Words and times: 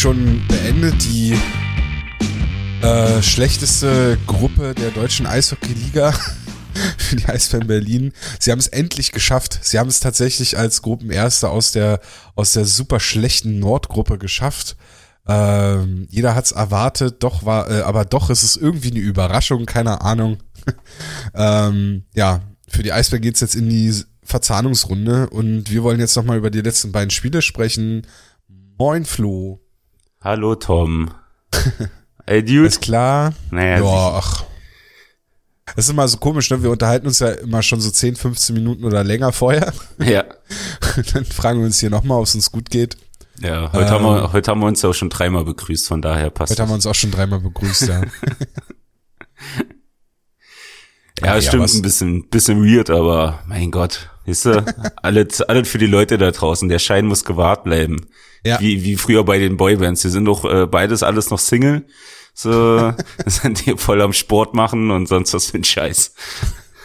schon 0.00 0.42
beendet. 0.48 0.94
Die 1.04 1.38
äh, 2.80 3.22
schlechteste 3.22 4.16
Gruppe 4.26 4.74
der 4.74 4.92
deutschen 4.92 5.26
Eishockey-Liga 5.26 6.12
für 6.96 7.16
die 7.16 7.26
Eisbären 7.26 7.66
Berlin. 7.66 8.12
Sie 8.38 8.50
haben 8.50 8.60
es 8.60 8.68
endlich 8.68 9.12
geschafft. 9.12 9.58
Sie 9.60 9.78
haben 9.78 9.88
es 9.88 10.00
tatsächlich 10.00 10.56
als 10.56 10.80
Gruppenerster 10.80 11.50
aus 11.50 11.72
der, 11.72 12.00
aus 12.34 12.54
der 12.54 12.64
super 12.64 12.98
schlechten 12.98 13.58
Nordgruppe 13.58 14.16
geschafft. 14.16 14.78
Ähm, 15.28 16.06
jeder 16.08 16.34
hat's 16.34 16.52
erwartet, 16.52 17.22
doch 17.22 17.44
war, 17.44 17.70
äh, 17.70 17.82
aber 17.82 18.06
doch 18.06 18.30
ist 18.30 18.42
es 18.42 18.56
irgendwie 18.56 18.92
eine 18.92 19.00
Überraschung, 19.00 19.66
keine 19.66 20.00
Ahnung. 20.00 20.38
ähm, 21.34 22.04
ja, 22.14 22.40
für 22.68 22.82
die 22.82 22.94
Eisbären 22.94 23.22
geht's 23.22 23.40
jetzt 23.40 23.54
in 23.54 23.68
die 23.68 23.94
Verzahnungsrunde 24.22 25.28
und 25.28 25.70
wir 25.70 25.82
wollen 25.82 26.00
jetzt 26.00 26.16
nochmal 26.16 26.38
über 26.38 26.48
die 26.48 26.62
letzten 26.62 26.90
beiden 26.90 27.10
Spiele 27.10 27.42
sprechen. 27.42 28.06
Moin 28.78 29.04
Flo. 29.04 29.60
Hallo 30.22 30.54
Tom. 30.54 31.10
Ey, 32.26 32.44
Dude. 32.44 32.66
Ist 32.66 32.82
klar? 32.82 33.32
Naja, 33.50 33.78
ja, 33.78 34.18
ach. 34.18 34.44
Das 35.64 35.86
ist 35.86 35.90
immer 35.90 36.06
so 36.08 36.18
komisch, 36.18 36.50
ne? 36.50 36.62
Wir 36.62 36.70
unterhalten 36.70 37.06
uns 37.06 37.20
ja 37.20 37.30
immer 37.30 37.62
schon 37.62 37.80
so 37.80 37.90
10, 37.90 38.16
15 38.16 38.54
Minuten 38.54 38.84
oder 38.84 39.02
länger 39.02 39.32
vorher. 39.32 39.72
Ja. 39.98 40.24
Dann 41.14 41.24
fragen 41.24 41.60
wir 41.60 41.66
uns 41.66 41.80
hier 41.80 41.88
nochmal, 41.88 42.18
ob 42.18 42.24
es 42.24 42.34
uns 42.34 42.52
gut 42.52 42.68
geht. 42.68 42.98
Ja, 43.40 43.72
heute, 43.72 43.86
ähm, 43.86 43.92
haben 43.92 44.04
wir, 44.04 44.32
heute 44.34 44.50
haben 44.50 44.60
wir 44.60 44.66
uns 44.66 44.82
ja 44.82 44.90
auch 44.90 44.94
schon 44.94 45.08
dreimal 45.08 45.46
begrüßt, 45.46 45.88
von 45.88 46.02
daher 46.02 46.28
passt 46.28 46.50
Heute 46.50 46.58
das. 46.58 46.62
haben 46.64 46.70
wir 46.70 46.74
uns 46.74 46.84
auch 46.86 46.94
schon 46.94 47.12
dreimal 47.12 47.40
begrüßt, 47.40 47.88
ja. 47.88 48.02
ja, 51.22 51.36
ja, 51.36 51.40
stimmt, 51.40 51.72
ein 51.72 51.80
bisschen, 51.80 52.28
bisschen 52.28 52.62
weird, 52.62 52.90
aber 52.90 53.42
mein 53.46 53.70
Gott, 53.70 54.09
weißt 54.26 54.44
du, 54.46 54.92
alles, 55.02 55.42
alles 55.42 55.68
für 55.68 55.78
die 55.78 55.86
Leute 55.86 56.18
da 56.18 56.30
draußen, 56.30 56.68
der 56.68 56.78
Schein 56.78 57.06
muss 57.06 57.24
gewahrt 57.24 57.64
bleiben. 57.64 58.06
Ja. 58.44 58.60
Wie, 58.60 58.84
wie 58.84 58.96
früher 58.96 59.24
bei 59.24 59.38
den 59.38 59.56
Boybands. 59.56 60.02
Wir 60.02 60.10
sind 60.10 60.24
doch 60.24 60.44
äh, 60.44 60.66
beides 60.66 61.02
alles 61.02 61.30
noch 61.30 61.38
Single. 61.38 61.84
So, 62.32 62.92
sind 63.26 63.66
die 63.66 63.76
voll 63.76 64.00
am 64.00 64.12
Sport 64.12 64.54
machen 64.54 64.90
und 64.90 65.08
sonst 65.08 65.34
was 65.34 65.50
für 65.50 65.58
ein 65.58 65.64
Scheiß. 65.64 66.14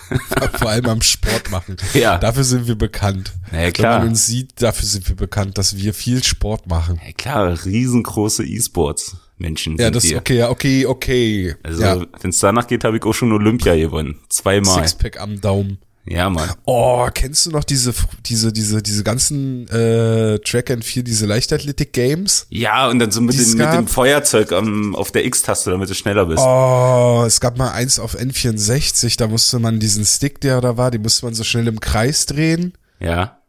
Vor 0.60 0.70
allem 0.70 0.86
am 0.86 1.02
Sport 1.02 1.50
machen. 1.50 1.78
Ja. 1.94 2.18
Dafür 2.18 2.44
sind 2.44 2.68
wir 2.68 2.76
bekannt. 2.76 3.34
Na 3.52 3.64
ja, 3.64 3.72
klar. 3.72 3.94
Wenn 3.94 4.00
man 4.02 4.08
uns 4.10 4.26
sieht, 4.26 4.62
dafür 4.62 4.88
sind 4.88 5.08
wir 5.10 5.16
bekannt, 5.16 5.58
dass 5.58 5.78
wir 5.78 5.94
viel 5.94 6.24
Sport 6.24 6.68
machen. 6.68 7.00
Ja, 7.04 7.12
klar, 7.14 7.58
riesengroße 7.66 8.46
E-Sports. 8.46 9.18
Menschen. 9.38 9.78
Ja, 9.78 9.92
das 9.92 10.06
ist 10.06 10.16
okay, 10.16 10.38
ja, 10.38 10.50
okay, 10.50 10.86
okay. 10.86 11.56
Also, 11.62 11.82
ja. 11.82 12.06
wenn 12.22 12.30
es 12.30 12.40
danach 12.40 12.68
geht, 12.68 12.86
habe 12.86 12.96
ich 12.98 13.04
auch 13.04 13.14
schon 13.14 13.34
Olympia 13.34 13.76
gewonnen. 13.76 14.20
Zweimal. 14.30 14.76
Sixpack 14.76 15.20
am 15.20 15.42
Daumen. 15.42 15.80
Ja, 16.08 16.30
Mann. 16.30 16.52
Oh, 16.66 17.08
kennst 17.12 17.48
du 17.48 17.52
noch 17.52 17.64
diese, 17.64 17.94
diese, 18.26 18.54
diese, 18.54 18.84
diese 18.84 19.04
ganzen 19.04 19.68
äh, 19.70 20.38
Track 20.40 20.70
and 20.70 20.86
Field, 20.86 21.08
diese 21.08 21.26
Leichtathletik-Games? 21.26 22.46
Ja, 22.50 22.88
und 22.90 23.00
dann 23.00 23.10
so 23.10 23.22
mit, 23.22 23.38
den, 23.40 23.58
mit 23.58 23.74
dem 23.74 23.88
Feuerzeug 23.88 24.52
am, 24.52 24.96
auf 24.96 25.12
der 25.12 25.26
X-Taste, 25.26 25.72
damit 25.72 25.90
du 25.90 25.96
schneller 25.96 26.28
bist. 26.28 26.44
Oh, 26.44 27.24
es 27.26 27.40
gab 27.40 27.58
mal 27.58 27.72
eins 27.72 27.98
auf 27.98 28.16
N64, 28.16 29.18
da 29.18 29.28
musste 29.28 29.58
man 29.58 29.80
diesen 29.80 30.06
Stick, 30.06 30.40
der 30.42 30.62
da 30.62 30.78
war, 30.78 30.92
die 30.92 31.00
musste 31.00 31.26
man 31.26 31.34
so 31.34 31.44
schnell 31.44 31.68
im 31.68 31.80
Kreis 31.80 32.28
drehen. 32.28 32.74
Ja. 33.00 33.40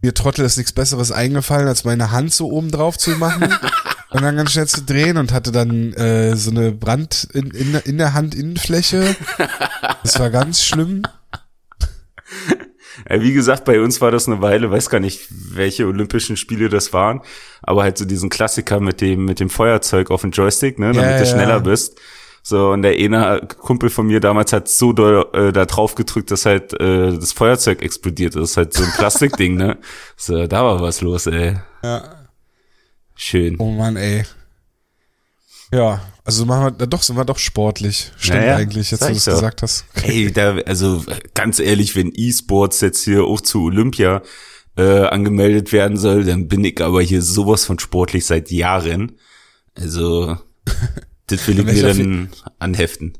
Mir 0.00 0.14
Trottel 0.14 0.44
ist 0.46 0.56
nichts 0.56 0.72
Besseres 0.72 1.12
eingefallen, 1.12 1.68
als 1.68 1.84
meine 1.84 2.12
Hand 2.12 2.32
so 2.32 2.50
oben 2.50 2.70
drauf 2.70 2.96
zu 2.96 3.10
machen. 3.10 3.42
und 4.10 4.22
dann 4.22 4.36
ganz 4.36 4.52
schnell 4.52 4.66
zu 4.66 4.82
drehen 4.82 5.18
und 5.18 5.32
hatte 5.32 5.52
dann 5.52 5.92
äh, 5.94 6.34
so 6.36 6.50
eine 6.50 6.72
Brand 6.72 7.28
in, 7.34 7.50
in, 7.50 7.74
in 7.74 7.98
der 7.98 8.14
Handinnenfläche. 8.14 9.16
Das 10.02 10.18
war 10.18 10.30
ganz 10.30 10.62
schlimm. 10.64 11.02
Wie 13.08 13.32
gesagt, 13.32 13.64
bei 13.64 13.80
uns 13.80 14.00
war 14.00 14.10
das 14.10 14.26
eine 14.26 14.42
Weile, 14.42 14.70
weiß 14.70 14.90
gar 14.90 15.00
nicht, 15.00 15.26
welche 15.30 15.86
Olympischen 15.86 16.36
Spiele 16.36 16.68
das 16.68 16.92
waren, 16.92 17.20
aber 17.62 17.82
halt 17.82 17.98
so 17.98 18.04
diesen 18.04 18.30
Klassiker 18.30 18.80
mit 18.80 19.00
dem, 19.00 19.24
mit 19.24 19.40
dem 19.40 19.50
Feuerzeug 19.50 20.10
auf 20.10 20.22
dem 20.22 20.30
Joystick, 20.30 20.78
ne, 20.78 20.92
damit 20.92 21.10
ja, 21.10 21.18
du 21.18 21.26
schneller 21.26 21.48
ja. 21.48 21.58
bist. 21.58 22.00
So, 22.42 22.70
und 22.70 22.82
der 22.82 22.92
eine 22.92 23.40
Kumpel 23.58 23.90
von 23.90 24.06
mir 24.06 24.20
damals 24.20 24.52
hat 24.52 24.68
so 24.68 24.92
doll 24.92 25.26
äh, 25.32 25.52
da 25.52 25.66
drauf 25.66 25.96
gedrückt, 25.96 26.30
dass 26.30 26.46
halt 26.46 26.72
äh, 26.80 27.18
das 27.18 27.32
Feuerzeug 27.32 27.82
explodiert 27.82 28.36
ist. 28.36 28.56
Halt 28.56 28.72
so 28.72 28.84
ein 28.84 28.92
Plastikding, 28.92 29.56
ne? 29.56 29.78
So, 30.16 30.46
da 30.46 30.64
war 30.64 30.80
was 30.80 31.00
los, 31.00 31.26
ey. 31.26 31.56
Ja. 31.82 32.28
Schön. 33.16 33.56
Oh 33.58 33.72
Mann, 33.72 33.96
ey. 33.96 34.22
Ja, 35.72 36.00
also 36.26 36.44
machen 36.44 36.74
wir, 36.76 36.86
doch, 36.88 37.04
sind 37.04 37.16
wir 37.16 37.24
doch 37.24 37.38
sportlich. 37.38 38.10
Stimmt 38.16 38.40
naja, 38.40 38.56
eigentlich, 38.56 38.90
jetzt 38.90 39.02
wo 39.02 39.06
du 39.06 39.12
es 39.12 39.24
gesagt 39.24 39.62
hast. 39.62 39.84
Ey, 40.02 40.32
da, 40.32 40.56
also 40.66 41.04
ganz 41.34 41.60
ehrlich, 41.60 41.94
wenn 41.94 42.10
E-Sports 42.12 42.80
jetzt 42.80 43.04
hier 43.04 43.22
auch 43.22 43.40
zu 43.40 43.62
Olympia 43.62 44.22
äh, 44.76 45.06
angemeldet 45.06 45.72
werden 45.72 45.96
soll, 45.96 46.24
dann 46.24 46.48
bin 46.48 46.64
ich 46.64 46.80
aber 46.80 47.00
hier 47.00 47.22
sowas 47.22 47.64
von 47.64 47.78
sportlich 47.78 48.26
seit 48.26 48.50
Jahren. 48.50 49.12
Also, 49.76 50.36
das 51.28 51.46
will 51.46 51.60
ich 51.60 51.64
mir 51.64 51.82
dann 51.82 52.30
anheften. 52.58 53.16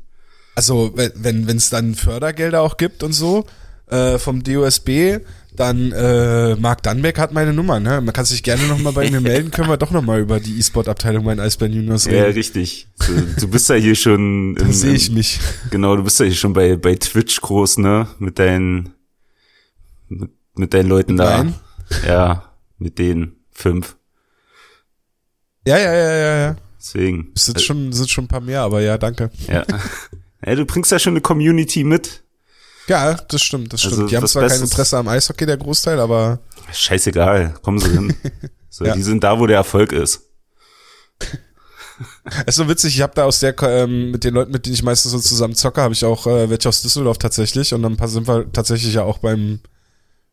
Also, 0.55 0.91
wenn 0.93 1.47
es 1.47 1.69
dann 1.69 1.95
Fördergelder 1.95 2.61
auch 2.61 2.75
gibt 2.75 3.03
und 3.03 3.13
so 3.13 3.45
äh, 3.89 4.17
vom 4.17 4.43
DOSB, 4.43 5.19
dann 5.57 5.91
äh, 5.91 6.55
Marc 6.55 6.83
Dannbeck 6.83 7.19
hat 7.19 7.33
meine 7.33 7.51
Nummer, 7.51 7.79
ne? 7.79 7.99
Man 7.99 8.13
kann 8.13 8.25
sich 8.25 8.43
gerne 8.43 8.65
nochmal 8.67 8.93
bei 8.93 9.09
mir 9.09 9.21
melden, 9.21 9.51
können 9.51 9.67
wir 9.67 9.77
doch 9.77 9.91
nochmal 9.91 10.21
über 10.21 10.39
die 10.39 10.57
E-Sport-Abteilung 10.57 11.25
bei 11.25 11.35
den 11.35 11.41
Eisbären 11.41 11.73
Juniors 11.73 12.07
reden. 12.07 12.17
Ja, 12.17 12.23
richtig. 12.25 12.87
Du, 13.05 13.41
du 13.41 13.47
bist 13.49 13.67
ja 13.69 13.75
hier 13.75 13.95
schon. 13.95 14.55
da 14.55 14.71
sehe 14.71 14.93
ich 14.93 15.11
mich. 15.11 15.39
Genau, 15.71 15.95
du 15.95 16.03
bist 16.03 16.19
ja 16.19 16.25
hier 16.25 16.35
schon 16.35 16.53
bei, 16.53 16.77
bei 16.77 16.95
Twitch 16.95 17.41
groß, 17.41 17.79
ne? 17.79 18.07
Mit 18.19 18.39
deinen 18.39 18.93
mit, 20.07 20.31
mit 20.55 20.73
deinen 20.73 20.89
Leuten 20.89 21.13
mit 21.13 21.21
da. 21.21 21.43
Nein? 21.43 21.55
Ja, 22.05 22.53
mit 22.77 22.99
den 22.99 23.35
fünf. 23.51 23.97
Ja, 25.65 25.77
ja, 25.77 25.93
ja, 25.93 26.13
ja, 26.13 26.37
ja. 26.37 26.55
Deswegen. 26.79 27.31
Es 27.35 27.45
sind 27.45 27.61
schon, 27.61 27.91
sind 27.91 28.09
schon 28.09 28.25
ein 28.25 28.29
paar 28.29 28.41
mehr, 28.41 28.61
aber 28.61 28.81
ja, 28.81 28.97
danke. 28.97 29.31
Ja. 29.47 29.65
ja 30.45 30.55
du 30.55 30.65
bringst 30.65 30.91
ja 30.91 30.99
schon 30.99 31.13
eine 31.13 31.21
Community 31.21 31.83
mit. 31.83 32.23
Ja, 32.87 33.13
das 33.13 33.41
stimmt, 33.41 33.73
das 33.73 33.81
stimmt. 33.81 33.93
Also, 33.95 34.07
die 34.07 34.17
haben 34.17 34.27
zwar 34.27 34.47
kein 34.47 34.61
Interesse 34.61 34.97
am 34.97 35.07
Eishockey, 35.07 35.45
der 35.45 35.57
Großteil, 35.57 35.99
aber. 35.99 36.39
Scheißegal, 36.71 37.55
kommen 37.61 37.79
sie 37.79 37.89
hin. 37.89 38.15
So, 38.69 38.85
ja. 38.85 38.93
Die 38.93 39.01
sind 39.01 39.23
da, 39.23 39.39
wo 39.39 39.47
der 39.47 39.57
Erfolg 39.57 39.91
ist. 39.91 40.21
Es 42.35 42.49
ist 42.49 42.55
so 42.57 42.69
witzig, 42.69 42.95
ich 42.95 43.01
habe 43.01 43.15
da 43.15 43.23
aus 43.23 43.39
der, 43.39 43.55
ähm, 43.63 44.11
mit 44.11 44.23
den 44.23 44.35
Leuten, 44.35 44.51
mit 44.51 44.67
denen 44.67 44.75
ich 44.75 44.83
meistens 44.83 45.13
so 45.13 45.19
zusammen 45.19 45.55
zocke, 45.55 45.81
habe 45.81 45.95
ich 45.95 46.05
auch 46.05 46.27
äh, 46.27 46.47
welche 46.47 46.69
aus 46.69 46.83
Düsseldorf 46.83 47.17
tatsächlich 47.17 47.73
und 47.73 47.81
dann 47.81 47.97
sind 48.07 48.27
wir 48.27 48.51
tatsächlich 48.51 48.93
ja 48.93 49.01
auch 49.01 49.17
beim, 49.17 49.61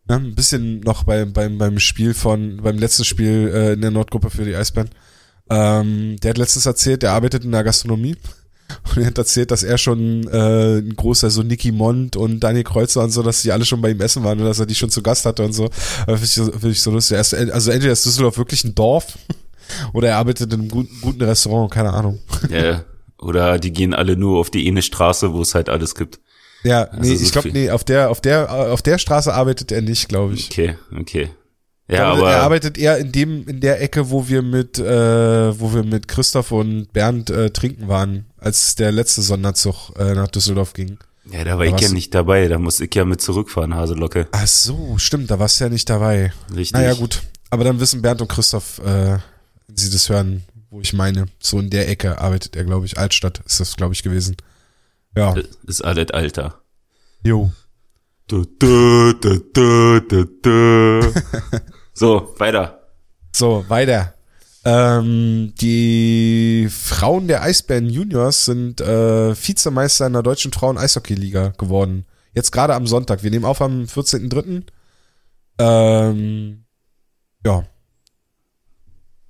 ne, 0.07 0.17
ein 0.17 0.35
bisschen 0.35 0.81
noch 0.81 1.05
beim, 1.05 1.33
beim, 1.33 1.57
beim 1.57 1.79
Spiel 1.79 2.13
von, 2.13 2.59
beim 2.59 2.77
letzten 2.77 3.05
Spiel 3.05 3.51
äh, 3.55 3.73
in 3.73 3.81
der 3.81 3.93
Nordgruppe 3.93 4.29
für 4.29 4.45
die 4.45 4.55
Eisbären. 4.55 4.91
Ähm, 5.49 6.17
der 6.23 6.31
hat 6.31 6.39
letztens 6.39 6.67
erzählt, 6.67 7.03
der 7.03 7.13
arbeitet 7.13 7.45
in 7.45 7.53
der 7.53 7.65
Gastronomie 7.65 8.17
und 8.97 9.03
er 9.03 9.07
hat 9.09 9.19
erzählt, 9.19 9.51
dass 9.51 9.63
er 9.63 9.79
schon 9.79 10.27
äh, 10.29 10.79
ein 10.79 10.97
großer, 10.97 11.31
so 11.31 11.43
Nicky 11.43 11.73
Mond 11.73 12.17
und 12.17 12.41
Daniel 12.41 12.65
Kreuzer 12.65 13.03
und 13.03 13.11
so, 13.11 13.23
dass 13.23 13.43
die 13.43 13.53
alle 13.53 13.65
schon 13.65 13.81
bei 13.81 13.91
ihm 13.91 14.01
essen 14.01 14.25
waren 14.25 14.39
und 14.39 14.47
dass 14.47 14.59
er 14.59 14.67
die 14.67 14.75
schon 14.75 14.91
zu 14.91 15.03
Gast 15.03 15.25
hatte 15.25 15.45
und 15.45 15.53
so. 15.53 15.69
Finde 16.07 16.25
ich, 16.25 16.33
find 16.33 16.65
ich 16.65 16.81
so 16.81 16.91
lustig. 16.91 17.17
Also 17.17 17.71
entweder 17.71 17.93
ist 17.93 18.07
Düsseldorf 18.07 18.39
wirklich 18.39 18.65
ein 18.65 18.75
Dorf 18.75 19.19
oder 19.93 20.09
er 20.09 20.17
arbeitet 20.19 20.53
in 20.53 20.61
einem 20.61 20.69
guten, 20.69 21.01
guten 21.01 21.23
Restaurant, 21.23 21.71
keine 21.71 21.93
Ahnung. 21.93 22.21
Ja, 22.51 22.85
oder 23.19 23.59
die 23.59 23.73
gehen 23.73 23.95
alle 23.95 24.17
nur 24.17 24.39
auf 24.39 24.51
die 24.51 24.67
eine 24.69 24.83
Straße, 24.83 25.33
wo 25.33 25.41
es 25.41 25.55
halt 25.55 25.69
alles 25.69 25.95
gibt. 25.95 26.21
Ja, 26.63 26.89
nee, 26.93 27.11
also 27.11 27.17
so 27.17 27.25
ich 27.25 27.33
glaube, 27.33 27.51
nee, 27.53 27.71
auf 27.71 27.85
der, 27.85 28.11
auf 28.11 28.21
der, 28.21 28.51
auf 28.51 28.83
der 28.83 28.99
Straße 28.99 29.33
arbeitet 29.33 29.71
er 29.71 29.83
nicht, 29.83 30.09
glaube 30.09 30.35
ich. 30.35 30.51
Okay, 30.51 30.77
okay. 30.99 31.31
Ja, 31.87 32.13
aber 32.13 32.33
er 32.33 32.43
arbeitet 32.43 32.79
eher 32.79 32.97
in 32.99 33.13
dem 33.13 33.47
in 33.47 33.61
der 33.61 33.83
Ecke, 33.83 34.09
wo 34.11 34.27
wir 34.29 34.41
mit 34.41 34.79
äh, 34.79 35.61
wo 35.61 35.75
wir 35.75 35.83
mit 35.83 36.09
Christoph 36.09 36.51
und 36.51 36.91
Bernd 36.93 37.29
äh, 37.29 37.51
trinken 37.51 37.89
waren, 37.89 38.25
als 38.39 38.75
der 38.75 38.91
letzte 38.91 39.21
Sonderzug 39.21 39.91
äh, 39.99 40.15
nach 40.15 40.29
Düsseldorf 40.29 40.73
ging. 40.73 40.99
Ja, 41.31 41.45
da 41.45 41.59
war 41.59 41.67
da 41.67 41.75
ich 41.75 41.81
ja 41.83 41.91
nicht 41.91 42.15
dabei, 42.15 42.49
da 42.49 42.59
musste 42.59 42.85
ich 42.85 42.95
ja 42.95 43.05
mit 43.05 43.21
zurückfahren, 43.21 43.75
Haselocke. 43.75 44.29
Ach 44.33 44.47
so, 44.47 44.97
stimmt, 44.99 45.31
da 45.31 45.39
warst 45.39 45.61
du 45.61 45.65
ja 45.65 45.71
nicht 45.71 45.89
dabei. 45.89 46.33
Richtig. 46.55 46.73
Naja, 46.73 46.95
gut. 46.95 47.23
Aber 47.51 47.65
dann 47.65 47.81
wissen 47.81 48.03
Bernd 48.03 48.21
und 48.21 48.29
Christoph, 48.29 48.79
äh, 48.79 49.19
wenn 49.67 49.77
sie 49.77 49.91
das 49.91 50.09
hören, 50.09 50.45
wo 50.71 50.81
ich 50.81 50.93
meine, 50.93 51.27
so 51.39 51.59
in 51.61 51.71
der 51.71 51.89
Ecke 51.89 52.19
arbeitet 52.19 52.57
er, 52.57 52.65
glaube 52.65 52.87
ich. 52.87 52.99
Altstadt 52.99 53.41
ist 53.47 53.61
das, 53.61 53.77
glaube 53.77 53.95
ich, 53.95 54.03
gewesen. 54.03 54.37
Ja. 55.17 55.35
Ist 55.67 55.85
alles 55.85 56.11
Alter. 56.11 56.61
Jo. 57.23 57.53
Du, 58.27 58.45
du, 58.45 59.13
du, 59.13 59.39
du, 59.53 60.01
du, 60.01 60.25
du. 60.43 61.13
so, 61.95 62.35
weiter. 62.39 62.89
So, 63.33 63.65
weiter. 63.69 64.15
Ähm, 64.65 65.53
die 65.61 66.69
Frauen 66.71 67.29
der 67.29 67.43
Eisbären 67.43 67.89
Juniors 67.89 68.47
sind 68.47 68.81
äh, 68.81 69.35
Vizemeister 69.35 70.07
in 70.07 70.15
der 70.15 70.23
deutschen 70.23 70.53
Frauen-Eishockey-Liga 70.53 71.49
geworden. 71.59 72.07
Jetzt 72.33 72.51
gerade 72.51 72.75
am 72.75 72.87
Sonntag. 72.87 73.23
Wir 73.23 73.31
nehmen 73.31 73.45
auf 73.45 73.61
am 73.61 73.85
14.03. 73.85 74.65
Ähm, 75.59 76.65
ja. 77.45 77.65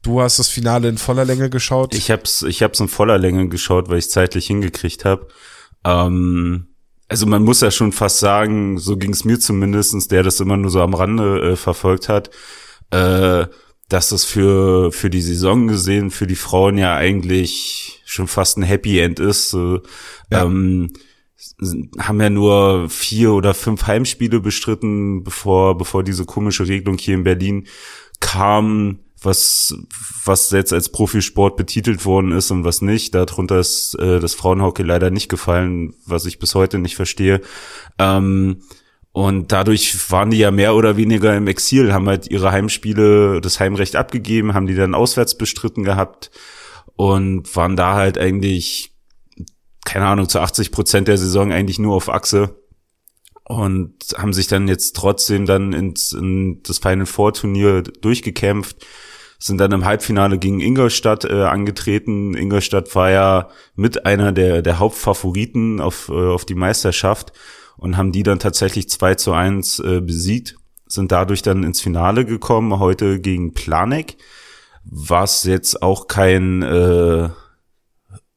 Du 0.02 0.20
hast 0.20 0.38
das 0.38 0.48
Finale 0.48 0.88
in 0.88 0.98
voller 0.98 1.24
Länge 1.24 1.50
geschaut. 1.50 1.94
Ich 1.94 2.10
hab's, 2.10 2.42
ich 2.42 2.62
hab's 2.62 2.80
in 2.80 2.88
voller 2.88 3.18
Länge 3.18 3.48
geschaut, 3.48 3.88
weil 3.88 3.98
ich 3.98 4.10
zeitlich 4.10 4.46
hingekriegt 4.46 5.04
habe. 5.04 5.28
Ähm, 5.84 6.73
also 7.14 7.26
man 7.26 7.44
muss 7.44 7.60
ja 7.60 7.70
schon 7.70 7.92
fast 7.92 8.18
sagen, 8.18 8.76
so 8.76 8.96
ging 8.96 9.12
es 9.12 9.24
mir 9.24 9.38
zumindestens, 9.38 10.08
der 10.08 10.24
das 10.24 10.40
immer 10.40 10.56
nur 10.56 10.68
so 10.68 10.80
am 10.80 10.94
Rande 10.94 11.52
äh, 11.52 11.56
verfolgt 11.56 12.08
hat. 12.08 12.30
Äh, 12.90 13.46
dass 13.88 14.08
das 14.08 14.24
für, 14.24 14.90
für 14.90 15.10
die 15.10 15.20
Saison 15.20 15.68
gesehen, 15.68 16.10
für 16.10 16.26
die 16.26 16.34
Frauen 16.34 16.76
ja 16.76 16.96
eigentlich 16.96 18.02
schon 18.04 18.26
fast 18.26 18.58
ein 18.58 18.64
Happy 18.64 18.98
End 18.98 19.20
ist. 19.20 19.50
So, 19.50 19.82
ja. 20.28 20.42
ähm, 20.42 20.92
haben 22.00 22.20
ja 22.20 22.30
nur 22.30 22.88
vier 22.90 23.30
oder 23.32 23.54
fünf 23.54 23.86
Heimspiele 23.86 24.40
bestritten, 24.40 25.22
bevor, 25.22 25.78
bevor 25.78 26.02
diese 26.02 26.24
komische 26.24 26.66
Regelung 26.66 26.98
hier 26.98 27.14
in 27.14 27.22
Berlin 27.22 27.68
kam, 28.18 29.03
was, 29.24 29.74
was 30.24 30.50
jetzt 30.50 30.72
als 30.72 30.90
Profisport 30.90 31.56
betitelt 31.56 32.04
worden 32.04 32.32
ist 32.32 32.50
und 32.50 32.64
was 32.64 32.82
nicht. 32.82 33.14
Darunter 33.14 33.58
ist 33.58 33.94
äh, 33.98 34.20
das 34.20 34.34
Frauenhockey 34.34 34.82
leider 34.82 35.10
nicht 35.10 35.28
gefallen, 35.28 35.94
was 36.06 36.26
ich 36.26 36.38
bis 36.38 36.54
heute 36.54 36.78
nicht 36.78 36.96
verstehe. 36.96 37.40
Ähm, 37.98 38.62
und 39.12 39.52
dadurch 39.52 40.10
waren 40.10 40.30
die 40.30 40.38
ja 40.38 40.50
mehr 40.50 40.74
oder 40.74 40.96
weniger 40.96 41.36
im 41.36 41.46
Exil, 41.46 41.92
haben 41.92 42.08
halt 42.08 42.28
ihre 42.28 42.50
Heimspiele, 42.50 43.40
das 43.40 43.60
Heimrecht 43.60 43.94
abgegeben, 43.94 44.54
haben 44.54 44.66
die 44.66 44.74
dann 44.74 44.94
auswärts 44.94 45.38
bestritten 45.38 45.84
gehabt 45.84 46.32
und 46.96 47.54
waren 47.54 47.76
da 47.76 47.94
halt 47.94 48.18
eigentlich, 48.18 48.92
keine 49.84 50.06
Ahnung, 50.06 50.28
zu 50.28 50.40
80 50.40 50.72
Prozent 50.72 51.06
der 51.06 51.18
Saison 51.18 51.52
eigentlich 51.52 51.78
nur 51.78 51.94
auf 51.94 52.08
Achse 52.08 52.56
und 53.44 53.94
haben 54.16 54.32
sich 54.32 54.46
dann 54.46 54.68
jetzt 54.68 54.96
trotzdem 54.96 55.46
dann 55.46 55.72
ins 55.72 56.12
in 56.12 56.62
das 56.62 56.78
Final 56.78 57.06
Four 57.06 57.34
Turnier 57.34 57.82
durchgekämpft, 57.82 58.84
sind 59.38 59.58
dann 59.58 59.72
im 59.72 59.84
Halbfinale 59.84 60.38
gegen 60.38 60.60
Ingolstadt 60.60 61.24
äh, 61.24 61.42
angetreten. 61.42 62.34
Ingolstadt 62.34 62.94
war 62.94 63.10
ja 63.10 63.48
mit 63.74 64.06
einer 64.06 64.32
der 64.32 64.62
der 64.62 64.78
Hauptfavoriten 64.78 65.80
auf 65.80 66.08
äh, 66.08 66.12
auf 66.12 66.44
die 66.44 66.54
Meisterschaft 66.54 67.32
und 67.76 67.96
haben 67.96 68.12
die 68.12 68.22
dann 68.22 68.38
tatsächlich 68.38 68.88
2 68.88 69.14
zu 69.16 69.32
1 69.32 69.80
äh, 69.80 70.00
besiegt, 70.00 70.56
sind 70.86 71.12
dadurch 71.12 71.42
dann 71.42 71.64
ins 71.64 71.80
Finale 71.80 72.24
gekommen, 72.24 72.78
heute 72.78 73.20
gegen 73.20 73.54
Planek, 73.54 74.16
was 74.84 75.44
jetzt 75.44 75.82
auch 75.82 76.06
kein, 76.06 76.62
äh, 76.62 77.28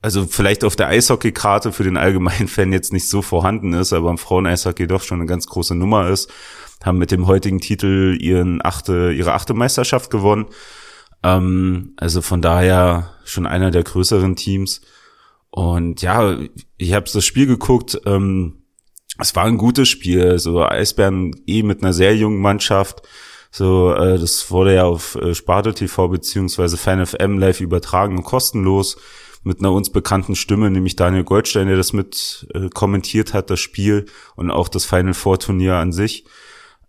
also 0.01 0.25
vielleicht 0.25 0.63
auf 0.63 0.75
der 0.75 0.87
Eishockeykarte 0.87 1.71
für 1.71 1.83
den 1.83 1.97
allgemeinen 1.97 2.47
Fan 2.49 2.73
jetzt 2.73 2.93
nicht 2.93 3.09
so 3.09 3.21
vorhanden 3.21 3.73
ist, 3.73 3.93
aber 3.93 4.09
im 4.09 4.17
Frauen-Eishockey 4.17 4.87
doch 4.87 5.03
schon 5.03 5.19
eine 5.19 5.27
ganz 5.27 5.47
große 5.47 5.75
Nummer 5.75 6.09
ist, 6.09 6.31
haben 6.83 6.97
mit 6.97 7.11
dem 7.11 7.27
heutigen 7.27 7.59
Titel 7.59 8.17
ihren 8.19 8.63
achte, 8.63 9.11
ihre 9.11 9.33
achte 9.33 9.53
Meisterschaft 9.53 10.11
gewonnen. 10.11 10.45
Ähm, 11.27 11.93
also 11.97 12.21
von 12.21 12.41
daher 12.41 13.13
schon 13.25 13.45
einer 13.45 13.71
der 13.71 13.83
größeren 13.83 14.35
Teams. 14.35 14.81
Und 15.49 16.01
ja, 16.01 16.37
ich 16.77 16.93
habe 16.93 17.09
das 17.11 17.25
Spiel 17.25 17.47
geguckt, 17.47 17.99
ähm, 18.05 18.63
es 19.19 19.35
war 19.35 19.45
ein 19.45 19.57
gutes 19.57 19.89
Spiel. 19.89 20.39
So 20.39 20.63
Eisbären 20.63 21.35
eh 21.47 21.63
mit 21.63 21.83
einer 21.83 21.93
sehr 21.93 22.15
jungen 22.15 22.39
Mannschaft. 22.39 23.01
So, 23.51 23.93
äh, 23.93 24.19
das 24.19 24.51
wurde 24.51 24.75
ja 24.75 24.83
auf 24.85 25.15
äh, 25.15 25.33
Spartel 25.33 25.73
TV 25.73 26.07
beziehungsweise 26.07 26.77
FanFM 26.77 27.39
live 27.39 27.59
übertragen 27.59 28.17
und 28.17 28.23
kostenlos 28.23 28.97
mit 29.43 29.59
einer 29.59 29.71
uns 29.71 29.89
bekannten 29.89 30.35
Stimme, 30.35 30.69
nämlich 30.69 30.95
Daniel 30.95 31.23
Goldstein, 31.23 31.67
der 31.67 31.77
das 31.77 31.93
mit 31.93 32.47
äh, 32.53 32.69
kommentiert 32.69 33.33
hat, 33.33 33.49
das 33.49 33.59
Spiel 33.59 34.05
und 34.35 34.51
auch 34.51 34.67
das 34.67 34.85
Final 34.85 35.13
Four 35.13 35.39
Turnier 35.39 35.75
an 35.75 35.91
sich. 35.93 36.25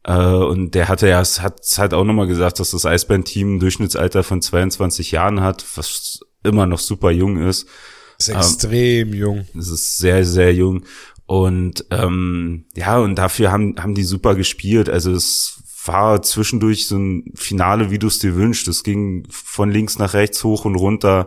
Äh, 0.09 0.13
und 0.13 0.75
der 0.75 0.89
hatte 0.89 1.07
ja, 1.07 1.21
es 1.21 1.43
hat 1.43 1.61
halt 1.77 1.93
auch 1.93 2.05
nochmal 2.05 2.27
gesagt, 2.27 2.59
dass 2.61 2.71
das 2.71 2.87
Eisbären-Team 2.87 3.57
ein 3.57 3.61
Durchschnittsalter 3.61 4.25
von 4.25 4.41
22 4.41 5.13
Jahren 5.13 5.43
hat, 5.43 5.67
was 5.77 6.21
immer 6.43 6.67
noch 6.67 6.79
super 6.79 7.11
jung 7.11 7.37
ist. 7.37 7.69
Das 8.17 8.29
ist 8.29 8.35
extrem 8.35 9.09
ähm, 9.09 9.15
jung. 9.15 9.47
Es 9.57 9.69
ist 9.69 9.99
sehr, 9.99 10.25
sehr 10.25 10.55
jung. 10.55 10.85
Und 11.27 11.85
ähm, 11.91 12.65
ja, 12.75 12.99
und 12.99 13.17
dafür 13.17 13.53
haben, 13.53 13.77
haben 13.79 13.95
die 13.95 14.03
super 14.03 14.35
gespielt. 14.35 14.89
Also 14.89 15.13
es 15.13 15.63
war 15.85 16.23
zwischendurch 16.23 16.87
so 16.87 16.97
ein 16.97 17.31
Finale, 17.35 17.91
wie 17.91 17.99
du 17.99 18.07
es 18.07 18.19
dir 18.19 18.35
wünschst. 18.35 18.67
Es 18.67 18.83
ging 18.83 19.27
von 19.31 19.71
links 19.71 19.99
nach 19.99 20.15
rechts 20.15 20.43
hoch 20.43 20.65
und 20.65 20.77
runter. 20.77 21.27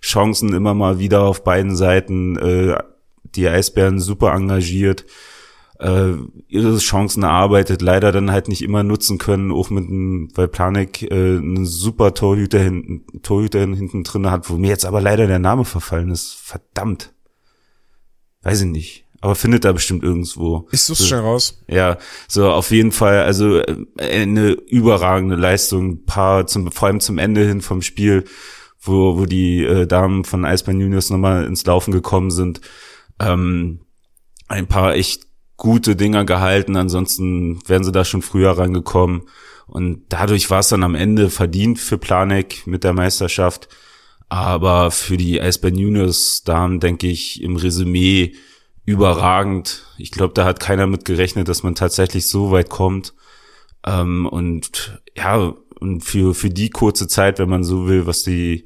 Chancen 0.00 0.54
immer 0.54 0.72
mal 0.72 0.98
wieder 0.98 1.22
auf 1.22 1.44
beiden 1.44 1.76
Seiten. 1.76 2.36
Äh, 2.38 2.78
die 3.22 3.48
Eisbären 3.48 4.00
super 4.00 4.32
engagiert. 4.32 5.04
Äh, 5.80 6.12
ihre 6.48 6.78
Chancen 6.78 7.24
erarbeitet, 7.24 7.82
leider 7.82 8.12
dann 8.12 8.30
halt 8.30 8.48
nicht 8.48 8.62
immer 8.62 8.82
nutzen 8.82 9.18
können, 9.18 9.50
auch 9.50 9.70
mit 9.70 9.88
einem, 9.88 10.30
weil 10.34 10.48
Planik 10.48 11.02
äh, 11.02 11.36
einen 11.36 11.66
super 11.66 12.14
Torhüter 12.14 12.60
hinten, 12.60 13.22
Torhüter 13.22 13.60
hinten 13.60 14.04
drin 14.04 14.30
hat, 14.30 14.48
wo 14.48 14.56
mir 14.56 14.68
jetzt 14.68 14.86
aber 14.86 15.00
leider 15.00 15.26
der 15.26 15.40
Name 15.40 15.64
verfallen 15.64 16.10
ist. 16.10 16.34
Verdammt. 16.34 17.12
Weiß 18.42 18.60
ich 18.60 18.68
nicht 18.68 19.04
aber 19.24 19.36
findet 19.36 19.64
da 19.64 19.72
bestimmt 19.72 20.04
irgendwo. 20.04 20.68
Ich 20.70 20.82
such's 20.82 20.98
so, 20.98 21.06
schnell 21.06 21.20
raus. 21.20 21.62
Ja, 21.66 21.96
so 22.28 22.50
auf 22.50 22.70
jeden 22.70 22.92
Fall, 22.92 23.22
also 23.22 23.56
äh, 23.56 23.86
eine 23.96 24.50
überragende 24.50 25.34
Leistung, 25.34 26.04
paar 26.04 26.46
zum, 26.46 26.70
vor 26.70 26.88
allem 26.88 27.00
zum 27.00 27.16
Ende 27.16 27.42
hin 27.42 27.62
vom 27.62 27.80
Spiel, 27.80 28.24
wo, 28.82 29.16
wo 29.16 29.24
die 29.24 29.64
äh, 29.64 29.86
Damen 29.86 30.24
von 30.24 30.44
Eisbahn 30.44 30.78
Juniors 30.78 31.08
nochmal 31.08 31.46
ins 31.46 31.64
Laufen 31.64 31.90
gekommen 31.90 32.30
sind. 32.30 32.60
Ähm, 33.18 33.80
ein 34.46 34.66
paar 34.66 34.94
echt 34.94 35.22
gute 35.56 35.96
Dinger 35.96 36.24
gehalten, 36.24 36.76
ansonsten 36.76 37.60
wären 37.66 37.84
sie 37.84 37.92
da 37.92 38.04
schon 38.04 38.22
früher 38.22 38.52
rangekommen. 38.52 39.22
Und 39.66 40.02
dadurch 40.08 40.50
war 40.50 40.60
es 40.60 40.68
dann 40.68 40.82
am 40.82 40.94
Ende 40.94 41.30
verdient 41.30 41.78
für 41.78 41.98
Planek 41.98 42.66
mit 42.66 42.84
der 42.84 42.92
Meisterschaft. 42.92 43.68
Aber 44.28 44.90
für 44.90 45.16
die 45.16 45.40
Eisbahn 45.40 45.76
Juniors 45.76 46.42
Damen 46.44 46.80
denke 46.80 47.06
ich 47.06 47.42
im 47.42 47.56
Resümee 47.56 48.34
überragend. 48.84 49.86
Ich 49.96 50.10
glaube, 50.10 50.34
da 50.34 50.44
hat 50.44 50.60
keiner 50.60 50.86
mit 50.86 51.04
gerechnet, 51.04 51.48
dass 51.48 51.62
man 51.62 51.74
tatsächlich 51.74 52.28
so 52.28 52.50
weit 52.50 52.68
kommt. 52.68 53.14
Ähm, 53.86 54.26
und 54.26 55.00
ja, 55.16 55.54
und 55.78 56.00
für, 56.02 56.34
für 56.34 56.50
die 56.50 56.70
kurze 56.70 57.08
Zeit, 57.08 57.38
wenn 57.38 57.48
man 57.48 57.64
so 57.64 57.86
will, 57.86 58.06
was 58.06 58.22
die, 58.22 58.64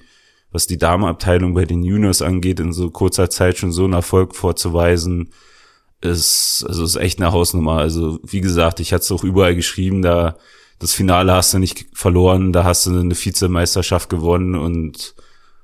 was 0.51 0.67
die 0.67 0.79
Damenabteilung 0.79 1.55
bei 1.55 1.65
den 1.65 1.83
Juniors 1.83 2.23
angeht, 2.23 2.61
in 2.61 2.73
so 2.73 2.91
kurzer 2.91 3.31
Zeit 3.31 3.59
schon 3.59 3.73
so 3.73 3.85
einen 3.85 3.93
Erfolg 3.93 4.35
vorzuweisen, 4.35 5.31
ist, 6.01 6.65
also 6.67 6.85
ist 6.85 6.97
echt 6.97 7.21
eine 7.21 7.33
Hausnummer. 7.33 7.79
Also, 7.79 8.21
wie 8.23 8.41
gesagt, 8.41 8.81
ich 8.81 8.93
hatte 8.93 9.03
es 9.03 9.13
auch 9.13 9.25
überall 9.25 9.55
geschrieben, 9.55 10.03
da, 10.03 10.37
das 10.79 10.95
Finale 10.95 11.33
hast 11.33 11.55
du 11.55 11.59
nicht 11.59 11.87
verloren, 11.93 12.53
da 12.53 12.65
hast 12.65 12.87
du 12.87 12.99
eine 12.99 13.15
Vizemeisterschaft 13.15 14.09
gewonnen 14.09 14.55
und 14.55 15.15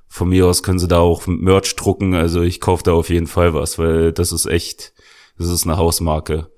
von 0.07 0.29
mir 0.29 0.45
aus 0.47 0.63
können 0.63 0.79
sie 0.79 0.87
da 0.87 0.99
auch 0.99 1.27
Merch 1.27 1.75
drucken. 1.75 2.13
Also 2.13 2.41
ich 2.41 2.61
kaufe 2.61 2.83
da 2.83 2.93
auf 2.93 3.09
jeden 3.09 3.27
Fall 3.27 3.53
was, 3.53 3.77
weil 3.79 4.11
das 4.11 4.31
ist 4.31 4.45
echt, 4.45 4.93
das 5.37 5.49
ist 5.49 5.65
eine 5.65 5.77
Hausmarke. 5.77 6.49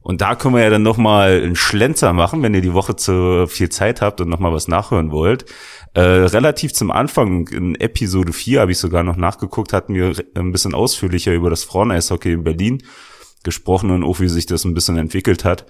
Und 0.00 0.20
da 0.20 0.34
können 0.34 0.54
wir 0.54 0.62
ja 0.62 0.68
dann 0.68 0.82
nochmal 0.82 1.40
einen 1.42 1.56
Schlenzer 1.56 2.12
machen, 2.12 2.42
wenn 2.42 2.52
ihr 2.52 2.60
die 2.60 2.74
Woche 2.74 2.94
zu 2.94 3.46
viel 3.48 3.70
Zeit 3.70 4.02
habt 4.02 4.20
und 4.20 4.28
nochmal 4.28 4.52
was 4.52 4.68
nachhören 4.68 5.12
wollt. 5.12 5.46
Äh, 5.94 6.00
relativ 6.00 6.74
zum 6.74 6.90
Anfang, 6.90 7.48
in 7.48 7.74
Episode 7.76 8.32
4 8.34 8.60
habe 8.60 8.72
ich 8.72 8.78
sogar 8.78 9.02
noch 9.02 9.16
nachgeguckt, 9.16 9.72
hatten 9.72 9.94
wir 9.94 10.12
ein 10.34 10.52
bisschen 10.52 10.74
ausführlicher 10.74 11.32
über 11.32 11.48
das 11.48 11.64
Frauen-Eishockey 11.64 12.32
in 12.32 12.44
Berlin 12.44 12.82
gesprochen 13.44 13.90
und 13.90 14.02
auch 14.02 14.20
wie 14.20 14.28
sich 14.28 14.46
das 14.46 14.64
ein 14.64 14.74
bisschen 14.74 14.96
entwickelt 14.96 15.44
hat. 15.44 15.66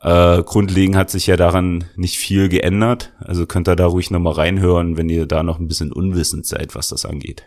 Äh, 0.00 0.42
grundlegend 0.42 0.96
hat 0.96 1.10
sich 1.10 1.26
ja 1.26 1.36
daran 1.36 1.84
nicht 1.96 2.18
viel 2.18 2.48
geändert. 2.48 3.12
Also 3.18 3.46
könnt 3.46 3.68
ihr 3.68 3.76
da 3.76 3.86
ruhig 3.86 4.10
nochmal 4.10 4.34
reinhören, 4.34 4.96
wenn 4.96 5.08
ihr 5.08 5.26
da 5.26 5.42
noch 5.42 5.58
ein 5.58 5.68
bisschen 5.68 5.92
unwissend 5.92 6.46
seid, 6.46 6.74
was 6.74 6.88
das 6.88 7.06
angeht. 7.06 7.44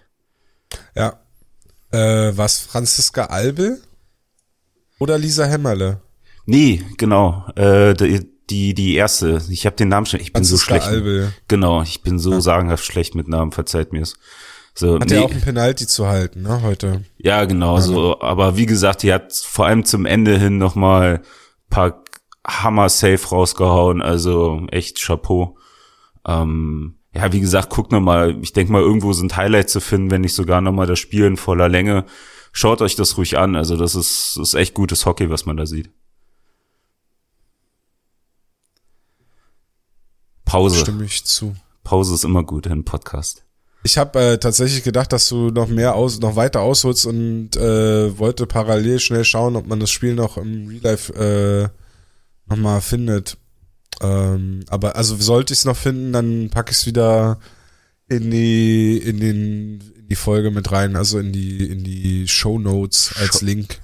Ja. 0.96 1.20
Äh, 1.92 2.36
was 2.36 2.60
Franziska 2.60 3.26
Albel 3.26 3.82
oder 5.00 5.18
Lisa 5.18 5.46
Hämmerle? 5.46 6.02
Nee, 6.46 6.84
genau. 6.98 7.46
Äh, 7.56 7.94
die, 7.94 8.28
die, 8.50 8.74
die 8.74 8.96
erste. 8.96 9.42
Ich 9.50 9.66
habe 9.66 9.76
den 9.76 9.90
Namen 9.90 10.06
schon. 10.06 10.20
Ich 10.20 10.34
bin 10.34 10.44
Franziska 10.44 10.76
so 10.76 10.82
schlecht. 10.82 10.88
Albel. 10.88 11.34
Genau, 11.48 11.84
ich 11.84 12.02
bin 12.02 12.18
so 12.18 12.34
ja. 12.34 12.42
sagenhaft 12.42 12.84
schlecht 12.84 13.16
mit 13.16 13.28
Namen, 13.28 13.52
verzeiht 13.52 13.94
mir's. 13.94 14.16
So, 14.74 15.00
hat 15.00 15.10
nee. 15.10 15.16
ja 15.16 15.22
auch 15.22 15.32
ein 15.32 15.42
Penalty 15.42 15.88
zu 15.88 16.08
halten, 16.08 16.44
ne, 16.44 16.62
heute. 16.62 17.04
Ja, 17.18 17.46
genau, 17.46 17.76
ja. 17.76 17.82
so, 17.82 18.22
aber 18.22 18.56
wie 18.56 18.66
gesagt, 18.66 19.04
die 19.04 19.12
hat 19.14 19.34
vor 19.34 19.66
allem 19.66 19.84
zum 19.84 20.06
Ende 20.06 20.38
hin 20.38 20.58
nochmal 20.58 21.22
paar 21.70 22.04
Hammer-Safe 22.48 23.28
rausgehauen, 23.28 24.02
also 24.02 24.66
echt 24.72 25.00
Chapeau. 25.00 25.58
Ähm, 26.26 26.96
ja, 27.14 27.32
wie 27.32 27.40
gesagt, 27.40 27.70
guckt 27.70 27.92
noch 27.92 28.02
mal. 28.02 28.38
Ich 28.42 28.54
denke 28.54 28.72
mal, 28.72 28.82
irgendwo 28.82 29.14
sind 29.14 29.36
Highlights 29.36 29.74
zu 29.74 29.82
finden, 29.82 30.12
wenn 30.12 30.22
nicht 30.22 30.36
sogar 30.36 30.62
noch 30.62 30.72
mal 30.72 30.88
das 30.88 31.00
Spiel 31.00 31.26
in 31.26 31.38
voller 31.38 31.68
Länge. 31.68 32.06
Schaut 32.52 32.82
euch 32.82 32.96
das 32.96 33.18
ruhig 33.18 33.38
an. 33.38 33.56
Also 33.56 33.78
das 33.78 33.96
ist, 33.96 34.38
ist 34.42 34.54
echt 34.54 34.74
gutes 34.74 35.06
Hockey, 35.06 35.30
was 35.30 35.46
man 35.46 35.58
da 35.58 35.66
sieht. 35.66 35.92
Pause. 40.46 40.80
Stimme 40.80 41.06
ich 41.06 41.26
zu. 41.26 41.56
Pause 41.84 42.14
ist 42.14 42.24
immer 42.24 42.44
gut 42.44 42.66
in 42.66 42.86
Podcast. 42.86 43.44
Ich 43.84 43.98
habe 43.98 44.20
äh, 44.20 44.38
tatsächlich 44.38 44.84
gedacht, 44.84 45.14
dass 45.14 45.30
du 45.30 45.52
noch 45.52 45.68
mehr 45.68 45.96
aus, 45.96 46.20
noch 46.20 46.36
weiter 46.36 46.62
ausholst 46.62 47.06
und 47.06 47.56
äh, 47.56 48.18
wollte 48.18 48.46
parallel 48.46 49.00
schnell 49.00 49.24
schauen, 49.24 49.56
ob 49.56 49.68
man 49.68 49.80
das 49.80 49.90
Spiel 49.90 50.16
noch 50.16 50.38
im 50.38 50.68
Real 50.68 50.82
Life 50.84 51.14
äh, 51.14 51.70
nochmal 52.50 52.82
findet. 52.82 53.38
Ähm, 54.02 54.66
aber 54.68 54.96
also 54.96 55.16
sollte 55.16 55.54
ich 55.54 55.60
es 55.60 55.66
noch 55.66 55.78
finden, 55.78 56.14
dann 56.14 56.50
packe 56.50 56.72
ich 56.72 56.78
es 56.78 56.86
wieder 56.86 57.40
in 58.10 58.32
die 58.32 58.98
in 58.98 59.20
den 59.20 59.82
in 59.96 60.08
die 60.10 60.16
Folge 60.16 60.52
mit 60.52 60.72
rein, 60.72 60.96
also 60.96 61.20
in 61.20 61.32
die 61.32 61.70
in 61.70 61.84
die 61.84 62.28
Show 62.28 62.60
Notes 62.60 63.14
als 63.18 63.42
Link. 63.42 63.80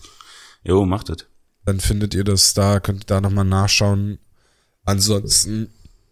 Jo, 0.64 0.86
macht 0.86 1.10
das. 1.10 1.18
Dann 1.64 1.80
findet 1.80 2.14
ihr 2.14 2.24
das 2.24 2.54
da, 2.54 2.80
könnt 2.80 3.04
ihr 3.04 3.08
da 3.08 3.22
nochmal 3.22 3.46
nachschauen. 3.46 4.20
Ansonsten 4.84 5.70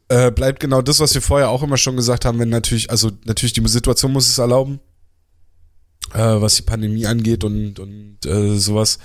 äh, 0.09 0.31
bleibt 0.31 0.59
genau 0.59 0.81
das, 0.81 0.99
was 0.99 1.13
wir 1.13 1.21
vorher 1.21 1.49
auch 1.49 1.63
immer 1.63 1.77
schon 1.77 1.95
gesagt 1.95 2.25
haben, 2.25 2.39
wenn 2.39 2.49
natürlich, 2.49 2.89
also 2.89 3.11
natürlich 3.25 3.53
die 3.53 3.67
Situation 3.67 4.11
muss 4.11 4.27
es 4.27 4.37
erlauben, 4.37 4.79
äh, 6.13 6.19
was 6.19 6.55
die 6.55 6.61
Pandemie 6.63 7.05
angeht 7.05 7.43
und, 7.43 7.79
und 7.79 8.25
äh, 8.25 8.57
sowas, 8.57 8.99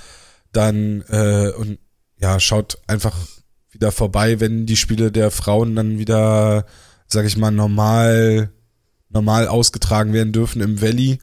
dann 0.53 1.03
äh, 1.09 1.53
und 1.57 1.79
ja, 2.21 2.41
schaut 2.41 2.79
einfach 2.87 3.17
wieder 3.71 3.93
vorbei, 3.93 4.41
wenn 4.41 4.67
die 4.67 4.77
Spiele 4.77 5.13
der 5.13 5.31
Frauen 5.31 5.77
dann 5.77 5.99
wieder, 5.99 6.67
sag 7.07 7.27
ich 7.27 7.37
mal, 7.37 7.51
normal, 7.51 8.51
normal 9.09 9.47
ausgetragen 9.47 10.13
werden 10.13 10.33
dürfen 10.33 10.61
im 10.61 10.81
Valley. 10.81 11.19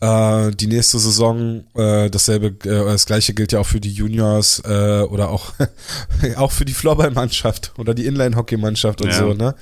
Äh, 0.00 0.50
die 0.52 0.66
nächste 0.66 0.98
Saison, 0.98 1.64
äh, 1.74 2.10
dasselbe, 2.10 2.48
äh, 2.68 2.84
das 2.84 3.06
gleiche 3.06 3.32
gilt 3.32 3.52
ja 3.52 3.60
auch 3.60 3.66
für 3.66 3.80
die 3.80 3.92
Juniors 3.92 4.62
äh, 4.64 5.02
oder 5.02 5.30
auch, 5.30 5.54
auch 6.36 6.52
für 6.52 6.64
die 6.64 6.74
Floorball-Mannschaft 6.74 7.72
oder 7.78 7.94
die 7.94 8.06
Inline-Hockey-Mannschaft 8.06 9.00
und 9.00 9.08
ja. 9.08 9.14
so, 9.14 9.32
ne? 9.32 9.54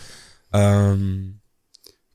Ähm, 0.53 1.41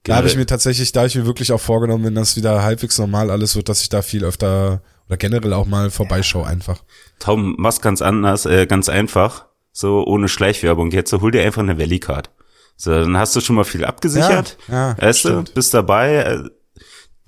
da 0.03 0.15
habe 0.15 0.27
ich 0.27 0.35
mir 0.35 0.45
tatsächlich, 0.45 0.91
da 0.91 1.01
habe 1.01 1.07
ich 1.07 1.15
mir 1.15 1.25
wirklich 1.25 1.51
auch 1.51 1.61
vorgenommen, 1.61 2.05
wenn 2.05 2.15
das 2.15 2.35
wieder 2.35 2.63
halbwegs 2.63 2.97
normal 2.97 3.29
alles 3.29 3.55
wird, 3.55 3.69
dass 3.69 3.81
ich 3.81 3.89
da 3.89 4.01
viel 4.01 4.23
öfter 4.23 4.81
oder 5.07 5.17
generell 5.17 5.53
auch 5.53 5.65
mal 5.65 5.89
vorbeischaue 5.89 6.47
einfach. 6.47 6.83
Tom, 7.19 7.55
mach's 7.57 7.81
ganz 7.81 8.01
anders, 8.01 8.45
äh, 8.45 8.65
ganz 8.65 8.89
einfach, 8.89 9.45
so 9.71 10.05
ohne 10.05 10.27
Schleichwerbung. 10.27 10.91
Jetzt 10.91 11.09
so, 11.11 11.21
hol 11.21 11.31
dir 11.31 11.43
einfach 11.43 11.61
eine 11.61 11.77
Valley 11.77 11.99
Card. 11.99 12.29
So, 12.75 12.91
dann 12.91 13.17
hast 13.17 13.35
du 13.35 13.41
schon 13.41 13.55
mal 13.55 13.65
viel 13.65 13.83
abgesichert. 13.83 14.57
Ja, 14.67 14.89
ja, 14.89 14.97
weißt 14.97 15.25
du, 15.25 15.43
bist 15.53 15.73
dabei. 15.73 16.41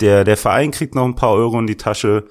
Der, 0.01 0.23
der 0.23 0.37
Verein 0.37 0.71
kriegt 0.71 0.95
noch 0.95 1.05
ein 1.05 1.15
paar 1.15 1.31
Euro 1.31 1.59
in 1.59 1.67
die 1.67 1.77
Tasche. 1.77 2.25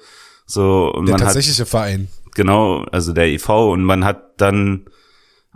So, 0.45 0.91
und 0.93 1.05
der 1.07 1.13
man 1.13 1.21
tatsächliche 1.21 1.61
hat, 1.61 1.69
Verein. 1.69 2.07
Genau, 2.35 2.83
also 2.91 3.13
der 3.13 3.27
EV 3.27 3.71
und 3.71 3.83
man 3.83 4.05
hat 4.05 4.39
dann 4.41 4.85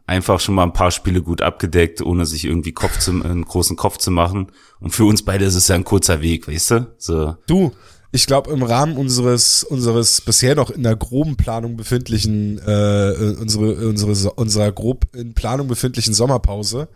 einfach 0.07 0.39
schon 0.39 0.55
mal 0.55 0.63
ein 0.63 0.73
paar 0.73 0.91
Spiele 0.91 1.21
gut 1.21 1.41
abgedeckt, 1.41 2.01
ohne 2.01 2.25
sich 2.25 2.45
irgendwie 2.45 2.73
Kopf 2.73 2.99
zu, 2.99 3.11
einen 3.11 3.43
großen 3.43 3.75
Kopf 3.75 3.97
zu 3.97 4.11
machen. 4.11 4.51
Und 4.79 4.91
für 4.91 5.05
uns 5.05 5.23
beide 5.23 5.45
ist 5.45 5.55
es 5.55 5.67
ja 5.67 5.75
ein 5.75 5.83
kurzer 5.83 6.21
Weg, 6.21 6.47
weißt 6.47 6.71
du? 6.71 6.87
So. 6.97 7.35
Du, 7.47 7.71
ich 8.11 8.27
glaube, 8.27 8.51
im 8.51 8.63
Rahmen 8.63 8.97
unseres, 8.97 9.63
unseres 9.63 10.21
bisher 10.21 10.55
noch 10.55 10.69
in 10.69 10.83
der 10.83 10.95
groben 10.95 11.37
Planung 11.37 11.75
befindlichen, 11.75 12.59
äh, 12.59 13.35
unsere, 13.39 13.87
unsere, 13.87 14.31
unserer 14.33 14.71
grob 14.71 15.07
in 15.15 15.33
Planung 15.33 15.67
befindlichen 15.67 16.13
Sommerpause, 16.13 16.87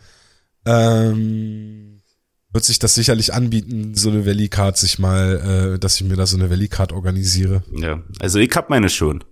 ähm, 0.65 1.88
wird 2.51 2.65
sich 2.65 2.79
das 2.79 2.95
sicherlich 2.95 3.33
anbieten, 3.33 3.93
so 3.95 4.09
eine 4.09 4.25
Valley 4.25 4.49
Card 4.49 4.77
sich 4.77 4.97
mal, 4.99 5.75
äh, 5.75 5.79
dass 5.79 5.99
ich 6.01 6.07
mir 6.07 6.15
da 6.15 6.25
so 6.25 6.37
eine 6.37 6.49
Valley 6.49 6.67
Card 6.67 6.91
organisiere. 6.91 7.63
Ja, 7.75 8.01
also 8.19 8.39
ich 8.39 8.55
hab 8.55 8.69
meine 8.69 8.89
schon. 8.89 9.23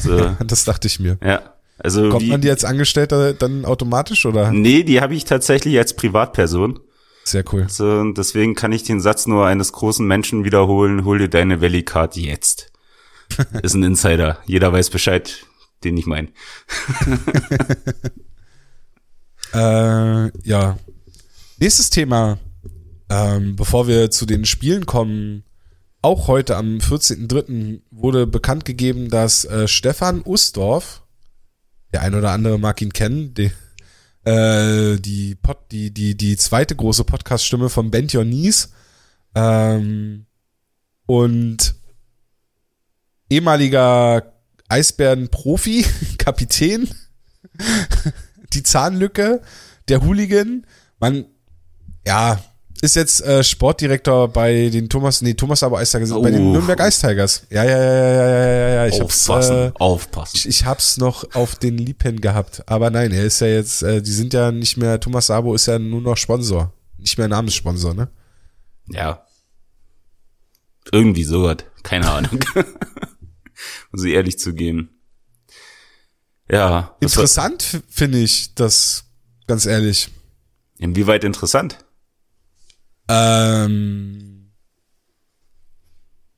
So. 0.00 0.36
das 0.46 0.64
dachte 0.64 0.86
ich 0.86 1.00
mir. 1.00 1.18
Ja. 1.22 1.54
Also 1.78 2.10
Kommt 2.10 2.22
wie, 2.22 2.30
man 2.30 2.42
die 2.42 2.50
als 2.50 2.64
Angestellter 2.64 3.32
dann 3.32 3.64
automatisch 3.64 4.26
oder? 4.26 4.52
Nee, 4.52 4.82
die 4.82 5.00
habe 5.00 5.14
ich 5.14 5.24
tatsächlich 5.24 5.78
als 5.78 5.94
Privatperson. 5.94 6.78
Sehr 7.24 7.42
cool. 7.52 7.66
So, 7.68 8.12
deswegen 8.12 8.54
kann 8.54 8.72
ich 8.72 8.82
den 8.82 9.00
Satz 9.00 9.26
nur 9.26 9.46
eines 9.46 9.72
großen 9.72 10.06
Menschen 10.06 10.44
wiederholen, 10.44 11.04
hol 11.04 11.18
dir 11.18 11.28
deine 11.28 11.60
Valley 11.60 11.82
Card 11.82 12.16
jetzt. 12.16 12.70
Ist 13.62 13.74
ein 13.74 13.82
Insider. 13.82 14.38
Jeder 14.46 14.72
weiß 14.72 14.90
Bescheid, 14.90 15.46
den 15.82 15.96
ich 15.96 16.06
meine. 16.06 16.28
äh, 19.54 20.30
ja. 20.46 20.78
Nächstes 21.58 21.90
Thema 21.90 22.38
ähm, 23.10 23.56
bevor 23.56 23.88
wir 23.88 24.10
zu 24.10 24.24
den 24.24 24.44
Spielen 24.44 24.86
kommen, 24.86 25.42
auch 26.00 26.28
heute 26.28 26.56
am 26.56 26.78
14.03. 26.78 27.82
wurde 27.90 28.26
bekannt 28.26 28.64
gegeben, 28.64 29.10
dass 29.10 29.44
äh, 29.44 29.68
Stefan 29.68 30.22
Ustorf, 30.24 31.02
der 31.92 32.02
ein 32.02 32.14
oder 32.14 32.30
andere 32.30 32.58
mag 32.58 32.80
ihn 32.80 32.92
kennen, 32.92 33.34
die, 33.34 33.50
äh, 34.24 34.96
die, 34.98 35.34
Pod, 35.34 35.58
die, 35.72 35.92
die, 35.92 36.16
die 36.16 36.36
zweite 36.36 36.76
große 36.76 37.04
Podcast-Stimme 37.04 37.68
von 37.68 37.90
Bend 37.90 38.14
Your 38.14 38.24
Knees 38.24 38.72
ähm, 39.34 40.26
und 41.06 41.74
ehemaliger 43.28 44.32
Eisbären-Profi, 44.68 45.84
Kapitän, 46.18 46.88
die 48.52 48.62
Zahnlücke, 48.62 49.42
der 49.88 50.02
Hooligan, 50.02 50.64
man, 51.00 51.26
ja, 52.06 52.40
ist 52.82 52.96
jetzt 52.96 53.20
äh, 53.22 53.44
Sportdirektor 53.44 54.28
bei 54.28 54.70
den 54.70 54.88
Thomas, 54.88 55.20
nee, 55.20 55.34
Thomas 55.34 55.62
aber 55.62 55.78
Eistagers, 55.78 56.12
oh. 56.12 56.22
bei 56.22 56.30
den 56.30 56.52
Nürnberg 56.52 56.80
Ice 56.80 57.06
Tigers. 57.06 57.46
Ja, 57.50 57.64
ja, 57.64 57.70
ja, 57.78 57.94
ja, 57.94 58.14
ja, 58.14 58.46
ja, 58.46 58.68
ja. 58.68 58.86
Ich 58.86 59.02
aufpassen, 59.02 59.54
hab's, 59.54 59.74
äh, 59.74 59.78
aufpassen. 59.78 60.36
Ich, 60.36 60.48
ich 60.48 60.64
hab's 60.64 60.96
noch 60.96 61.34
auf 61.34 61.56
den 61.56 61.76
Lippen 61.76 62.20
gehabt. 62.20 62.62
Aber 62.66 62.90
nein, 62.90 63.12
er 63.12 63.24
ist 63.24 63.40
ja 63.40 63.48
jetzt, 63.48 63.82
äh, 63.82 64.00
die 64.00 64.12
sind 64.12 64.32
ja 64.32 64.50
nicht 64.50 64.76
mehr, 64.76 64.98
Thomas 64.98 65.26
Sabo 65.26 65.54
ist 65.54 65.66
ja 65.66 65.78
nur 65.78 66.00
noch 66.00 66.16
Sponsor. 66.16 66.72
Nicht 66.96 67.18
mehr 67.18 67.28
Namenssponsor, 67.28 67.94
ne? 67.94 68.08
Ja. 68.88 69.26
Irgendwie 70.92 71.24
so 71.24 71.44
was. 71.44 71.58
Keine 71.82 72.10
Ahnung. 72.10 72.40
Muss 73.92 74.04
ich 74.04 74.12
ehrlich 74.12 74.38
zugeben. 74.38 74.90
Ja. 76.50 76.96
Interessant 77.00 77.82
finde 77.88 78.18
ich 78.18 78.54
das, 78.54 79.04
ganz 79.46 79.66
ehrlich. 79.66 80.08
Inwieweit 80.78 81.24
interessant? 81.24 81.78
Ähm, 83.10 84.52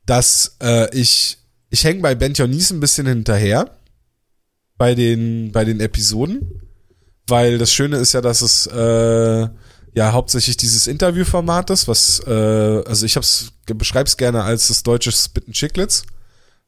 dass 0.07 0.57
äh, 0.63 0.95
ich, 0.97 1.39
ich 1.69 1.85
hänge 1.85 2.01
bei 2.01 2.15
Ben 2.15 2.33
Jonis 2.33 2.71
ein 2.71 2.81
bisschen 2.81 3.07
hinterher 3.07 3.77
bei 4.79 4.95
den, 4.95 5.53
bei 5.53 5.65
den 5.65 5.81
Episoden, 5.81 6.63
weil 7.27 7.59
das 7.59 7.73
Schöne 7.73 7.99
ist 7.99 8.15
ja, 8.15 8.21
dass 8.23 8.41
es 8.41 8.67
äh, 8.67 9.49
ja 9.95 10.13
hauptsächlich 10.13 10.57
dieses 10.57 10.87
Interviewformat 10.87 11.69
ist, 11.71 11.89
was, 11.89 12.21
äh, 12.27 12.83
also 12.87 13.05
ich 13.05 13.17
hab's, 13.17 13.53
beschreib's 13.67 14.17
gerne 14.17 14.43
als 14.43 14.69
das 14.69 14.83
deutsche 14.83 15.13
Spitten 15.13 15.53
Chicklets, 15.53 16.05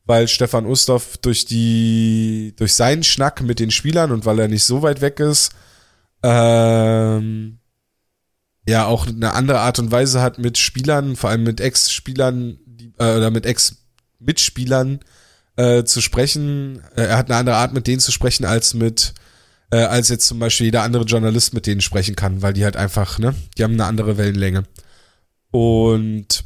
weil 0.04 0.28
Stefan 0.28 0.66
Ustorf 0.66 1.16
durch 1.16 1.46
die, 1.46 2.52
durch 2.56 2.75
seinen 2.75 3.04
Schnack 3.04 3.40
mit 3.42 3.58
den 3.58 3.70
Spielern 3.70 4.12
und 4.12 4.26
weil 4.26 4.38
er 4.38 4.49
nicht 4.49 4.64
so 4.64 4.82
weit 4.82 5.00
weg 5.00 5.18
ist, 5.18 5.52
ähm, 6.23 7.58
ja 8.66 8.87
auch 8.87 9.06
eine 9.06 9.33
andere 9.33 9.61
Art 9.61 9.78
und 9.78 9.90
Weise 9.90 10.21
hat 10.23 10.38
mit 10.38 10.59
Spielern, 10.59 11.16
vor 11.16 11.30
allem 11.30 11.42
mit 11.42 11.61
Ex-Spielern 11.61 12.59
äh, 12.99 13.16
oder 13.16 13.30
mit 13.30 13.47
Ex-Mitspielern 13.47 15.00
äh, 15.56 15.85
zu 15.85 16.00
sprechen. 16.00 16.83
Äh, 16.97 17.02
er 17.02 17.18
hat 17.18 17.30
eine 17.30 17.38
andere 17.38 17.56
Art, 17.56 17.73
mit 17.73 17.87
denen 17.87 18.00
zu 18.00 18.12
sprechen, 18.12 18.44
als 18.44 18.75
mit 18.75 19.14
äh, 19.71 19.78
als 19.78 20.09
jetzt 20.09 20.28
zum 20.28 20.38
Beispiel 20.38 20.66
jeder 20.66 20.83
andere 20.83 21.04
Journalist 21.04 21.52
mit 21.52 21.66
denen 21.66 21.80
sprechen 21.80 22.14
kann, 22.14 22.42
weil 22.42 22.52
die 22.52 22.64
halt 22.64 22.76
einfach, 22.76 23.18
ne, 23.18 23.35
die 23.59 23.64
haben 23.64 23.75
eine 23.75 23.87
andere 23.87 24.16
Wellenlänge. 24.16 24.64
Und 25.50 26.44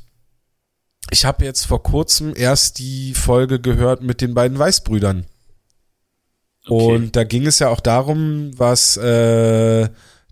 ich 1.11 1.25
habe 1.25 1.45
jetzt 1.45 1.67
vor 1.67 1.83
kurzem 1.83 2.33
erst 2.37 2.79
die 2.79 3.15
Folge 3.15 3.61
gehört 3.61 4.03
mit 4.03 4.21
den 4.21 4.35
beiden 4.35 4.59
Weißbrüdern. 4.59 5.27
Okay. 6.67 6.95
Und 6.95 7.17
da 7.17 7.25
ging 7.25 7.47
es 7.47 7.59
ja 7.59 7.69
auch 7.69 7.81
darum, 7.81 8.51
was 8.59 8.97
äh, 8.97 9.89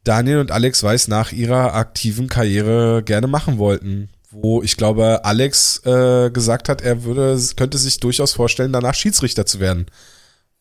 Daniel 0.06 0.38
und 0.38 0.52
Alex 0.52 0.82
Weiß 0.82 1.08
nach 1.08 1.32
ihrer 1.32 1.74
aktiven 1.74 2.28
Karriere 2.28 3.02
gerne 3.02 3.26
machen 3.26 3.58
wollten. 3.58 4.08
Wo 4.30 4.62
ich 4.62 4.76
glaube, 4.76 5.24
Alex 5.24 5.84
äh, 5.84 6.30
gesagt 6.30 6.68
hat, 6.68 6.82
er 6.82 7.04
würde, 7.04 7.40
könnte 7.56 7.78
sich 7.78 8.00
durchaus 8.00 8.32
vorstellen, 8.32 8.72
danach 8.72 8.94
Schiedsrichter 8.94 9.46
zu 9.46 9.60
werden. 9.60 9.86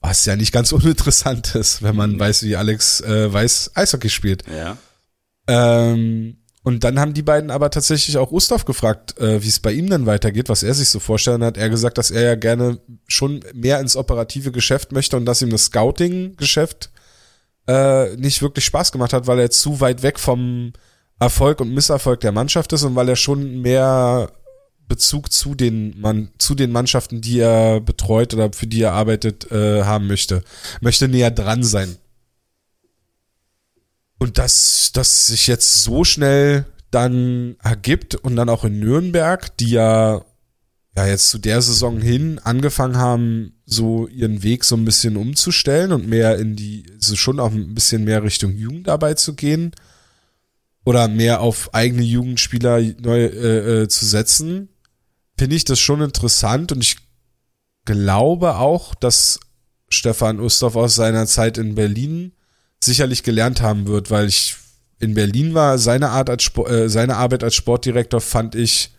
Was 0.02 0.26
ja 0.26 0.36
nicht 0.36 0.52
ganz 0.52 0.72
uninteressant 0.72 1.56
ist, 1.56 1.84
wenn 1.84 1.96
man 1.96 2.14
mhm. 2.14 2.20
weiß, 2.20 2.44
wie 2.44 2.56
Alex 2.56 3.02
äh, 3.02 3.32
Weiß 3.32 3.72
Eishockey 3.76 4.10
spielt. 4.10 4.44
Ja. 4.48 4.78
Ähm, 5.48 6.38
und 6.64 6.84
dann 6.84 7.00
haben 7.00 7.14
die 7.14 7.22
beiden 7.22 7.52
aber 7.52 7.70
tatsächlich 7.70 8.18
auch 8.18 8.30
Gustav 8.30 8.66
gefragt, 8.66 9.20
äh, 9.20 9.44
wie 9.44 9.48
es 9.48 9.60
bei 9.60 9.72
ihm 9.72 9.88
dann 9.88 10.08
weitergeht, 10.08 10.50
was 10.50 10.64
er 10.64 10.74
sich 10.74 10.90
so 10.90 11.00
vorstellen 11.00 11.44
hat. 11.44 11.58
Er 11.58 11.70
gesagt, 11.70 12.00
dass 12.00 12.10
er 12.10 12.24
ja 12.24 12.36
gerne 12.36 12.80
schon 13.08 13.42
mehr 13.54 13.80
ins 13.80 13.96
operative 13.96 14.52
Geschäft 14.52 14.92
möchte 14.92 15.18
und 15.18 15.26
dass 15.26 15.44
ihm 15.44 15.52
das 15.52 15.66
Scouting-Geschäft 15.66 16.90
äh, 17.68 18.16
nicht 18.16 18.42
wirklich 18.42 18.66
Spaß 18.66 18.92
gemacht 18.92 19.14
hat, 19.14 19.28
weil 19.28 19.40
er 19.40 19.50
zu 19.50 19.80
weit 19.80 20.04
weg 20.04 20.20
vom 20.20 20.74
Erfolg 21.20 21.62
und 21.62 21.74
Misserfolg 21.74 22.20
der 22.20 22.32
Mannschaft 22.32 22.74
ist 22.74 22.84
und 22.84 22.96
weil 22.96 23.10
er 23.10 23.16
schon 23.16 23.62
mehr 23.62 24.32
Bezug 24.88 25.32
zu 25.32 25.56
den 25.56 26.00
Mann, 26.00 26.30
zu 26.38 26.54
den 26.56 26.72
Mannschaften, 26.72 27.22
die 27.22 27.40
er 27.40 27.80
betreut 27.80 28.34
oder 28.34 28.52
für 28.54 28.68
die 28.68 28.82
er 28.82 28.94
arbeitet, 28.94 29.52
äh, 29.52 29.84
haben 29.84 30.08
möchte. 30.08 30.44
Möchte 30.82 31.08
näher 31.08 31.32
dran 31.32 31.64
sein. 31.64 31.98
Und 34.20 34.38
dass 34.38 34.92
das 34.94 35.28
sich 35.28 35.48
jetzt 35.48 35.84
so 35.84 36.04
schnell 36.04 36.66
dann 36.92 37.58
ergibt 37.62 38.16
und 38.16 38.36
dann 38.36 38.50
auch 38.50 38.64
in 38.64 38.80
Nürnberg, 38.80 39.56
die 39.58 39.72
ja 39.72 40.24
ja 40.96 41.06
jetzt 41.06 41.30
zu 41.30 41.38
der 41.38 41.62
Saison 41.62 42.00
hin 42.00 42.40
angefangen 42.44 42.98
haben, 42.98 43.54
so 43.66 44.08
ihren 44.08 44.44
Weg 44.44 44.64
so 44.64 44.76
ein 44.76 44.86
bisschen 44.86 45.18
umzustellen 45.18 45.92
und 45.92 46.08
mehr 46.08 46.38
in 46.38 46.56
die, 46.56 46.86
also 46.94 47.16
schon 47.16 47.40
auch 47.40 47.52
ein 47.52 47.74
bisschen 47.74 48.06
mehr 48.06 48.24
Richtung 48.24 48.56
Jugendarbeit 48.56 49.20
zu 49.20 49.34
gehen 49.34 49.72
oder 50.86 51.08
mehr 51.08 51.42
auf 51.42 51.74
eigene 51.74 52.04
Jugendspieler 52.04 52.80
neu 53.02 53.26
äh, 53.26 53.82
äh, 53.82 53.88
zu 53.90 54.06
setzen, 54.06 54.70
finde 55.38 55.56
ich 55.58 55.66
das 55.66 55.80
schon 55.80 56.02
interessant 56.02 56.72
und 56.72 56.82
ich 56.82 56.98
glaube 57.84 58.56
auch, 58.56 58.96
dass 58.96 59.40
Stefan 59.90 60.40
Ustorf 60.40 60.76
aus 60.76 60.96
seiner 60.96 61.28
Zeit 61.28 61.58
in 61.58 61.76
Berlin 61.76 62.32
sicherlich 62.82 63.24
gelernt 63.24 63.62
haben 63.62 63.88
wird, 63.88 64.12
weil 64.12 64.28
ich 64.28 64.56
in 65.00 65.14
Berlin 65.14 65.54
war, 65.54 65.78
seine 65.78 66.10
Art 66.10 66.30
als 66.30 66.44
Sport, 66.44 66.72
äh, 66.72 66.90
seine 66.90 67.18
Arbeit 67.18 67.44
als 67.44 67.56
Sportdirektor 67.56 68.22
fand 68.22 68.56
ich 68.56 68.95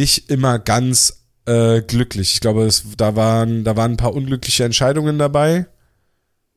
nicht 0.00 0.30
immer 0.30 0.58
ganz 0.58 1.26
äh, 1.44 1.82
glücklich. 1.82 2.32
Ich 2.34 2.40
glaube, 2.40 2.64
es, 2.64 2.84
da 2.96 3.16
waren, 3.16 3.64
da 3.64 3.76
waren 3.76 3.92
ein 3.92 3.96
paar 3.98 4.14
unglückliche 4.14 4.64
Entscheidungen 4.64 5.18
dabei. 5.18 5.66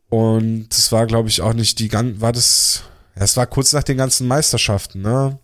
Und 0.09 0.67
es 0.71 0.91
war, 0.91 1.07
glaube 1.07 1.29
ich, 1.29 1.41
auch 1.41 1.53
nicht 1.53 1.79
die 1.79 1.89
ganz, 1.89 2.21
war 2.21 2.31
das, 2.31 2.83
es 3.15 3.35
war 3.35 3.47
kurz 3.47 3.73
nach 3.73 3.83
den 3.83 3.97
ganzen 3.97 4.27
Meisterschaften, 4.27 5.01
ne? 5.01 5.39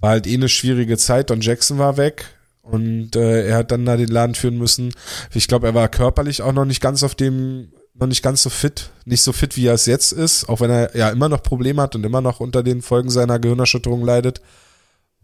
War 0.00 0.10
halt 0.10 0.26
eh 0.26 0.34
eine 0.34 0.48
schwierige 0.48 0.96
Zeit. 0.96 1.30
Don 1.30 1.40
Jackson 1.40 1.78
war 1.78 1.96
weg 1.96 2.24
und 2.62 3.14
äh, 3.16 3.46
er 3.46 3.58
hat 3.58 3.70
dann 3.70 3.84
da 3.84 3.96
den 3.96 4.08
Laden 4.08 4.34
führen 4.34 4.58
müssen. 4.58 4.94
Ich 5.34 5.46
glaube, 5.46 5.66
er 5.66 5.74
war 5.74 5.88
körperlich 5.88 6.42
auch 6.42 6.52
noch 6.52 6.64
nicht 6.64 6.80
ganz 6.80 7.02
auf 7.02 7.14
dem, 7.14 7.72
noch 7.94 8.06
nicht 8.06 8.22
ganz 8.22 8.42
so 8.42 8.50
fit, 8.50 8.90
nicht 9.04 9.22
so 9.22 9.32
fit, 9.32 9.56
wie 9.56 9.66
er 9.66 9.74
es 9.74 9.86
jetzt 9.86 10.12
ist, 10.12 10.48
auch 10.48 10.60
wenn 10.60 10.70
er 10.70 10.96
ja 10.96 11.10
immer 11.10 11.28
noch 11.28 11.42
Probleme 11.42 11.82
hat 11.82 11.94
und 11.94 12.04
immer 12.04 12.20
noch 12.20 12.40
unter 12.40 12.62
den 12.62 12.82
Folgen 12.82 13.10
seiner 13.10 13.38
Gehirnerschütterung 13.38 14.04
leidet. 14.04 14.40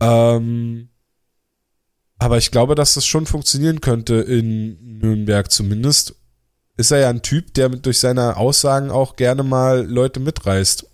Ähm, 0.00 0.90
aber 2.18 2.38
ich 2.38 2.50
glaube, 2.50 2.74
dass 2.74 2.94
das 2.94 3.06
schon 3.06 3.26
funktionieren 3.26 3.80
könnte 3.80 4.14
in 4.14 4.98
Nürnberg 4.98 5.50
zumindest. 5.50 6.14
Ist 6.76 6.90
er 6.90 6.98
ja 6.98 7.10
ein 7.10 7.22
Typ, 7.22 7.54
der 7.54 7.68
durch 7.68 7.98
seine 7.98 8.36
Aussagen 8.36 8.90
auch 8.90 9.16
gerne 9.16 9.42
mal 9.42 9.84
Leute 9.86 10.20
mitreißt. 10.20 10.86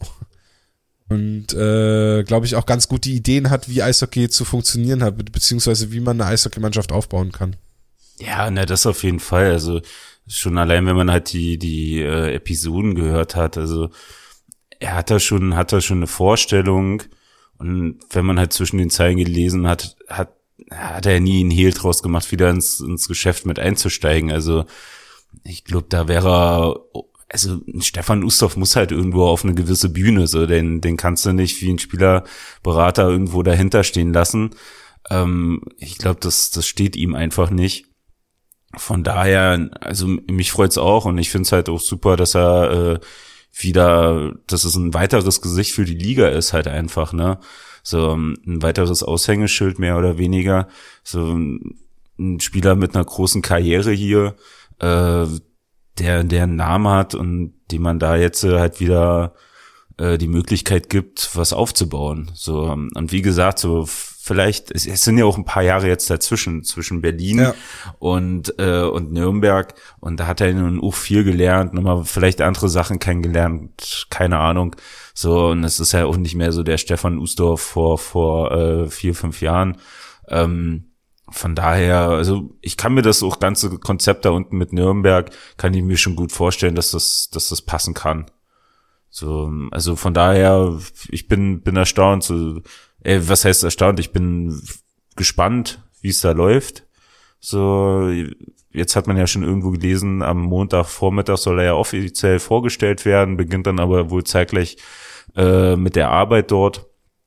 Und 1.08 1.52
äh, 1.52 2.22
glaube 2.24 2.46
ich 2.46 2.56
auch 2.56 2.66
ganz 2.66 2.88
gut 2.88 3.04
die 3.04 3.14
Ideen 3.14 3.50
hat, 3.50 3.68
wie 3.68 3.82
Eishockey 3.82 4.28
zu 4.28 4.44
funktionieren 4.44 5.02
hat, 5.02 5.16
beziehungsweise 5.32 5.92
wie 5.92 6.00
man 6.00 6.20
eine 6.20 6.30
Eishockeymannschaft 6.30 6.92
aufbauen 6.92 7.32
kann. 7.32 7.56
Ja, 8.18 8.50
na, 8.50 8.64
das 8.64 8.86
auf 8.86 9.02
jeden 9.02 9.20
Fall. 9.20 9.50
Also 9.50 9.82
schon 10.26 10.56
allein, 10.56 10.86
wenn 10.86 10.96
man 10.96 11.10
halt 11.10 11.32
die, 11.32 11.58
die 11.58 12.00
äh, 12.00 12.34
Episoden 12.34 12.94
gehört 12.94 13.36
hat, 13.36 13.58
also 13.58 13.90
er 14.80 14.94
hat 14.94 15.10
da 15.10 15.20
schon, 15.20 15.56
hat 15.56 15.72
da 15.72 15.80
schon 15.80 15.98
eine 15.98 16.06
Vorstellung. 16.06 17.02
Und 17.58 18.00
wenn 18.10 18.26
man 18.26 18.38
halt 18.38 18.52
zwischen 18.52 18.78
den 18.78 18.90
Zeilen 18.90 19.16
gelesen 19.16 19.66
hat, 19.66 19.96
hat 20.08 20.32
hat 20.70 21.06
er 21.06 21.20
nie 21.20 21.40
einen 21.40 21.50
Hehl 21.50 21.72
draus 21.72 22.02
gemacht, 22.02 22.30
wieder 22.32 22.50
ins, 22.50 22.80
ins 22.80 23.08
Geschäft 23.08 23.46
mit 23.46 23.58
einzusteigen. 23.58 24.30
Also 24.30 24.64
ich 25.42 25.64
glaube, 25.64 25.86
da 25.88 26.08
wäre 26.08 26.28
er, 26.28 27.02
also 27.28 27.60
Stefan 27.80 28.22
Ustorf 28.22 28.56
muss 28.56 28.76
halt 28.76 28.92
irgendwo 28.92 29.24
auf 29.24 29.44
eine 29.44 29.54
gewisse 29.54 29.88
Bühne, 29.88 30.26
so 30.26 30.46
den, 30.46 30.80
den 30.80 30.96
kannst 30.96 31.26
du 31.26 31.32
nicht 31.32 31.60
wie 31.60 31.70
ein 31.70 31.78
Spielerberater 31.78 33.08
irgendwo 33.08 33.42
dahinter 33.42 33.82
stehen 33.82 34.12
lassen. 34.12 34.50
Ähm, 35.10 35.62
ich 35.78 35.98
glaube, 35.98 36.20
das, 36.20 36.50
das 36.50 36.66
steht 36.66 36.96
ihm 36.96 37.14
einfach 37.14 37.50
nicht. 37.50 37.86
Von 38.76 39.04
daher, 39.04 39.70
also 39.80 40.06
mich 40.06 40.50
freut's 40.52 40.78
auch 40.78 41.04
und 41.04 41.18
ich 41.18 41.30
finde 41.30 41.46
es 41.46 41.52
halt 41.52 41.68
auch 41.68 41.80
super, 41.80 42.16
dass 42.16 42.34
er 42.34 42.70
äh, 42.94 43.00
wieder, 43.52 44.34
dass 44.46 44.64
es 44.64 44.74
ein 44.74 44.94
weiteres 44.94 45.40
Gesicht 45.40 45.72
für 45.72 45.84
die 45.84 45.94
Liga 45.94 46.28
ist, 46.28 46.52
halt 46.52 46.66
einfach, 46.66 47.12
ne? 47.12 47.38
So 47.84 48.10
ähm, 48.12 48.36
ein 48.46 48.62
weiteres 48.62 49.04
Aushängeschild 49.04 49.78
mehr 49.78 49.96
oder 49.96 50.18
weniger. 50.18 50.66
So 51.04 51.36
ein 52.18 52.40
Spieler 52.40 52.74
mit 52.74 52.96
einer 52.96 53.04
großen 53.04 53.42
Karriere 53.42 53.92
hier, 53.92 54.34
äh, 54.80 55.26
der, 55.98 56.24
der 56.24 56.42
einen 56.42 56.56
Namen 56.56 56.88
hat 56.88 57.14
und 57.14 57.54
dem 57.70 57.82
man 57.82 58.00
da 58.00 58.16
jetzt 58.16 58.42
äh, 58.42 58.58
halt 58.58 58.80
wieder 58.80 59.34
äh, 59.98 60.18
die 60.18 60.28
Möglichkeit 60.28 60.88
gibt, 60.88 61.36
was 61.36 61.52
aufzubauen. 61.52 62.30
So, 62.34 62.66
ähm, 62.68 62.90
und 62.94 63.12
wie 63.12 63.22
gesagt, 63.22 63.58
so 63.58 63.84
vielleicht, 63.86 64.70
es, 64.70 64.86
es 64.86 65.02
sind 65.02 65.18
ja 65.18 65.26
auch 65.26 65.36
ein 65.36 65.44
paar 65.44 65.62
Jahre 65.62 65.86
jetzt 65.86 66.08
dazwischen, 66.08 66.64
zwischen 66.64 67.02
Berlin 67.02 67.40
ja. 67.40 67.54
und, 67.98 68.58
äh, 68.58 68.82
und 68.82 69.12
Nürnberg. 69.12 69.74
Und 70.00 70.18
da 70.18 70.26
hat 70.26 70.40
er 70.40 70.52
nun 70.54 70.80
auch 70.80 70.94
viel 70.94 71.24
gelernt, 71.24 71.74
nochmal 71.74 72.04
vielleicht 72.04 72.40
andere 72.40 72.70
Sachen 72.70 72.98
kennengelernt, 72.98 74.06
keine 74.08 74.38
Ahnung. 74.38 74.74
So, 75.14 75.48
und 75.50 75.62
es 75.62 75.78
ist 75.78 75.92
ja 75.92 76.04
auch 76.04 76.16
nicht 76.16 76.34
mehr 76.34 76.50
so 76.50 76.64
der 76.64 76.76
Stefan 76.76 77.18
Usdorf 77.18 77.60
vor, 77.60 77.98
vor 77.98 78.50
äh, 78.52 78.90
vier, 78.90 79.14
fünf 79.14 79.40
Jahren. 79.40 79.78
Ähm, 80.28 80.90
von 81.30 81.54
daher, 81.54 82.08
also 82.10 82.56
ich 82.60 82.76
kann 82.76 82.94
mir 82.94 83.02
das 83.02 83.22
auch 83.22 83.38
ganze 83.38 83.78
Konzept 83.78 84.24
da 84.24 84.30
unten 84.30 84.58
mit 84.58 84.72
Nürnberg, 84.72 85.30
kann 85.56 85.72
ich 85.72 85.82
mir 85.82 85.96
schon 85.96 86.16
gut 86.16 86.32
vorstellen, 86.32 86.74
dass 86.74 86.90
das, 86.90 87.30
dass 87.30 87.48
das 87.48 87.62
passen 87.62 87.94
kann. 87.94 88.26
So, 89.08 89.50
also 89.70 89.94
von 89.94 90.12
daher, 90.12 90.76
ich 91.08 91.28
bin, 91.28 91.62
bin 91.62 91.76
erstaunt. 91.76 92.24
So, 92.24 92.60
ey, 93.04 93.28
was 93.28 93.44
heißt 93.44 93.62
erstaunt? 93.62 94.00
Ich 94.00 94.10
bin 94.10 94.60
gespannt, 95.14 95.80
wie 96.00 96.08
es 96.08 96.20
da 96.20 96.32
läuft. 96.32 96.84
So, 97.38 98.10
jetzt 98.72 98.96
hat 98.96 99.06
man 99.06 99.16
ja 99.16 99.28
schon 99.28 99.44
irgendwo 99.44 99.70
gelesen, 99.70 100.22
am 100.22 100.42
Montagvormittag 100.42 101.36
soll 101.36 101.60
er 101.60 101.64
ja 101.66 101.74
offiziell 101.74 102.40
vorgestellt 102.40 103.04
werden, 103.04 103.36
beginnt 103.36 103.68
dann 103.68 103.78
aber 103.78 104.10
wohl 104.10 104.24
zeitgleich 104.24 104.78
äh, 105.36 105.76
mit 105.76 105.96
der 105.96 106.10
Arbeit 106.10 106.50
dort. 106.50 106.86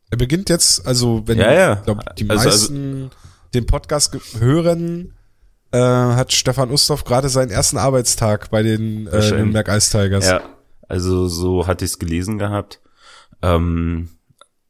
Er 0.09 0.17
beginnt 0.17 0.49
jetzt, 0.49 0.85
also 0.87 1.23
wenn 1.25 1.37
ja, 1.37 1.53
ja. 1.53 1.75
Glaub, 1.75 2.15
die 2.15 2.29
also, 2.29 2.49
also 2.49 2.49
meisten 2.49 2.95
also, 2.95 3.09
den 3.53 3.65
Podcast 3.65 4.17
hören, 4.39 5.13
äh, 5.71 5.79
hat 5.79 6.31
Stefan 6.31 6.71
Ustorf 6.71 7.03
gerade 7.03 7.29
seinen 7.29 7.51
ersten 7.51 7.77
Arbeitstag 7.77 8.49
bei 8.49 8.63
den 8.63 9.07
äh, 9.07 9.31
Nürnberg 9.31 9.67
Ice 9.67 9.91
Tigers. 9.91 10.25
Ja, 10.25 10.41
also 10.87 11.27
so 11.27 11.67
hatte 11.67 11.83
ich 11.83 11.91
es 11.91 11.99
gelesen 11.99 12.37
gehabt. 12.37 12.79
Ähm, 13.41 14.09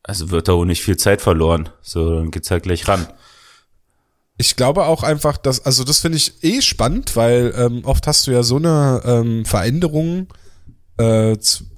also 0.04 0.32
wird 0.32 0.48
da 0.48 0.54
auch 0.54 0.66
nicht 0.66 0.82
viel 0.82 0.98
Zeit 0.98 1.22
verloren. 1.22 1.70
So, 1.82 2.16
dann 2.16 2.32
geht's 2.32 2.50
halt 2.50 2.64
gleich 2.64 2.88
ran. 2.88 3.08
Ich 4.38 4.56
glaube 4.56 4.86
auch 4.86 5.04
einfach, 5.04 5.38
dass, 5.38 5.66
also 5.66 5.84
das 5.84 6.00
finde 6.00 6.18
ich 6.18 6.44
eh 6.44 6.62
spannend, 6.62 7.16
weil 7.16 7.54
ähm, 7.58 7.82
oft 7.84 8.08
hast 8.08 8.28
du 8.28 8.32
ja 8.32 8.44
so 8.44 8.58
eine 8.58 9.02
ähm, 9.04 9.46
Veränderung 9.46 10.28
äh, 10.98 11.38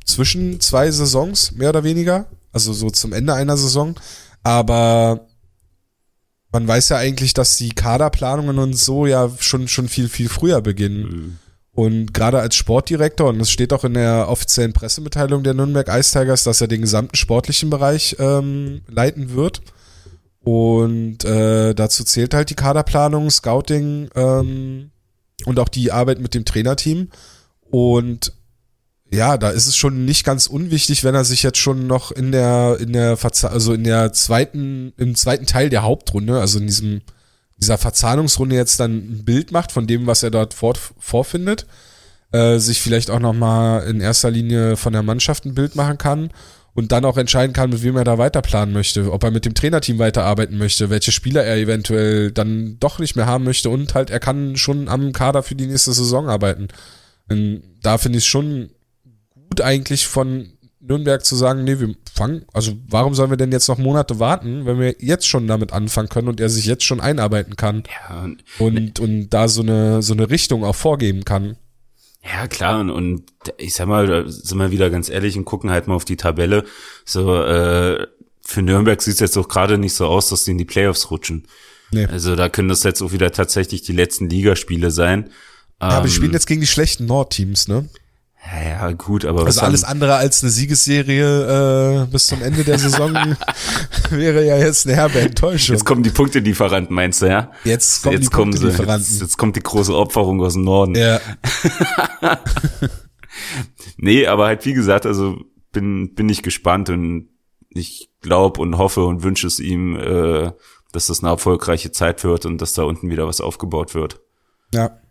zwischen 0.10 0.60
zwei 0.60 0.92
Saisons, 0.92 1.54
mehr 1.54 1.70
oder 1.70 1.84
weniger. 1.84 2.26
Also 2.52 2.74
so 2.74 2.90
zum 2.90 3.14
Ende 3.14 3.34
einer 3.34 3.58
Saison. 3.58 3.96
Aber 4.44 5.28
man 6.52 6.68
weiß 6.68 6.90
ja 6.90 6.98
eigentlich, 6.98 7.34
dass 7.34 7.58
die 7.58 7.70
Kaderplanungen 7.70 8.58
und 8.58 8.74
so 8.74 9.06
ja 9.06 9.30
schon, 9.40 9.68
schon 9.68 9.88
viel, 9.88 10.10
viel 10.10 10.30
früher 10.30 10.62
beginnen. 10.62 11.02
Mhm. 11.02 11.38
Und 11.72 12.14
gerade 12.14 12.40
als 12.40 12.56
Sportdirektor, 12.56 13.30
und 13.30 13.40
es 13.40 13.52
steht 13.52 13.72
auch 13.72 13.86
in 13.86 13.94
der 13.94 14.28
offiziellen 14.28 14.74
Pressemitteilung 14.74 15.44
der 15.44 15.54
Nürnberg 15.54 15.88
Ice 15.88 16.12
Tigers, 16.12 16.44
dass 16.44 16.60
er 16.60 16.68
den 16.68 16.82
gesamten 16.82 17.16
sportlichen 17.16 17.70
Bereich 17.70 18.18
ähm, 18.20 18.82
leiten 18.88 19.34
wird. 19.34 19.62
Und 20.42 21.24
äh, 21.24 21.74
dazu 21.76 22.04
zählt 22.04 22.34
halt 22.34 22.50
die 22.50 22.56
Kaderplanung, 22.56 23.30
Scouting 23.30 24.10
ähm, 24.16 24.92
und 25.46 25.60
auch 25.60 25.70
die 25.70 25.92
Arbeit 25.92 26.20
mit 26.20 26.34
dem 26.34 26.44
Trainerteam. 26.44 27.10
Und 27.70 28.34
ja, 29.12 29.38
da 29.38 29.50
ist 29.50 29.68
es 29.68 29.76
schon 29.76 30.06
nicht 30.06 30.24
ganz 30.24 30.48
unwichtig, 30.48 31.04
wenn 31.04 31.16
er 31.16 31.24
sich 31.24 31.42
jetzt 31.42 31.58
schon 31.58 31.88
noch 31.88 32.12
in 32.12 32.32
der, 32.32 32.78
in 32.80 32.94
der, 32.94 33.18
Verza 33.18 33.48
also 33.48 33.74
in 33.74 33.84
der 33.84 34.14
zweiten, 34.14 34.94
im 34.98 35.16
zweiten 35.16 35.48
Teil 35.48 35.70
der 35.70 35.82
Hauptrunde, 35.82 36.40
also 36.40 36.60
in 36.60 36.68
diesem, 36.68 37.02
dieser 37.58 37.80
Verzahnungsrunde 37.80 38.56
jetzt 38.56 38.80
dann 38.80 38.98
ein 38.98 39.26
Bild 39.26 39.52
macht 39.52 39.72
von 39.72 39.88
dem, 39.88 40.06
was 40.06 40.22
er 40.22 40.30
dort 40.30 40.54
fort, 40.54 40.80
vorfindet, 41.00 41.66
äh, 42.32 42.60
sich 42.60 42.82
vielleicht 42.82 43.10
auch 43.10 43.20
nochmal 43.20 43.88
in 43.88 44.00
erster 44.00 44.30
Linie 44.30 44.78
von 44.78 44.94
der 44.94 45.02
Mannschaft 45.02 45.46
ein 45.46 45.56
Bild 45.56 45.76
machen 45.76 45.98
kann 45.98 46.30
und 46.76 46.92
dann 46.92 47.04
auch 47.04 47.18
entscheiden 47.18 47.54
kann, 47.54 47.72
mit 47.72 47.82
wem 47.82 47.98
er 47.98 48.04
da 48.04 48.20
weiterplanen 48.20 48.74
möchte, 48.74 49.12
ob 49.12 49.24
er 49.24 49.32
mit 49.32 49.44
dem 49.44 49.56
Trainerteam 49.56 49.98
weiterarbeiten 49.98 50.60
möchte, 50.60 50.92
welche 50.92 51.12
Spieler 51.12 51.44
er 51.44 51.58
eventuell 51.58 52.32
dann 52.32 52.78
doch 52.80 53.00
nicht 53.00 53.16
mehr 53.16 53.26
haben 53.26 53.44
möchte 53.44 53.72
und 53.72 53.96
halt 53.96 54.12
er 54.12 54.20
kann 54.20 54.56
schon 54.56 54.88
am 54.88 55.14
Kader 55.14 55.42
für 55.42 55.56
die 55.56 55.66
nächste 55.66 55.94
Saison 55.94 56.30
arbeiten. 56.30 56.68
Und 57.28 57.64
da 57.82 57.98
finde 57.98 58.20
ich 58.20 58.28
schon 58.28 58.70
gut 59.50 59.62
eigentlich 59.62 60.08
von 60.08 60.54
Nürnberg 60.82 61.26
zu 61.26 61.36
sagen, 61.36 61.64
nee, 61.64 61.80
wir 61.80 61.94
fangen, 62.14 62.46
also 62.54 62.74
warum 62.88 63.14
sollen 63.14 63.30
wir 63.30 63.38
denn 63.38 63.52
jetzt 63.52 63.68
noch 63.68 63.78
Monate 63.78 64.20
warten, 64.20 64.66
wenn 64.66 64.80
wir 64.80 64.96
jetzt 65.00 65.28
schon 65.28 65.48
damit 65.48 65.74
anfangen 65.74 66.10
können 66.10 66.30
und 66.30 66.40
er 66.40 66.50
sich 66.50 66.66
jetzt 66.66 66.84
schon 66.84 67.02
einarbeiten 67.02 67.56
kann 67.56 67.84
ja, 68.10 68.28
und, 68.60 69.00
und, 69.00 69.30
da 69.30 69.48
so 69.48 69.62
eine, 69.62 70.02
so 70.02 70.14
eine 70.14 70.30
Richtung 70.30 70.64
auch 70.64 70.76
vorgeben 70.76 71.26
kann. 71.26 71.58
Ja, 72.24 72.48
klar, 72.48 72.80
und, 72.80 72.90
und 72.90 73.24
ich 73.58 73.74
sag 73.74 73.88
mal, 73.88 74.30
sind 74.30 74.58
wir 74.58 74.72
wieder 74.72 74.90
ganz 74.90 75.10
ehrlich 75.10 75.38
und 75.38 75.46
gucken 75.46 75.70
halt 75.70 75.88
mal 75.88 75.96
auf 75.96 76.06
die 76.06 76.18
Tabelle. 76.18 76.66
So, 77.06 77.42
äh, 77.42 78.08
für 78.42 78.62
Nürnberg 78.62 79.02
sieht 79.02 79.16
es 79.16 79.20
jetzt 79.20 79.38
auch 79.38 79.48
gerade 79.48 79.78
nicht 79.78 79.94
so 79.94 80.06
aus, 80.06 80.30
dass 80.30 80.46
sie 80.46 80.52
in 80.52 80.58
die 80.58 80.66
Playoffs 80.66 81.12
rutschen. 81.12 81.48
Nee. 81.92 82.06
Also 82.06 82.36
da 82.36 82.50
können 82.50 82.70
das 82.70 82.84
jetzt 82.84 83.02
auch 83.02 83.12
wieder 83.12 83.32
tatsächlich 83.32 83.82
die 83.84 83.94
letzten 83.94 84.30
Ligaspiele 84.30 84.92
sein. 84.92 85.30
Ja, 85.82 85.90
aber 85.90 86.08
die 86.08 86.14
spielen 86.14 86.32
ähm, 86.32 86.34
jetzt 86.34 86.46
gegen 86.46 86.62
die 86.62 86.68
schlechten 86.68 87.06
Nordteams, 87.06 87.68
ne? 87.68 87.88
Ja, 88.46 88.92
gut, 88.94 89.26
aber 89.26 89.46
also 89.46 89.62
alles 89.62 89.84
andere 89.84 90.16
als 90.16 90.42
eine 90.42 90.50
Siegesserie 90.50 92.04
äh, 92.04 92.06
bis 92.08 92.28
zum 92.28 92.42
Ende 92.42 92.64
der 92.64 92.80
Saison 92.80 93.14
wäre 94.10 94.46
ja 94.46 94.58
jetzt 94.58 94.88
eine 94.88 94.96
herbe 94.96 95.20
Enttäuschung. 95.20 95.76
Jetzt 95.76 95.86
kommen 95.86 96.04
die 96.04 96.10
Punktelieferanten, 96.10 96.96
meinst 96.96 97.22
du, 97.22 97.28
ja? 97.28 97.52
Jetzt 97.66 98.02
kommen 98.02 98.16
jetzt 98.16 98.28
die 98.28 98.36
kommen. 98.36 98.54
Sie, 98.54 98.68
jetzt, 98.68 99.22
jetzt 99.22 99.38
kommt 99.38 99.58
die 99.58 99.62
große 99.62 99.94
Opferung 99.94 100.42
aus 100.42 100.54
dem 100.54 100.64
Norden. 100.64 100.96
Ja. 100.96 101.20
nee, 103.98 104.26
aber 104.26 104.46
halt 104.46 104.66
wie 104.66 104.74
gesagt, 104.74 105.06
also 105.06 105.38
bin 105.72 106.16
bin 106.16 106.30
ich 106.30 106.42
gespannt 106.42 106.90
und 106.90 107.28
ich 107.70 108.10
glaube 108.22 108.62
und 108.62 108.78
hoffe 108.78 109.04
und 109.04 109.22
wünsche 109.22 109.48
es 109.48 109.60
ihm, 109.60 109.96
äh, 109.98 110.52
dass 110.92 111.08
das 111.08 111.22
eine 111.22 111.32
erfolgreiche 111.32 111.92
Zeit 111.92 112.24
wird 112.24 112.46
und 112.46 112.60
dass 112.60 112.74
da 112.74 112.84
unten 112.84 113.10
wieder 113.10 113.28
was 113.28 113.42
aufgebaut 113.42 113.94
wird. 113.94 114.22
Ja. 114.74 115.02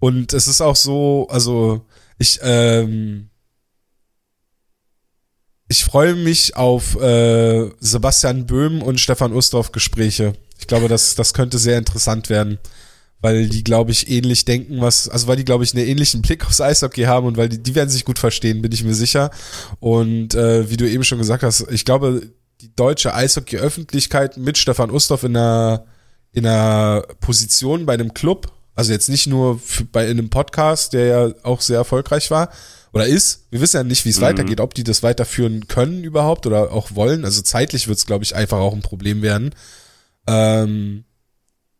Und 0.00 0.32
es 0.32 0.46
ist 0.46 0.62
auch 0.62 0.76
so, 0.76 1.28
also 1.30 1.86
ich, 2.20 2.38
ähm, 2.42 3.30
ich 5.68 5.84
freue 5.84 6.14
mich 6.14 6.54
auf 6.54 7.00
äh, 7.00 7.70
Sebastian 7.80 8.46
Böhm 8.46 8.82
und 8.82 9.00
Stefan 9.00 9.32
Ustorf 9.32 9.72
Gespräche. 9.72 10.34
Ich 10.58 10.66
glaube, 10.66 10.88
das, 10.88 11.14
das 11.14 11.32
könnte 11.32 11.58
sehr 11.58 11.78
interessant 11.78 12.28
werden, 12.28 12.58
weil 13.22 13.48
die, 13.48 13.64
glaube 13.64 13.90
ich, 13.90 14.10
ähnlich 14.10 14.44
denken, 14.44 14.82
was, 14.82 15.08
also 15.08 15.28
weil 15.28 15.36
die, 15.36 15.46
glaube 15.46 15.64
ich, 15.64 15.74
einen 15.74 15.86
ähnlichen 15.86 16.20
Blick 16.20 16.44
aufs 16.44 16.60
Eishockey 16.60 17.04
haben 17.04 17.26
und 17.26 17.38
weil 17.38 17.48
die, 17.48 17.62
die 17.62 17.74
werden 17.74 17.88
sich 17.88 18.04
gut 18.04 18.18
verstehen, 18.18 18.60
bin 18.60 18.72
ich 18.72 18.84
mir 18.84 18.94
sicher. 18.94 19.30
Und 19.78 20.34
äh, 20.34 20.68
wie 20.68 20.76
du 20.76 20.88
eben 20.88 21.04
schon 21.04 21.18
gesagt 21.18 21.42
hast, 21.42 21.66
ich 21.70 21.86
glaube, 21.86 22.30
die 22.60 22.74
deutsche 22.76 23.14
Eishockey-Öffentlichkeit 23.14 24.36
mit 24.36 24.58
Stefan 24.58 24.90
Ustorf 24.90 25.22
in 25.22 25.34
einer, 25.34 25.86
in 26.32 26.44
einer 26.44 27.02
Position 27.20 27.86
bei 27.86 27.94
einem 27.94 28.12
Club, 28.12 28.52
also 28.80 28.94
jetzt 28.94 29.10
nicht 29.10 29.26
nur 29.26 29.58
für, 29.58 29.84
bei 29.84 30.04
in 30.04 30.18
einem 30.18 30.30
Podcast, 30.30 30.94
der 30.94 31.04
ja 31.04 31.34
auch 31.42 31.60
sehr 31.60 31.76
erfolgreich 31.76 32.30
war, 32.30 32.48
oder 32.94 33.06
ist. 33.06 33.46
Wir 33.50 33.60
wissen 33.60 33.76
ja 33.76 33.84
nicht, 33.84 34.06
wie 34.06 34.08
es 34.08 34.20
mhm. 34.20 34.22
weitergeht, 34.22 34.58
ob 34.58 34.72
die 34.72 34.84
das 34.84 35.02
weiterführen 35.02 35.68
können 35.68 36.02
überhaupt 36.02 36.46
oder 36.46 36.72
auch 36.72 36.94
wollen. 36.94 37.26
Also 37.26 37.42
zeitlich 37.42 37.88
wird 37.88 37.98
es, 37.98 38.06
glaube 38.06 38.24
ich, 38.24 38.34
einfach 38.34 38.56
auch 38.56 38.72
ein 38.72 38.80
Problem 38.80 39.20
werden. 39.20 39.54
Ähm, 40.26 41.04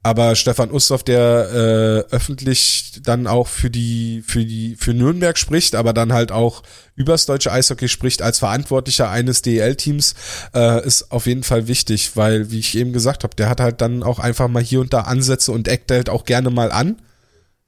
aber 0.03 0.35
Stefan 0.35 0.71
Ustorf, 0.71 1.03
der 1.03 2.07
äh, 2.11 2.15
öffentlich 2.15 3.01
dann 3.03 3.27
auch 3.27 3.49
für 3.49 3.69
die, 3.69 4.23
für 4.27 4.45
die, 4.47 4.77
für 4.77 4.95
Nürnberg 4.95 5.37
spricht, 5.37 5.75
aber 5.75 5.93
dann 5.93 6.13
halt 6.13 6.33
auch 6.33 6.63
übers 6.97 7.27
deutsche 7.27 7.53
Eishockey 7.53 7.89
spricht 7.89 8.23
als 8.23 8.39
Verantwortlicher 8.39 9.11
eines 9.11 9.43
DEL-Teams, 9.43 10.15
äh, 10.55 10.87
ist 10.87 11.13
auf 11.13 11.27
jeden 11.27 11.43
Fall 11.43 11.69
wichtig, 11.69 12.17
weil, 12.17 12.51
wie 12.51 12.61
ich 12.61 12.77
eben 12.77 12.93
gesagt 12.93 13.25
habe, 13.25 13.37
der 13.37 13.51
hat 13.51 13.61
halt 13.61 13.83
dann 13.83 14.03
auch 14.03 14.19
einfach 14.19 14.49
mal 14.49 14.63
hier 14.63 14.81
und 14.81 14.93
da 14.95 15.03
Ansätze 15.03 15.53
und 15.53 15.69
eckt 15.69 15.91
halt 15.91 16.09
auch 16.09 16.25
gerne 16.25 16.49
mal 16.49 16.73
an 16.73 16.97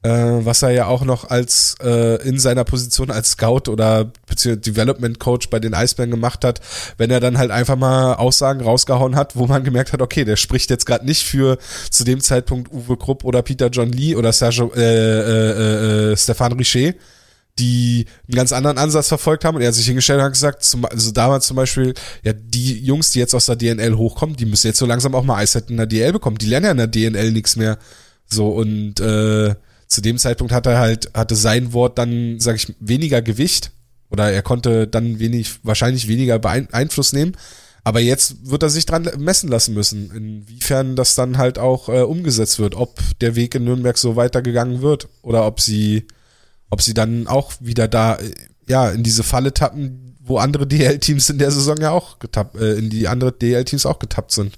äh, 0.02 0.10
was 0.10 0.62
er 0.62 0.70
ja 0.70 0.86
auch 0.86 1.04
noch 1.04 1.30
als 1.30 1.76
äh, 1.82 2.20
in 2.26 2.38
seiner 2.38 2.64
Position 2.64 3.10
als 3.10 3.32
Scout 3.32 3.70
oder 3.70 4.10
beziehungsweise 4.26 4.72
Development 4.72 5.18
Coach 5.20 5.48
bei 5.48 5.60
den 5.60 5.74
Eisbären 5.74 6.10
gemacht 6.10 6.44
hat, 6.44 6.60
wenn 6.98 7.10
er 7.10 7.20
dann 7.20 7.38
halt 7.38 7.50
einfach 7.50 7.76
mal 7.76 8.14
Aussagen 8.14 8.62
rausgehauen 8.62 9.14
hat, 9.14 9.36
wo 9.36 9.46
man 9.46 9.62
gemerkt 9.62 9.92
hat, 9.92 10.02
okay, 10.02 10.24
der 10.24 10.36
spricht 10.36 10.70
jetzt 10.70 10.86
gerade 10.86 11.04
nicht 11.04 11.24
für 11.24 11.58
zu 11.90 12.04
dem 12.04 12.20
Zeitpunkt 12.20 12.72
Uwe 12.72 12.96
Krupp 12.96 13.24
oder 13.24 13.42
Peter 13.42 13.68
John 13.68 13.92
Lee 13.92 14.16
oder 14.16 14.32
Sergio, 14.32 14.72
äh, 14.74 14.80
äh, 14.80 16.12
äh, 16.12 16.16
Stefan 16.16 16.52
Richer, 16.52 16.94
die 17.58 18.06
einen 18.26 18.36
ganz 18.36 18.52
anderen 18.52 18.78
Ansatz 18.78 19.08
verfolgt 19.08 19.44
haben 19.44 19.56
und 19.56 19.62
er 19.62 19.68
hat 19.68 19.74
sich 19.74 19.86
hingestellt 19.86 20.18
und 20.18 20.24
hat 20.24 20.32
gesagt, 20.32 20.64
zum, 20.64 20.84
also 20.84 21.12
damals 21.12 21.46
zum 21.46 21.56
Beispiel, 21.56 21.94
ja, 22.24 22.32
die 22.32 22.80
Jungs, 22.80 23.12
die 23.12 23.20
jetzt 23.20 23.34
aus 23.34 23.46
der 23.46 23.56
DNL 23.56 23.96
hochkommen, 23.96 24.34
die 24.34 24.46
müssen 24.46 24.66
jetzt 24.66 24.78
so 24.78 24.86
langsam 24.86 25.14
auch 25.14 25.22
mal 25.22 25.36
Eiszeit 25.36 25.70
in 25.70 25.76
der 25.76 25.86
DL 25.86 26.12
bekommen, 26.12 26.38
die 26.38 26.46
lernen 26.46 26.64
ja 26.64 26.70
in 26.72 26.76
der 26.78 26.86
DNL 26.88 27.30
nichts 27.30 27.54
mehr. 27.54 27.78
So 28.26 28.48
und 28.48 28.98
äh, 29.00 29.54
zu 29.92 30.00
dem 30.00 30.18
Zeitpunkt 30.18 30.52
hat 30.52 30.66
er 30.66 30.78
halt, 30.78 31.10
hatte 31.14 31.36
sein 31.36 31.72
Wort 31.72 31.98
dann, 31.98 32.40
sag 32.40 32.56
ich, 32.56 32.74
weniger 32.80 33.20
Gewicht 33.20 33.72
oder 34.10 34.32
er 34.32 34.42
konnte 34.42 34.86
dann 34.86 35.18
wenig, 35.18 35.60
wahrscheinlich 35.62 36.08
weniger 36.08 36.40
Einfluss 36.44 37.12
nehmen. 37.12 37.36
Aber 37.84 38.00
jetzt 38.00 38.48
wird 38.48 38.62
er 38.62 38.70
sich 38.70 38.86
dran 38.86 39.10
messen 39.18 39.50
lassen 39.50 39.74
müssen, 39.74 40.10
inwiefern 40.12 40.96
das 40.96 41.14
dann 41.14 41.36
halt 41.36 41.58
auch 41.58 41.88
äh, 41.88 42.02
umgesetzt 42.02 42.58
wird, 42.58 42.74
ob 42.74 43.00
der 43.20 43.34
Weg 43.34 43.54
in 43.54 43.64
Nürnberg 43.64 43.98
so 43.98 44.14
weitergegangen 44.16 44.82
wird 44.82 45.08
oder 45.20 45.46
ob 45.46 45.60
sie, 45.60 46.06
ob 46.70 46.80
sie 46.80 46.94
dann 46.94 47.26
auch 47.26 47.52
wieder 47.60 47.88
da, 47.88 48.14
äh, 48.14 48.30
ja, 48.68 48.90
in 48.90 49.02
diese 49.02 49.24
Falle 49.24 49.52
tappen, 49.52 50.16
wo 50.20 50.38
andere 50.38 50.66
DL-Teams 50.68 51.28
in 51.28 51.38
der 51.38 51.50
Saison 51.50 51.76
ja 51.78 51.90
auch 51.90 52.18
getappt, 52.18 52.56
äh, 52.56 52.74
in 52.74 52.88
die 52.88 53.08
andere 53.08 53.32
DL-Teams 53.32 53.84
auch 53.84 53.98
getappt 53.98 54.30
sind. 54.30 54.56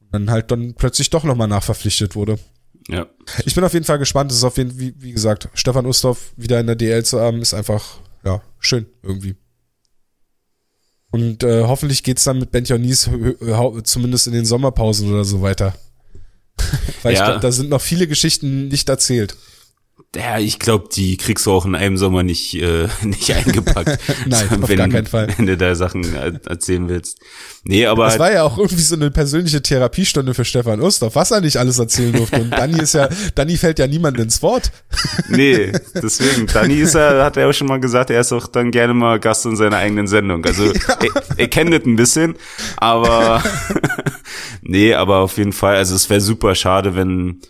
Und 0.00 0.12
dann 0.12 0.30
halt 0.30 0.50
dann 0.50 0.74
plötzlich 0.74 1.08
doch 1.08 1.22
nochmal 1.22 1.48
nachverpflichtet 1.48 2.16
wurde. 2.16 2.38
Ja. 2.88 3.06
Ich 3.44 3.54
bin 3.54 3.64
auf 3.64 3.72
jeden 3.72 3.84
Fall 3.84 3.98
gespannt. 3.98 4.30
Es 4.30 4.38
ist 4.38 4.44
auf 4.44 4.56
jeden 4.56 4.70
Fall, 4.70 4.80
wie, 4.80 4.94
wie 4.98 5.12
gesagt, 5.12 5.48
Stefan 5.54 5.86
Ustorf 5.86 6.32
wieder 6.36 6.60
in 6.60 6.66
der 6.66 6.76
DL 6.76 7.04
zu 7.04 7.20
haben, 7.20 7.40
ist 7.40 7.54
einfach, 7.54 7.98
ja, 8.24 8.42
schön 8.58 8.86
irgendwie. 9.02 9.36
Und 11.10 11.42
äh, 11.42 11.64
hoffentlich 11.64 12.02
geht's 12.02 12.24
dann 12.24 12.38
mit 12.38 12.52
Benjonis 12.52 13.10
zumindest 13.84 14.26
in 14.28 14.32
den 14.32 14.44
Sommerpausen 14.44 15.10
oder 15.12 15.24
so 15.24 15.42
weiter. 15.42 15.74
Weil 17.02 17.14
ja. 17.14 17.20
ich 17.20 17.24
glaube, 17.24 17.40
da 17.40 17.52
sind 17.52 17.70
noch 17.70 17.80
viele 17.80 18.06
Geschichten 18.06 18.68
nicht 18.68 18.88
erzählt. 18.88 19.36
Ja, 20.14 20.38
ich 20.38 20.58
glaube, 20.58 20.88
die 20.92 21.16
kriegst 21.16 21.46
du 21.46 21.52
auch 21.52 21.64
in 21.64 21.74
einem 21.74 21.96
Sommer 21.96 22.22
nicht, 22.22 22.54
äh, 22.54 22.88
nicht 23.02 23.32
eingepackt. 23.32 23.98
Nein, 24.26 24.62
auf 24.62 24.68
wenn, 24.68 24.76
gar 24.76 24.88
keinen 24.88 25.06
Fall. 25.06 25.28
Wenn 25.36 25.46
du 25.46 25.56
da 25.56 25.74
Sachen 25.74 26.14
erzählen 26.14 26.88
willst. 26.88 27.18
Nee, 27.62 27.86
aber. 27.86 28.06
Das 28.06 28.18
war 28.18 28.32
ja 28.32 28.42
auch 28.42 28.58
irgendwie 28.58 28.82
so 28.82 28.96
eine 28.96 29.10
persönliche 29.10 29.62
Therapiestunde 29.62 30.34
für 30.34 30.44
Stefan 30.44 30.80
Ustorf, 30.80 31.14
was 31.14 31.30
er 31.30 31.40
nicht 31.40 31.58
alles 31.58 31.78
erzählen 31.78 32.12
durfte. 32.12 32.40
Und 32.40 32.50
Dani 32.50 32.80
ist 32.80 32.94
ja, 32.94 33.08
Dani 33.34 33.56
fällt 33.56 33.78
ja 33.78 33.86
niemand 33.86 34.18
ins 34.18 34.42
Wort. 34.42 34.70
Nee, 35.28 35.72
deswegen. 35.94 36.46
Dani 36.46 36.74
ist 36.74 36.94
ja, 36.94 37.24
hat 37.24 37.36
er 37.36 37.48
auch 37.48 37.52
schon 37.52 37.68
mal 37.68 37.78
gesagt, 37.78 38.10
er 38.10 38.20
ist 38.20 38.32
auch 38.32 38.48
dann 38.48 38.70
gerne 38.70 38.94
mal 38.94 39.20
Gast 39.20 39.46
in 39.46 39.54
seiner 39.54 39.76
eigenen 39.76 40.06
Sendung. 40.06 40.44
Also, 40.44 40.64
ja. 40.64 40.80
er, 40.88 41.22
er 41.36 41.48
kennt 41.48 41.72
das 41.72 41.84
ein 41.84 41.96
bisschen, 41.96 42.34
aber, 42.76 43.42
nee, 44.62 44.94
aber 44.94 45.18
auf 45.18 45.36
jeden 45.38 45.52
Fall, 45.52 45.76
also 45.76 45.94
es 45.94 46.10
wäre 46.10 46.20
super 46.20 46.54
schade, 46.54 46.96
wenn, 46.96 47.40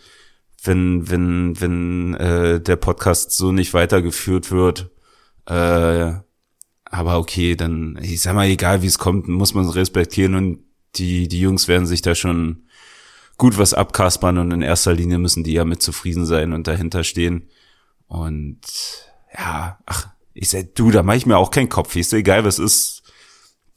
wenn, 0.62 1.10
wenn, 1.10 1.60
wenn 1.60 2.14
äh, 2.14 2.60
der 2.60 2.76
Podcast 2.76 3.32
so 3.32 3.52
nicht 3.52 3.72
weitergeführt 3.72 4.50
wird. 4.50 4.90
Äh, 5.46 6.12
aber 6.84 7.18
okay, 7.18 7.56
dann, 7.56 7.98
ich 8.02 8.22
sag 8.22 8.34
mal, 8.34 8.46
egal 8.46 8.82
wie 8.82 8.86
es 8.86 8.98
kommt, 8.98 9.28
muss 9.28 9.54
man 9.54 9.64
es 9.64 9.74
respektieren 9.74 10.34
und 10.34 10.64
die, 10.96 11.28
die 11.28 11.40
Jungs 11.40 11.68
werden 11.68 11.86
sich 11.86 12.02
da 12.02 12.14
schon 12.14 12.64
gut 13.38 13.58
was 13.58 13.74
abkaspern 13.74 14.38
und 14.38 14.50
in 14.50 14.60
erster 14.60 14.92
Linie 14.92 15.18
müssen 15.18 15.44
die 15.44 15.52
ja 15.52 15.64
mit 15.64 15.80
zufrieden 15.82 16.26
sein 16.26 16.52
und 16.52 16.66
dahinter 16.66 17.04
stehen. 17.04 17.48
Und 18.06 18.60
ja, 19.32 19.78
ach, 19.86 20.08
ich 20.34 20.50
sag, 20.50 20.74
du, 20.74 20.90
da 20.90 21.02
mach 21.02 21.14
ich 21.14 21.26
mir 21.26 21.38
auch 21.38 21.50
keinen 21.50 21.68
Kopf. 21.68 21.94
Ich 21.96 22.08
sag, 22.08 22.18
egal 22.18 22.44
was 22.44 22.58
ist, 22.58 23.02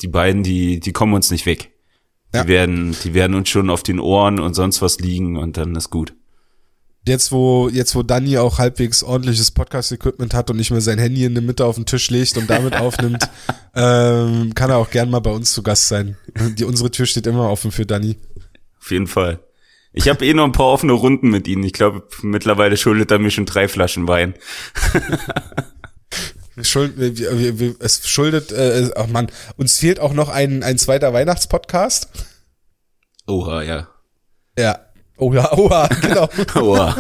die 0.01 0.07
beiden, 0.07 0.43
die, 0.43 0.79
die 0.79 0.91
kommen 0.91 1.13
uns 1.13 1.31
nicht 1.31 1.45
weg. 1.45 1.71
Die 2.33 2.39
ja. 2.39 2.47
werden, 2.47 2.97
die 3.03 3.13
werden 3.13 3.35
uns 3.35 3.47
schon 3.47 3.69
auf 3.69 3.83
den 3.83 3.99
Ohren 3.99 4.39
und 4.39 4.55
sonst 4.55 4.81
was 4.81 4.99
liegen 4.99 5.37
und 5.37 5.55
dann 5.55 5.75
ist 5.75 5.91
gut 5.91 6.15
jetzt 7.05 7.31
wo 7.31 7.69
jetzt 7.69 7.95
wo 7.95 8.03
Danny 8.03 8.37
auch 8.37 8.59
halbwegs 8.59 9.03
ordentliches 9.03 9.51
Podcast-Equipment 9.51 10.33
hat 10.33 10.49
und 10.49 10.57
nicht 10.57 10.71
mehr 10.71 10.81
sein 10.81 10.99
Handy 10.99 11.25
in 11.25 11.33
der 11.33 11.43
Mitte 11.43 11.65
auf 11.65 11.75
den 11.75 11.85
Tisch 11.85 12.09
legt 12.09 12.37
und 12.37 12.49
damit 12.49 12.75
aufnimmt, 12.79 13.29
ähm, 13.75 14.53
kann 14.53 14.69
er 14.69 14.77
auch 14.77 14.89
gern 14.89 15.09
mal 15.09 15.19
bei 15.19 15.31
uns 15.31 15.53
zu 15.53 15.63
Gast 15.63 15.87
sein. 15.87 16.17
Die 16.57 16.63
unsere 16.63 16.91
Tür 16.91 17.05
steht 17.05 17.27
immer 17.27 17.49
offen 17.49 17.71
für 17.71 17.85
Danny. 17.85 18.17
Auf 18.79 18.91
jeden 18.91 19.07
Fall. 19.07 19.39
Ich 19.93 20.09
habe 20.09 20.25
eh 20.25 20.33
noch 20.33 20.45
ein 20.45 20.51
paar 20.53 20.67
offene 20.67 20.93
Runden 20.93 21.29
mit 21.29 21.47
ihnen. 21.47 21.63
Ich 21.63 21.73
glaube, 21.73 22.07
mittlerweile 22.23 22.77
schuldet 22.77 23.11
er 23.11 23.19
mir 23.19 23.29
schon 23.29 23.45
drei 23.45 23.67
Flaschen 23.67 24.07
Wein. 24.07 24.33
Schuld, 26.61 26.97
wir, 26.97 27.17
wir, 27.17 27.59
wir, 27.59 27.75
es 27.79 28.07
schuldet, 28.07 28.51
äh, 28.51 28.91
ach 28.95 29.07
man, 29.07 29.27
uns 29.57 29.79
fehlt 29.79 29.99
auch 29.99 30.13
noch 30.13 30.29
ein, 30.29 30.61
ein 30.61 30.77
zweiter 30.77 31.11
Weihnachtspodcast. 31.11 32.09
Oha, 33.25 33.63
ja. 33.63 33.87
Ja, 34.57 34.79
Oh 35.17 35.33
ja, 35.33 35.51
oha, 35.53 35.87
genau. 36.01 36.29
oha. 36.55 36.95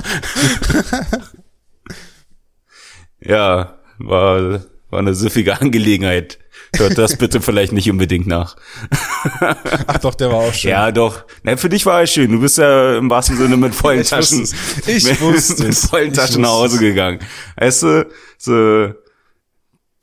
ja, 3.19 3.79
war, 3.97 4.61
war 4.89 4.99
eine 4.99 5.13
süffige 5.13 5.59
Angelegenheit. 5.59 6.39
Hört 6.75 6.97
das 6.97 7.17
bitte 7.17 7.39
vielleicht 7.41 7.71
nicht 7.71 7.89
unbedingt 7.89 8.25
nach. 8.25 8.55
Ach 9.87 9.99
doch, 9.99 10.15
der 10.15 10.31
war 10.31 10.37
auch 10.39 10.53
schön. 10.53 10.71
Ja, 10.71 10.91
doch. 10.91 11.25
Na, 11.43 11.55
für 11.55 11.69
dich 11.69 11.85
war 11.85 12.01
er 12.01 12.07
schön. 12.07 12.31
Du 12.31 12.39
bist 12.39 12.57
ja 12.57 12.97
im 12.97 13.09
wahrsten 13.09 13.37
Sinne 13.37 13.57
mit 13.57 13.75
vollen 13.75 14.01
ich 14.01 14.09
Taschen. 14.09 14.41
Wusste 14.41 14.91
ich 14.91 15.21
wusste 15.21 15.63
Mit 15.65 15.75
vollen 15.75 16.13
Taschen 16.13 16.41
nach 16.41 16.49
Hause 16.49 16.79
gegangen. 16.79 17.19
Weißt 17.57 17.83
du, 17.83 18.07
so, 18.37 18.93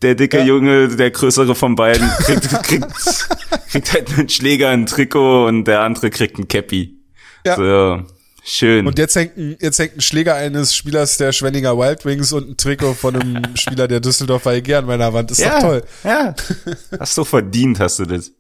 der 0.03 0.15
dicke 0.15 0.39
ja. 0.39 0.45
Junge, 0.45 0.89
der 0.89 1.11
größere 1.11 1.55
von 1.55 1.75
beiden, 1.75 2.09
kriegt, 2.19 2.49
kriegt, 2.63 3.29
kriegt 3.71 3.93
halt 3.93 4.19
einen 4.19 4.29
Schläger, 4.29 4.69
ein 4.69 4.87
Trikot 4.87 5.47
und 5.47 5.65
der 5.65 5.81
andere 5.81 6.11
kriegt 6.11 6.39
ein 6.39 6.47
Cappy. 6.47 7.00
Ja. 7.45 7.57
So, 7.57 8.03
schön. 8.45 8.87
Und 8.87 8.99
jetzt 8.99 9.17
hängt, 9.17 9.37
ein, 9.37 9.57
jetzt 9.61 9.79
hängt 9.79 9.97
ein 9.97 10.01
Schläger 10.01 10.35
eines 10.35 10.75
Spielers 10.75 11.17
der 11.17 11.33
Schwenninger 11.33 11.77
Wild 11.77 12.05
Wings 12.05 12.33
und 12.33 12.51
ein 12.51 12.57
Trikot 12.57 12.95
von 12.95 13.17
einem 13.17 13.43
Spieler 13.57 13.89
der 13.89 14.01
Düsseldorfer 14.01 14.55
EG 14.55 14.75
an 14.75 14.87
meiner 14.87 15.13
Wand. 15.13 15.31
Ist 15.31 15.41
ja, 15.41 15.55
doch 15.55 15.69
toll. 15.69 15.85
Ja. 16.05 16.35
Hast 16.99 17.17
du 17.17 17.25
verdient, 17.25 17.81
hast 17.81 17.99
du 18.01 18.05
das. 18.05 18.33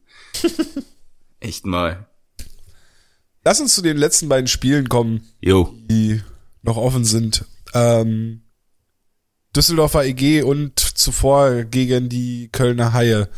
Echt 1.41 1.65
mal. 1.65 2.07
Lass 3.45 3.61
uns 3.61 3.75
zu 3.75 3.83
den 3.83 3.97
letzten 3.97 4.29
beiden 4.29 4.49
Spielen 4.49 4.89
kommen, 4.89 5.27
jo. 5.41 5.75
die 5.89 6.21
noch 6.63 6.77
offen 6.77 7.05
sind. 7.05 7.47
Ähm, 7.73 8.43
Düsseldorfer 9.57 10.05
EG 10.05 10.43
und 10.43 10.79
zuvor 10.79 11.65
gegen 11.65 12.11
die 12.11 12.51
Kölner 12.53 12.93
Haie. 12.93 13.29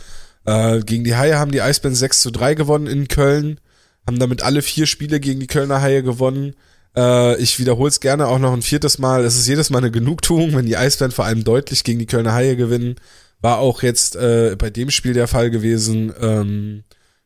Äh, 0.45 0.81
gegen 0.81 1.05
die 1.05 1.15
Haie 1.15 1.39
haben 1.39 1.53
die 1.53 1.63
Eisbären 1.63 1.95
6 1.95 2.21
zu 2.21 2.31
3 2.33 2.55
gewonnen 2.55 2.89
in 2.89 3.07
Köln 3.07 3.61
haben 4.07 4.19
damit 4.19 4.43
alle 4.43 4.63
vier 4.63 4.87
Spiele 4.87 5.21
gegen 5.21 5.41
die 5.41 5.47
Kölner 5.47 5.81
Haie 5.81 6.03
gewonnen. 6.03 6.55
Äh, 6.97 7.41
ich 7.41 7.59
wiederhole 7.59 7.89
es 7.89 8.01
gerne 8.01 8.27
auch 8.27 8.39
noch 8.39 8.53
ein 8.53 8.63
viertes 8.63 8.99
Mal. 8.99 9.25
Es 9.25 9.37
ist 9.37 9.49
jedes 9.49 9.71
Mal 9.71 9.79
eine 9.79 9.91
Genugtuung, 9.91 10.55
wenn 10.55 10.67
die 10.67 10.77
Eisbären 10.77 11.13
vor 11.13 11.25
allem 11.25 11.45
deutlich 11.45 11.85
gegen 11.85 11.99
die 11.99 12.07
Kölner 12.07 12.33
Haie 12.33 12.57
gewinnen. 12.57 12.97
War 13.41 13.59
auch 13.59 13.83
jetzt 13.83 14.17
äh, 14.17 14.57
bei 14.59 14.71
dem 14.71 14.91
Spiel 14.91 15.15
der 15.15 15.29
Fall 15.29 15.51
gewesen. 15.51 16.13
Ähm, 16.21 16.85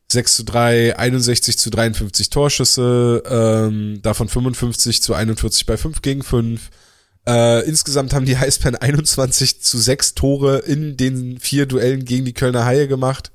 6 0.09 0.35
zu 0.37 0.43
3, 0.45 0.97
61 0.97 1.57
zu 1.57 1.69
53 1.69 2.29
Torschüsse, 2.29 3.23
ähm, 3.29 3.99
davon 4.01 4.29
55 4.29 5.01
zu 5.01 5.13
41 5.13 5.65
bei 5.65 5.75
5 5.75 6.01
gegen 6.01 6.23
5. 6.23 6.69
Äh, 7.27 7.67
insgesamt 7.67 8.13
haben 8.13 8.25
die 8.25 8.37
Eisbären 8.37 8.77
21 8.77 9.61
zu 9.61 9.77
6 9.77 10.15
Tore 10.15 10.59
in 10.59 10.95
den 10.95 11.39
vier 11.39 11.65
Duellen 11.65 12.05
gegen 12.05 12.23
die 12.23 12.33
Kölner 12.33 12.63
Haie 12.63 12.87
gemacht. 12.87 13.31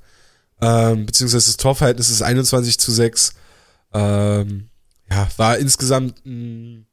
Ähm, 0.63 1.05
beziehungsweise 1.05 1.47
das 1.47 1.57
Torverhältnis 1.57 2.09
ist 2.09 2.21
21 2.21 2.79
zu 2.79 2.91
6. 2.91 3.33
Ähm, 3.93 4.69
ja, 5.09 5.27
war 5.37 5.57
insgesamt 5.57 6.15
mh, 6.25 6.83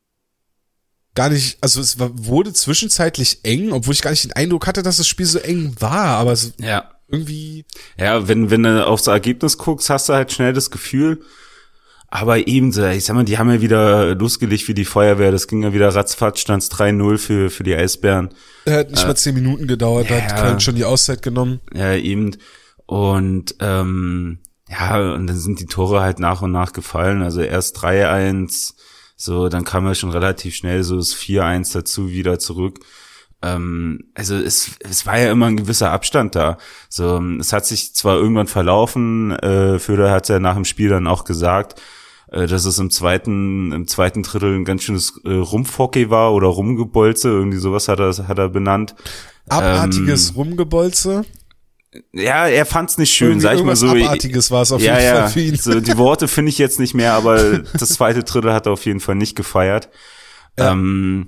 gar 1.14 1.30
nicht, 1.30 1.58
also 1.60 1.80
es 1.80 1.98
war, 1.98 2.10
wurde 2.12 2.52
zwischenzeitlich 2.52 3.40
eng, 3.44 3.72
obwohl 3.72 3.94
ich 3.94 4.02
gar 4.02 4.10
nicht 4.10 4.24
den 4.24 4.32
Eindruck 4.32 4.66
hatte, 4.66 4.82
dass 4.82 4.98
das 4.98 5.08
Spiel 5.08 5.26
so 5.26 5.38
eng 5.38 5.74
war, 5.80 6.16
aber 6.18 6.32
es 6.32 6.52
Ja. 6.60 6.90
irgendwie, 7.08 7.64
Ja, 7.98 8.28
wenn, 8.28 8.50
wenn 8.50 8.62
du 8.62 8.86
aufs 8.86 9.06
Ergebnis 9.06 9.58
guckst, 9.58 9.90
hast 9.90 10.08
du 10.08 10.12
halt 10.12 10.32
schnell 10.32 10.52
das 10.52 10.70
Gefühl, 10.70 11.20
aber 12.12 12.46
ebenso, 12.48 12.84
ich 12.86 13.04
sag 13.04 13.14
mal, 13.14 13.24
die 13.24 13.38
haben 13.38 13.50
ja 13.50 13.60
wieder 13.60 14.14
losgelegt 14.16 14.66
wie 14.68 14.74
die 14.74 14.84
Feuerwehr, 14.84 15.30
das 15.30 15.46
ging 15.46 15.62
ja 15.62 15.72
wieder 15.72 15.94
ratzfatz, 15.94 16.40
stand's 16.40 16.70
3-0 16.70 17.18
für, 17.18 17.50
für 17.50 17.62
die 17.62 17.74
Eisbären. 17.74 18.30
hat 18.68 18.90
nicht 18.90 19.06
mal 19.06 19.16
zehn 19.16 19.34
Minuten 19.34 19.66
gedauert, 19.68 20.10
da 20.10 20.20
hat 20.20 20.30
ja. 20.32 20.42
Köln 20.42 20.60
schon 20.60 20.74
die 20.74 20.84
Auszeit 20.84 21.22
genommen. 21.22 21.60
Ja, 21.72 21.94
eben. 21.94 22.36
Und 22.90 23.54
ähm, 23.60 24.40
ja, 24.68 25.12
und 25.12 25.28
dann 25.28 25.36
sind 25.36 25.60
die 25.60 25.66
Tore 25.66 26.00
halt 26.00 26.18
nach 26.18 26.42
und 26.42 26.50
nach 26.50 26.72
gefallen. 26.72 27.22
Also 27.22 27.40
erst 27.40 27.78
3-1, 27.78 28.74
so, 29.14 29.48
dann 29.48 29.62
kam 29.62 29.86
ja 29.86 29.94
schon 29.94 30.10
relativ 30.10 30.56
schnell 30.56 30.82
so 30.82 30.96
das 30.96 31.14
4-1 31.14 31.72
dazu 31.72 32.10
wieder 32.10 32.40
zurück. 32.40 32.80
Ähm, 33.42 34.10
also 34.16 34.34
es, 34.34 34.72
es 34.80 35.06
war 35.06 35.20
ja 35.20 35.30
immer 35.30 35.46
ein 35.46 35.56
gewisser 35.56 35.92
Abstand 35.92 36.34
da. 36.34 36.58
So, 36.88 37.22
es 37.38 37.52
hat 37.52 37.64
sich 37.64 37.94
zwar 37.94 38.16
irgendwann 38.16 38.48
verlaufen, 38.48 39.38
äh, 39.38 39.78
Föder 39.78 40.10
hat 40.10 40.28
ja 40.28 40.40
nach 40.40 40.56
dem 40.56 40.64
Spiel 40.64 40.88
dann 40.88 41.06
auch 41.06 41.22
gesagt, 41.22 41.80
äh, 42.32 42.48
dass 42.48 42.64
es 42.64 42.80
im 42.80 42.90
zweiten, 42.90 43.70
im 43.70 43.86
zweiten 43.86 44.24
Drittel 44.24 44.56
ein 44.56 44.64
ganz 44.64 44.82
schönes 44.82 45.20
äh, 45.24 45.30
Rumpfhockey 45.30 46.10
war 46.10 46.34
oder 46.34 46.48
Rumgebolze, 46.48 47.28
irgendwie 47.28 47.58
sowas 47.58 47.86
hat 47.86 48.00
er, 48.00 48.26
hat 48.26 48.38
er 48.38 48.48
benannt. 48.48 48.96
Abartiges 49.48 50.30
Ähm, 50.30 50.34
Rumgebolze. 50.34 51.24
Ja, 52.12 52.46
er 52.46 52.66
fand's 52.66 52.98
nicht 52.98 53.12
schön, 53.12 53.30
Irgendwie 53.30 53.42
sag 53.42 53.56
ich 53.56 53.64
mal 53.64 53.76
so. 53.76 53.88
Abartiges 53.88 54.50
war 54.50 54.62
es 54.62 54.70
auf 54.70 54.80
ja, 54.80 54.98
jeden 54.98 55.16
Fall 55.16 55.28
für 55.28 55.40
ihn. 55.40 55.56
So, 55.56 55.80
die 55.80 55.96
Worte 55.96 56.28
finde 56.28 56.50
ich 56.50 56.58
jetzt 56.58 56.78
nicht 56.78 56.94
mehr, 56.94 57.14
aber 57.14 57.58
das 57.58 57.90
zweite 57.90 58.22
Drittel 58.22 58.52
hat 58.52 58.66
er 58.66 58.72
auf 58.72 58.84
jeden 58.86 59.00
Fall 59.00 59.16
nicht 59.16 59.36
gefeiert. 59.36 59.88
Ja. 60.58 60.72
Ähm, 60.72 61.26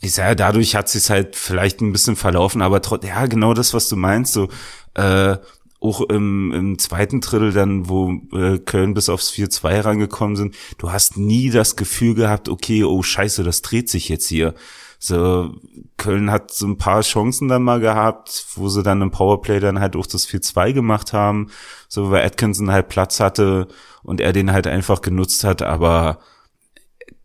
ich 0.00 0.14
sage, 0.14 0.36
dadurch 0.36 0.76
hat 0.76 0.88
sich's 0.88 1.10
halt 1.10 1.36
vielleicht 1.36 1.80
ein 1.80 1.92
bisschen 1.92 2.16
verlaufen, 2.16 2.62
aber 2.62 2.80
trotzdem, 2.80 3.10
ja, 3.10 3.26
genau 3.26 3.52
das, 3.52 3.74
was 3.74 3.88
du 3.88 3.96
meinst, 3.96 4.32
so, 4.32 4.48
äh, 4.94 5.36
auch 5.80 6.00
im, 6.02 6.52
im 6.52 6.78
zweiten 6.78 7.20
Drittel 7.20 7.52
dann, 7.52 7.88
wo 7.88 8.12
äh, 8.32 8.58
Köln 8.58 8.94
bis 8.94 9.08
aufs 9.08 9.30
4-2 9.30 9.84
rangekommen 9.84 10.36
sind, 10.36 10.56
du 10.78 10.90
hast 10.90 11.16
nie 11.16 11.50
das 11.50 11.76
Gefühl 11.76 12.14
gehabt, 12.14 12.48
okay, 12.48 12.84
oh 12.84 13.02
scheiße, 13.02 13.44
das 13.44 13.62
dreht 13.62 13.88
sich 13.88 14.08
jetzt 14.08 14.26
hier. 14.26 14.54
So, 15.00 15.54
Köln 15.96 16.30
hat 16.30 16.52
so 16.52 16.66
ein 16.66 16.76
paar 16.76 17.02
Chancen 17.02 17.48
dann 17.48 17.62
mal 17.62 17.78
gehabt, 17.78 18.46
wo 18.56 18.68
sie 18.68 18.82
dann 18.82 19.00
im 19.00 19.12
Powerplay 19.12 19.60
dann 19.60 19.80
halt 19.80 19.94
auch 19.94 20.06
das 20.06 20.28
4-2 20.28 20.72
gemacht 20.72 21.12
haben, 21.12 21.50
so 21.88 22.10
weil 22.10 22.26
Atkinson 22.26 22.72
halt 22.72 22.88
Platz 22.88 23.20
hatte 23.20 23.68
und 24.02 24.20
er 24.20 24.32
den 24.32 24.52
halt 24.52 24.66
einfach 24.66 25.00
genutzt 25.00 25.44
hat, 25.44 25.62
aber 25.62 26.18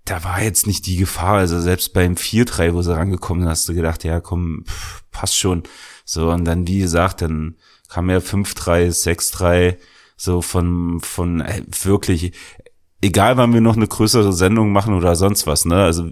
da 0.05 0.23
war 0.23 0.41
jetzt 0.43 0.67
nicht 0.67 0.85
die 0.85 0.97
Gefahr, 0.97 1.37
also 1.37 1.59
selbst 1.59 1.93
beim 1.93 2.13
4-3, 2.13 2.73
wo 2.73 2.81
sie 2.81 2.95
rangekommen 2.95 3.43
sind, 3.43 3.49
hast 3.49 3.69
du 3.69 3.73
gedacht, 3.73 4.03
ja 4.03 4.19
komm, 4.19 4.65
pff, 4.67 5.03
passt 5.11 5.37
schon. 5.37 5.63
So, 6.05 6.29
und 6.29 6.45
dann, 6.45 6.67
wie 6.67 6.79
gesagt, 6.79 7.21
dann 7.21 7.55
kam 7.89 8.09
ja 8.09 8.17
5-3, 8.17 8.89
6-3, 8.89 9.77
so 10.17 10.41
von, 10.41 10.99
von 10.99 11.41
äh, 11.41 11.63
wirklich, 11.83 12.33
egal 13.01 13.37
wann 13.37 13.53
wir 13.53 13.61
noch 13.61 13.77
eine 13.77 13.87
größere 13.87 14.33
Sendung 14.33 14.71
machen 14.71 14.93
oder 14.93 15.15
sonst 15.15 15.47
was, 15.47 15.65
ne, 15.65 15.83
also 15.83 16.11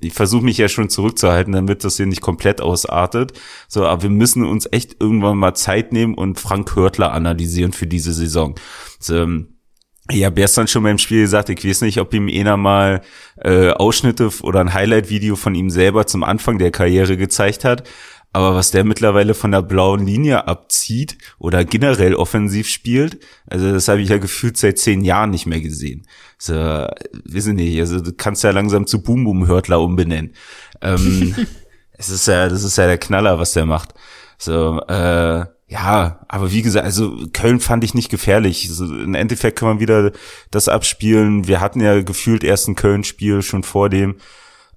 ich 0.00 0.14
versuche 0.14 0.44
mich 0.44 0.58
ja 0.58 0.68
schon 0.68 0.88
zurückzuhalten, 0.88 1.52
damit 1.52 1.84
das 1.84 1.96
hier 1.96 2.06
nicht 2.06 2.22
komplett 2.22 2.60
ausartet. 2.60 3.32
So, 3.68 3.84
aber 3.84 4.02
wir 4.02 4.10
müssen 4.10 4.44
uns 4.44 4.66
echt 4.70 4.96
irgendwann 5.00 5.36
mal 5.38 5.54
Zeit 5.54 5.92
nehmen 5.92 6.14
und 6.14 6.40
Frank 6.40 6.74
Hörtler 6.74 7.12
analysieren 7.12 7.72
für 7.72 7.86
diese 7.86 8.12
Saison. 8.12 8.54
So, 8.98 9.16
ähm, 9.16 9.60
ich 10.10 10.24
habe 10.24 10.34
gestern 10.34 10.66
schon 10.66 10.82
beim 10.82 10.98
Spiel 10.98 11.22
gesagt, 11.22 11.50
ich 11.50 11.64
weiß 11.64 11.82
nicht, 11.82 12.00
ob 12.00 12.12
ihm 12.14 12.28
einer 12.28 12.56
mal 12.56 13.02
äh, 13.36 13.70
Ausschnitte 13.70 14.30
oder 14.42 14.60
ein 14.60 14.74
Highlight-Video 14.74 15.36
von 15.36 15.54
ihm 15.54 15.70
selber 15.70 16.06
zum 16.06 16.24
Anfang 16.24 16.58
der 16.58 16.72
Karriere 16.72 17.16
gezeigt 17.16 17.64
hat. 17.64 17.84
Aber 18.32 18.54
was 18.54 18.70
der 18.70 18.84
mittlerweile 18.84 19.34
von 19.34 19.50
der 19.50 19.62
blauen 19.62 20.06
Linie 20.06 20.46
abzieht 20.46 21.18
oder 21.38 21.64
generell 21.64 22.14
offensiv 22.14 22.68
spielt, 22.68 23.18
also 23.46 23.72
das 23.72 23.88
habe 23.88 24.00
ich 24.02 24.08
ja 24.08 24.18
gefühlt 24.18 24.56
seit 24.56 24.78
zehn 24.78 25.02
Jahren 25.02 25.30
nicht 25.30 25.46
mehr 25.46 25.60
gesehen. 25.60 26.06
So, 26.38 26.54
wissen 27.24 27.56
nicht, 27.56 27.80
also 27.80 28.00
du 28.00 28.12
kannst 28.12 28.44
ja 28.44 28.50
langsam 28.50 28.86
zu 28.86 29.02
Boom 29.02 29.24
Boom 29.24 29.48
Hörtler 29.48 29.80
umbenennen. 29.80 30.34
Ähm, 30.80 31.34
es 31.92 32.10
ist 32.10 32.28
ja, 32.28 32.48
das 32.48 32.62
ist 32.62 32.78
ja 32.78 32.86
der 32.86 32.98
Knaller, 32.98 33.40
was 33.40 33.52
der 33.52 33.66
macht. 33.66 33.94
So, 34.38 34.80
äh, 34.88 35.44
ja, 35.70 36.20
aber 36.26 36.50
wie 36.50 36.62
gesagt, 36.62 36.84
also 36.84 37.16
Köln 37.32 37.60
fand 37.60 37.84
ich 37.84 37.94
nicht 37.94 38.10
gefährlich. 38.10 38.68
Also 38.68 38.86
Im 38.86 39.14
Endeffekt 39.14 39.58
kann 39.58 39.68
man 39.68 39.80
wieder 39.80 40.12
das 40.50 40.68
abspielen. 40.68 41.46
Wir 41.46 41.60
hatten 41.60 41.80
ja 41.80 42.02
gefühlt 42.02 42.42
erst 42.42 42.68
ein 42.68 42.74
Köln-Spiel 42.74 43.42
schon 43.42 43.62
vor 43.62 43.88
dem. 43.88 44.16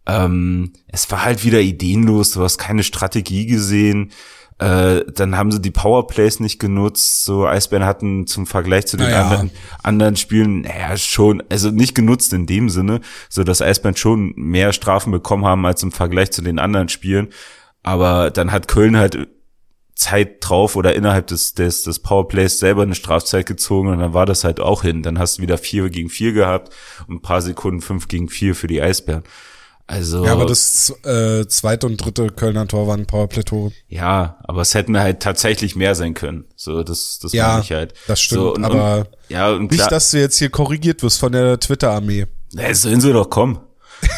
Ähm, 0.06 0.74
es 0.88 1.10
war 1.12 1.24
halt 1.24 1.44
wieder 1.46 1.62
ideenlos, 1.62 2.32
du 2.32 2.44
hast 2.44 2.58
keine 2.58 2.84
Strategie 2.84 3.46
gesehen. 3.46 4.12
Äh, 4.60 5.06
dann 5.14 5.36
haben 5.36 5.52
sie 5.52 5.62
die 5.62 5.72
Powerplays 5.72 6.40
nicht 6.40 6.60
genutzt. 6.60 7.24
So 7.24 7.48
Eisbären 7.48 7.86
hatten 7.86 8.28
zum 8.28 8.46
Vergleich 8.46 8.86
zu 8.86 8.98
den 8.98 9.08
Naja. 9.08 9.24
anderen, 9.24 9.52
anderen 9.82 10.16
Spielen, 10.16 10.62
naja, 10.62 10.96
schon, 10.98 11.42
also 11.50 11.72
nicht 11.72 11.96
genutzt 11.96 12.34
in 12.34 12.46
dem 12.46 12.70
Sinne, 12.70 13.02
so 13.30 13.44
dass 13.44 13.62
Eisbären 13.62 13.96
schon 13.96 14.34
mehr 14.36 14.74
Strafen 14.74 15.12
bekommen 15.12 15.46
haben 15.46 15.66
als 15.66 15.84
im 15.84 15.92
Vergleich 15.92 16.32
zu 16.32 16.42
den 16.42 16.60
anderen 16.60 16.90
Spielen. 16.90 17.30
Aber 17.82 18.32
dann 18.32 18.52
hat 18.52 18.68
Köln 18.68 18.96
halt 18.96 19.28
Zeit 19.96 20.38
drauf 20.40 20.76
oder 20.76 20.96
innerhalb 20.96 21.28
des, 21.28 21.54
des, 21.54 21.84
des 21.84 22.00
Powerplays 22.00 22.60
selber 22.60 22.84
eine 22.84 22.96
Strafzeit 22.96 23.46
gezogen 23.46 23.90
und 23.90 24.00
dann 24.00 24.14
war 24.14 24.26
das 24.26 24.44
halt 24.44 24.60
auch 24.60 24.82
hin. 24.84 25.04
Dann 25.04 25.20
hast 25.20 25.38
du 25.38 25.42
wieder 25.42 25.58
vier 25.58 25.90
gegen 25.90 26.10
vier 26.10 26.34
gehabt 26.34 26.74
und 27.08 27.16
ein 27.16 27.22
paar 27.22 27.42
Sekunden 27.42 27.82
fünf 27.82 28.08
gegen 28.08 28.30
vier 28.30 28.56
für 28.56 28.68
die 28.68 28.82
Eisbären. 28.82 29.24
Also 29.86 30.26
Ja, 30.26 30.32
aber 30.32 30.46
das 30.46 30.94
äh, 31.04 31.46
zweite 31.48 31.88
und 31.88 31.98
dritte 31.98 32.28
Kölner 32.28 32.68
Tor 32.68 32.88
waren 32.88 33.06
Powerplay-Tore. 33.06 33.72
ja, 33.90 34.38
aber 34.44 34.62
es 34.62 34.74
hätten 34.74 34.98
halt 34.98 35.20
tatsächlich 35.22 35.76
mehr 35.76 35.94
sein 35.96 36.14
können. 36.14 36.46
So, 36.56 36.84
das, 36.84 37.20
das 37.22 37.34
Ja, 37.34 37.48
meine 37.50 37.62
ich 37.64 37.72
halt. 37.72 37.94
das 38.08 38.22
stimmt, 38.22 38.42
So, 38.42 38.54
und, 38.54 38.64
aber 38.64 39.00
und, 39.00 39.08
ja, 39.30 39.50
und 39.52 39.64
Nicht, 39.72 39.80
klar, 39.80 39.90
dass 39.90 40.12
du 40.12 40.20
jetzt 40.20 40.38
hier 40.38 40.50
korrigiert 40.50 41.04
wirst 41.04 41.20
von 41.20 41.34
der 41.34 41.60
Twitter-Armee. 41.60 42.28
Ja, 42.54 42.74
sollen 42.74 43.02
sie 43.02 43.12
doch 43.12 43.30
kommen. 43.30 43.60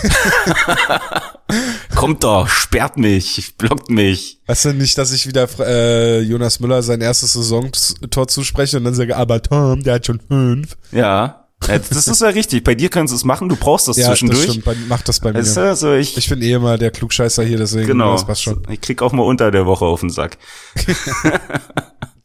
Kommt 1.95 2.23
doch, 2.23 2.47
sperrt 2.47 2.97
mich, 2.97 3.56
blockt 3.58 3.89
mich. 3.89 4.39
Weißt 4.47 4.65
du 4.65 4.73
nicht, 4.73 4.97
dass 4.97 5.12
ich 5.12 5.28
wieder 5.28 5.47
äh, 5.60 6.19
Jonas 6.21 6.60
Müller 6.60 6.82
sein 6.84 7.01
erstes 7.01 7.34
Saisontor 7.34 8.28
zuspreche 8.28 8.78
und 8.78 8.84
dann 8.84 8.95
sage, 8.95 9.15
aber 9.15 9.41
Tom, 9.41 9.84
der 9.84 9.95
hat 9.95 10.06
schon 10.06 10.19
fünf. 10.19 10.75
Ja, 10.91 11.44
Ja, 11.67 11.80
das 11.80 12.08
ist 12.08 12.21
ja 12.21 12.28
richtig. 12.30 12.63
Bei 12.63 12.75
dir 12.75 12.89
kannst 12.89 13.12
du 13.12 13.15
es 13.15 13.23
machen, 13.23 13.49
du 13.49 13.56
brauchst 13.56 13.88
das 13.88 13.97
Ja, 13.97 14.10
das 14.10 14.19
zwischendurch. 14.19 14.43
stimmt. 14.49 14.65
Bei, 14.65 14.75
mach 14.88 15.01
das 15.01 15.19
bei 15.19 15.32
mir. 15.34 15.39
Weißt 15.39 15.58
du, 15.58 15.62
also 15.62 15.93
ich, 15.93 16.17
Ich 16.17 16.30
bin 16.30 16.41
eh 16.41 16.54
immer 16.54 16.78
der 16.78 16.91
Klugscheißer 16.91 17.43
hier, 17.43 17.58
deswegen 17.58 17.88
genau. 17.88 18.12
das 18.13 18.25
passt 18.25 18.43
schon. 18.43 18.62
Ich 18.69 18.82
krieg 18.82 19.01
auch 19.01 19.12
mal 19.12 19.23
unter 19.23 19.51
der 19.51 19.65
Woche 19.65 19.86
auf 19.86 19.99
den 20.01 20.10
Sack. 20.10 20.38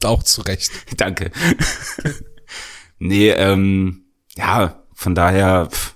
Auch 0.04 0.22
zu 0.22 0.42
Recht. 0.42 0.70
Danke. 0.96 1.30
nee, 2.98 3.30
ähm, 3.30 4.04
ja, 4.36 4.82
von 4.94 5.14
daher 5.14 5.68
pff, 5.70 5.94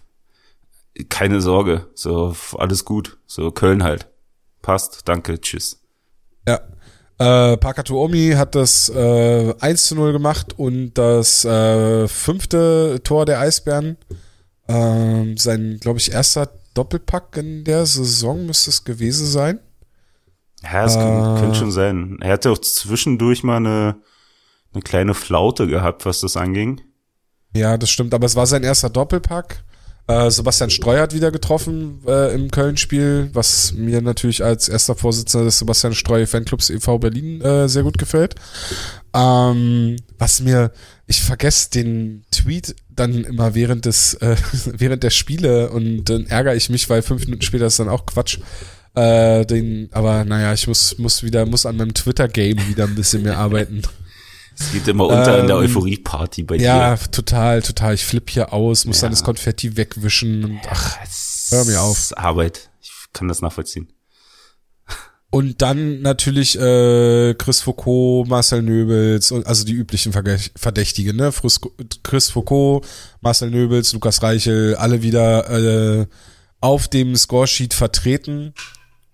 keine 1.09 1.40
Sorge. 1.40 1.88
So, 1.94 2.35
alles 2.57 2.85
gut. 2.85 3.18
So, 3.26 3.50
Köln 3.50 3.83
halt. 3.83 4.09
Passt. 4.62 5.02
Danke. 5.09 5.40
Tschüss. 5.40 5.83
Ja. 6.46 6.61
Äh, 7.18 7.57
Pakatuomi 7.59 8.33
hat 8.37 8.55
das 8.55 8.88
äh, 8.88 9.55
1 9.61 9.87
zu 9.87 9.94
0 9.94 10.12
gemacht 10.12 10.59
und 10.59 10.94
das 10.94 11.44
äh, 11.44 12.09
fünfte 12.09 13.00
Tor 13.05 13.24
der 13.24 13.40
Eisbären. 13.40 13.96
Ähm, 14.66 15.37
sein, 15.37 15.79
glaube 15.81 15.98
ich, 16.00 16.12
erster 16.12 16.50
Doppelpack 16.74 17.37
in 17.37 17.64
der 17.64 17.87
Saison 17.87 18.46
müsste 18.46 18.70
es 18.70 18.85
gewesen 18.85 19.27
sein. 19.27 19.61
Ja, 20.62 20.85
es 20.87 20.96
Äh. 20.96 20.98
kann, 20.98 21.38
könnte 21.38 21.59
schon 21.59 21.70
sein. 21.72 22.18
Er 22.20 22.33
hatte 22.33 22.50
auch 22.50 22.59
zwischendurch 22.59 23.44
mal 23.44 23.59
eine, 23.59 23.96
eine 24.72 24.83
kleine 24.83 25.14
Flaute 25.14 25.66
gehabt, 25.68 26.05
was 26.07 26.20
das 26.20 26.37
anging. 26.37 26.81
Ja, 27.55 27.77
das 27.79 27.90
stimmt, 27.90 28.12
aber 28.14 28.27
es 28.27 28.35
war 28.35 28.46
sein 28.46 28.64
erster 28.64 28.90
Doppelpack. 28.90 29.62
Äh, 30.06 30.30
Sebastian 30.30 30.68
Streu 30.68 30.98
hat 30.98 31.14
wieder 31.14 31.30
getroffen 31.30 32.00
äh, 32.06 32.34
im 32.34 32.50
Köln-Spiel, 32.50 33.30
was 33.32 33.72
mir 33.72 34.02
natürlich 34.02 34.44
als 34.44 34.68
erster 34.68 34.94
Vorsitzender 34.94 35.46
des 35.46 35.58
Sebastian 35.58 35.94
Streu 35.94 36.26
Fanclubs 36.26 36.68
e.V. 36.68 36.98
Berlin 36.98 37.40
äh, 37.40 37.68
sehr 37.68 37.84
gut 37.84 37.96
gefällt. 37.96 38.34
Ähm, 39.14 39.96
was 40.18 40.40
mir, 40.40 40.72
ich 41.06 41.22
vergesse 41.22 41.70
den 41.70 42.24
Tweet 42.30 42.76
dann 42.90 43.24
immer 43.24 43.54
während 43.54 43.86
des, 43.86 44.14
äh, 44.14 44.36
während 44.66 45.02
der 45.02 45.10
Spiele 45.10 45.70
und 45.70 46.04
dann 46.04 46.26
ärgere 46.26 46.54
ich 46.54 46.68
mich, 46.68 46.90
weil 46.90 47.00
fünf 47.00 47.24
Minuten 47.24 47.42
später 47.42 47.66
ist 47.66 47.78
dann 47.78 47.88
auch 47.88 48.04
Quatsch. 48.04 48.40
Äh, 48.94 49.46
den, 49.46 49.88
aber 49.92 50.24
naja, 50.24 50.52
ich 50.52 50.68
muss, 50.68 50.98
muss 50.98 51.22
wieder, 51.22 51.46
muss 51.46 51.66
an 51.66 51.76
meinem 51.76 51.94
Twitter-Game 51.94 52.68
wieder 52.68 52.84
ein 52.84 52.94
bisschen 52.94 53.22
mehr 53.22 53.38
arbeiten. 53.38 53.82
Es 54.58 54.72
geht 54.72 54.86
immer 54.88 55.06
unter 55.06 55.40
in 55.40 55.46
der 55.46 55.56
Ähm, 55.56 55.62
Euphorie-Party 55.64 56.44
bei 56.44 56.56
Ja, 56.56 56.94
dir. 56.96 57.10
total, 57.10 57.62
total. 57.62 57.94
Ich 57.94 58.04
flipp 58.04 58.30
hier 58.30 58.52
aus, 58.52 58.84
muss 58.84 58.98
Ja. 58.98 59.02
dann 59.02 59.12
das 59.12 59.24
Konfetti 59.24 59.76
wegwischen 59.76 60.44
und 60.44 60.60
ach. 60.70 60.96
Hör 61.50 61.64
mir 61.64 61.80
auf. 61.80 61.98
ist 61.98 62.12
Arbeit. 62.18 62.70
Ich 62.80 62.90
kann 63.12 63.28
das 63.28 63.40
nachvollziehen. 63.42 63.88
Und 65.30 65.62
dann 65.62 66.00
natürlich 66.00 66.56
äh, 66.60 67.34
Chris 67.34 67.60
Foucault, 67.62 68.28
Marcel 68.28 68.62
Nöbels, 68.62 69.32
also 69.32 69.64
die 69.64 69.72
üblichen 69.72 70.12
Verdächtigen, 70.12 71.16
ne? 71.16 71.32
Chris 72.04 72.30
Foucault, 72.30 72.86
Marcel 73.20 73.50
Nöbels, 73.50 73.92
Lukas 73.94 74.22
Reichel, 74.22 74.76
alle 74.76 75.02
wieder 75.02 75.50
äh, 75.50 76.06
auf 76.60 76.86
dem 76.86 77.16
Scoresheet 77.16 77.74
vertreten. 77.74 78.54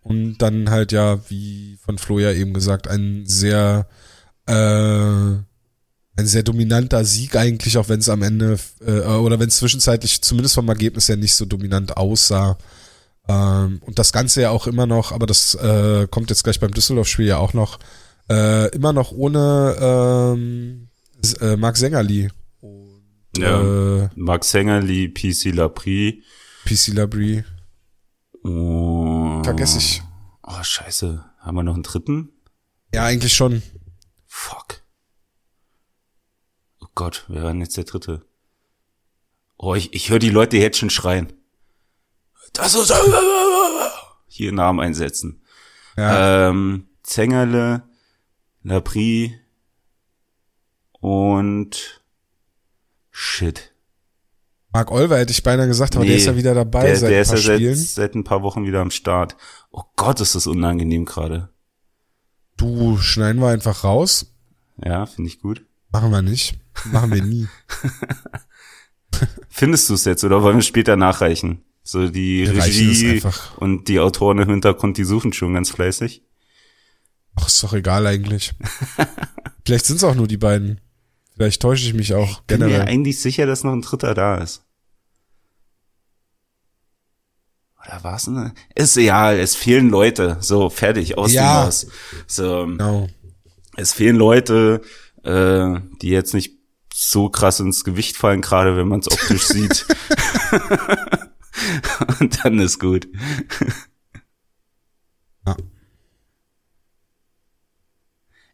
Und 0.02 0.38
dann 0.38 0.68
halt 0.70 0.92
ja, 0.92 1.20
wie 1.30 1.78
von 1.82 1.96
Flo 1.96 2.18
ja 2.18 2.32
eben 2.32 2.52
gesagt, 2.52 2.86
ein 2.88 3.22
sehr 3.24 3.86
äh, 4.50 5.38
ein 6.20 6.26
sehr 6.26 6.42
dominanter 6.42 7.04
Sieg 7.04 7.36
eigentlich, 7.36 7.78
auch 7.78 7.88
wenn 7.88 8.00
es 8.00 8.08
am 8.08 8.22
Ende 8.22 8.58
äh, 8.84 9.00
oder 9.00 9.40
wenn 9.40 9.48
es 9.48 9.56
zwischenzeitlich 9.56 10.22
zumindest 10.22 10.54
vom 10.54 10.68
Ergebnis 10.68 11.08
her 11.08 11.16
nicht 11.16 11.34
so 11.34 11.44
dominant 11.44 11.96
aussah. 11.96 12.58
Ähm, 13.28 13.80
und 13.84 13.98
das 13.98 14.12
Ganze 14.12 14.42
ja 14.42 14.50
auch 14.50 14.66
immer 14.66 14.86
noch, 14.86 15.12
aber 15.12 15.26
das 15.26 15.54
äh, 15.54 16.06
kommt 16.10 16.30
jetzt 16.30 16.44
gleich 16.44 16.60
beim 16.60 16.72
Düsseldorf-Spiel 16.72 17.26
ja 17.26 17.38
auch 17.38 17.54
noch, 17.54 17.78
äh, 18.28 18.68
immer 18.74 18.92
noch 18.92 19.12
ohne 19.12 19.76
ähm, 19.80 20.88
äh, 21.40 21.56
Marc 21.56 21.76
Sängerli. 21.76 22.30
Und, 22.60 23.02
ja, 23.36 24.04
äh, 24.04 24.08
Marc 24.14 24.44
Sängerli, 24.44 25.08
PC 25.08 25.54
Labrie. 25.54 26.22
PC 26.64 26.88
Labrie. 26.88 27.44
Oh, 28.42 29.42
Vergesse 29.42 29.78
ich. 29.78 30.02
Oh, 30.42 30.62
scheiße. 30.62 31.24
Haben 31.38 31.56
wir 31.56 31.62
noch 31.62 31.74
einen 31.74 31.82
dritten? 31.82 32.30
Ja, 32.94 33.04
eigentlich 33.04 33.34
schon. 33.34 33.62
Fuck. 34.32 34.82
Oh 36.80 36.86
Gott, 36.94 37.24
wer 37.26 37.42
war 37.42 37.50
denn 37.50 37.62
jetzt 37.62 37.76
der 37.76 37.82
dritte? 37.82 38.24
Oh, 39.58 39.74
ich, 39.74 39.92
ich 39.92 40.08
höre 40.08 40.20
die 40.20 40.30
Leute 40.30 40.56
jetzt 40.56 40.78
schon 40.78 40.88
schreien. 40.88 41.32
Das 42.52 42.74
ist 42.74 42.94
hier 44.28 44.52
Namen 44.52 44.78
einsetzen. 44.78 45.42
Ja. 45.96 46.48
Ähm, 46.48 46.88
Zengerle, 47.02 47.82
Lapri 48.62 49.36
und 51.00 52.04
Shit. 53.10 53.74
Mark 54.72 54.92
Olver 54.92 55.18
hätte 55.18 55.32
ich 55.32 55.42
beinahe 55.42 55.66
gesagt, 55.66 55.96
aber 55.96 56.04
nee, 56.04 56.10
der 56.10 56.18
ist 56.18 56.26
ja 56.26 56.36
wieder 56.36 56.54
dabei 56.54 56.86
der, 56.86 56.96
seit 56.96 57.10
der 57.10 57.20
ein 57.22 57.26
paar 57.26 57.34
ist 57.34 57.46
ja 57.46 57.54
Spielen. 57.56 57.74
Seit, 57.74 57.88
seit 57.88 58.14
ein 58.14 58.24
paar 58.24 58.42
Wochen 58.42 58.64
wieder 58.64 58.80
am 58.80 58.92
Start. 58.92 59.36
Oh 59.72 59.82
Gott, 59.96 60.20
ist 60.20 60.36
das 60.36 60.46
unangenehm 60.46 61.04
gerade. 61.04 61.52
Du 62.60 62.98
schneiden 62.98 63.40
wir 63.40 63.48
einfach 63.48 63.84
raus. 63.84 64.34
Ja, 64.84 65.06
finde 65.06 65.28
ich 65.28 65.40
gut. 65.40 65.64
Machen 65.90 66.10
wir 66.10 66.20
nicht. 66.20 66.58
Machen 66.92 67.10
wir 67.10 67.22
nie. 67.22 67.48
Findest 69.48 69.88
du 69.88 69.94
es 69.94 70.04
jetzt 70.04 70.24
oder 70.24 70.42
wollen 70.42 70.56
wir 70.56 70.62
später 70.62 70.96
nachreichen? 70.96 71.64
So 71.82 72.10
die 72.10 72.44
wir 72.44 72.62
Regie 72.62 73.22
und 73.56 73.88
die 73.88 73.98
Autoren 73.98 74.40
im 74.40 74.50
Hintergrund, 74.50 74.98
die 74.98 75.04
suchen 75.04 75.32
schon 75.32 75.54
ganz 75.54 75.70
fleißig. 75.70 76.22
Ach, 77.34 77.46
ist 77.46 77.62
doch 77.62 77.72
egal 77.72 78.06
eigentlich. 78.06 78.52
Vielleicht 79.64 79.86
sind 79.86 79.96
es 79.96 80.04
auch 80.04 80.14
nur 80.14 80.28
die 80.28 80.36
beiden. 80.36 80.82
Vielleicht 81.36 81.62
täusche 81.62 81.86
ich 81.86 81.94
mich 81.94 82.12
auch 82.12 82.28
ich 82.28 82.40
bin 82.40 82.60
generell. 82.60 82.84
mir 82.84 82.90
eigentlich 82.90 83.22
sicher, 83.22 83.46
dass 83.46 83.64
noch 83.64 83.72
ein 83.72 83.80
Dritter 83.80 84.12
da 84.12 84.36
ist. 84.36 84.66
Oder 87.84 88.04
war's 88.04 88.26
ne? 88.26 88.52
Ist 88.74 88.96
ja, 88.96 89.32
es 89.32 89.56
fehlen 89.56 89.88
Leute. 89.88 90.36
So, 90.40 90.68
fertig, 90.70 91.16
aus 91.16 91.32
ja. 91.32 91.42
dem 91.42 91.66
Haus. 91.66 91.86
So, 92.26 92.66
genau. 92.66 93.08
es 93.76 93.92
fehlen 93.92 94.16
Leute, 94.16 94.82
äh, 95.24 95.80
die 96.02 96.10
jetzt 96.10 96.34
nicht 96.34 96.58
so 96.92 97.30
krass 97.30 97.60
ins 97.60 97.84
Gewicht 97.84 98.16
fallen, 98.16 98.42
gerade 98.42 98.76
wenn 98.76 98.88
man 98.88 99.00
es 99.00 99.10
optisch 99.10 99.46
sieht. 99.48 99.86
Und 102.20 102.44
dann 102.44 102.58
ist 102.58 102.78
gut. 102.78 103.08
Ja. 105.46 105.56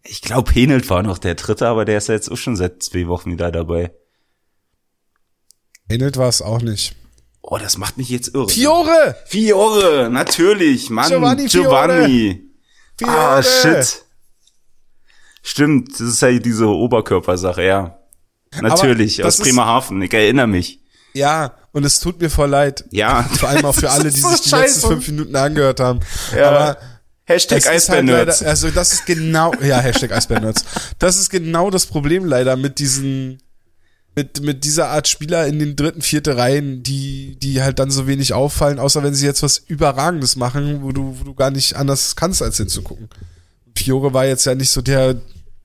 Ich 0.05 0.23
glaube, 0.23 0.53
Henelt 0.53 0.89
war 0.89 1.03
noch 1.03 1.19
der 1.19 1.35
dritte, 1.35 1.67
aber 1.67 1.85
der 1.85 1.99
ist 1.99 2.09
jetzt 2.09 2.31
auch 2.31 2.37
schon 2.37 2.55
seit 2.55 2.83
zwei 2.83 3.09
Wochen 3.09 3.33
wieder 3.33 3.51
dabei. 3.51 3.93
Henelt 5.89 6.17
war 6.17 6.29
es 6.29 6.43
auch 6.43 6.63
nicht. 6.63 6.95
Oh, 7.49 7.59
das 7.59 7.79
macht 7.79 7.97
mich 7.97 8.09
jetzt 8.09 8.35
irre. 8.35 8.49
Fiore! 8.49 9.17
Fiore, 9.27 10.09
natürlich, 10.11 10.91
Mann. 10.91 11.09
Giovanni. 11.09 11.47
Giovanni. 11.47 12.51
Fiore. 12.99 13.17
Ah, 13.17 13.43
shit. 13.43 14.03
Stimmt, 15.43 15.93
das 15.93 16.01
ist 16.01 16.23
ja 16.23 16.33
diese 16.41 16.67
Oberkörpersache, 16.67 17.63
ja. 17.63 17.99
Natürlich, 18.61 19.23
aus 19.23 19.39
Bremerhaven, 19.39 20.03
ich 20.03 20.13
erinnere 20.13 20.49
mich. 20.49 20.81
Ja, 21.13 21.55
und 21.71 21.85
es 21.85 22.01
tut 22.01 22.21
mir 22.21 22.31
voll 22.31 22.51
leid. 22.51 22.85
Ja. 22.91 23.23
Vor 23.23 23.49
allem 23.49 23.65
auch 23.65 23.75
für 23.75 23.91
alle, 23.93 24.11
die 24.11 24.21
so 24.21 24.29
sich 24.29 24.41
die 24.43 24.49
scheiße. 24.49 24.65
letzten 24.65 24.89
fünf 24.89 25.09
Minuten 25.09 25.37
angehört 25.37 25.79
haben. 25.79 26.01
Ja. 26.37 26.51
Aber 26.51 26.77
Hashtag 27.25 27.67
Eisbärnerds. 27.67 28.41
Halt 28.41 28.51
also 28.51 28.71
das 28.71 28.93
ist 28.93 29.07
genau, 29.07 29.53
ja, 29.63 29.79
Hashtag 29.79 30.13
Eisbärnerds. 30.13 30.65
Das 30.99 31.17
ist 31.17 31.31
genau 31.31 31.71
das 31.71 31.87
Problem 31.87 32.25
leider 32.25 32.57
mit 32.57 32.79
diesen, 32.79 33.43
mit, 34.17 34.41
mit 34.41 34.65
dieser 34.65 34.89
Art 34.89 35.07
Spieler 35.07 35.47
in 35.47 35.59
den 35.59 35.77
dritten, 35.77 36.01
vierte 36.01 36.39
Reihen, 36.39 36.83
die, 36.83 37.37
die 37.39 37.63
halt 37.63 37.79
dann 37.79 37.91
so 37.91 38.07
wenig 38.07 38.33
auffallen, 38.33 38.79
außer 38.79 39.03
wenn 39.03 39.15
sie 39.15 39.27
jetzt 39.27 39.43
was 39.43 39.59
Überragendes 39.59 40.37
machen, 40.37 40.83
wo 40.83 40.91
du, 40.91 41.21
wo 41.21 41.25
du 41.25 41.35
gar 41.35 41.51
nicht 41.51 41.77
anders 41.77 42.17
kannst, 42.17 42.43
als 42.43 42.57
hinzugucken. 42.57 43.11
Fiore 43.77 44.15
war 44.15 44.25
jetzt 44.25 44.47
ja 44.47 44.55
nicht 44.55 44.71
so 44.71 44.81
der, 44.81 45.17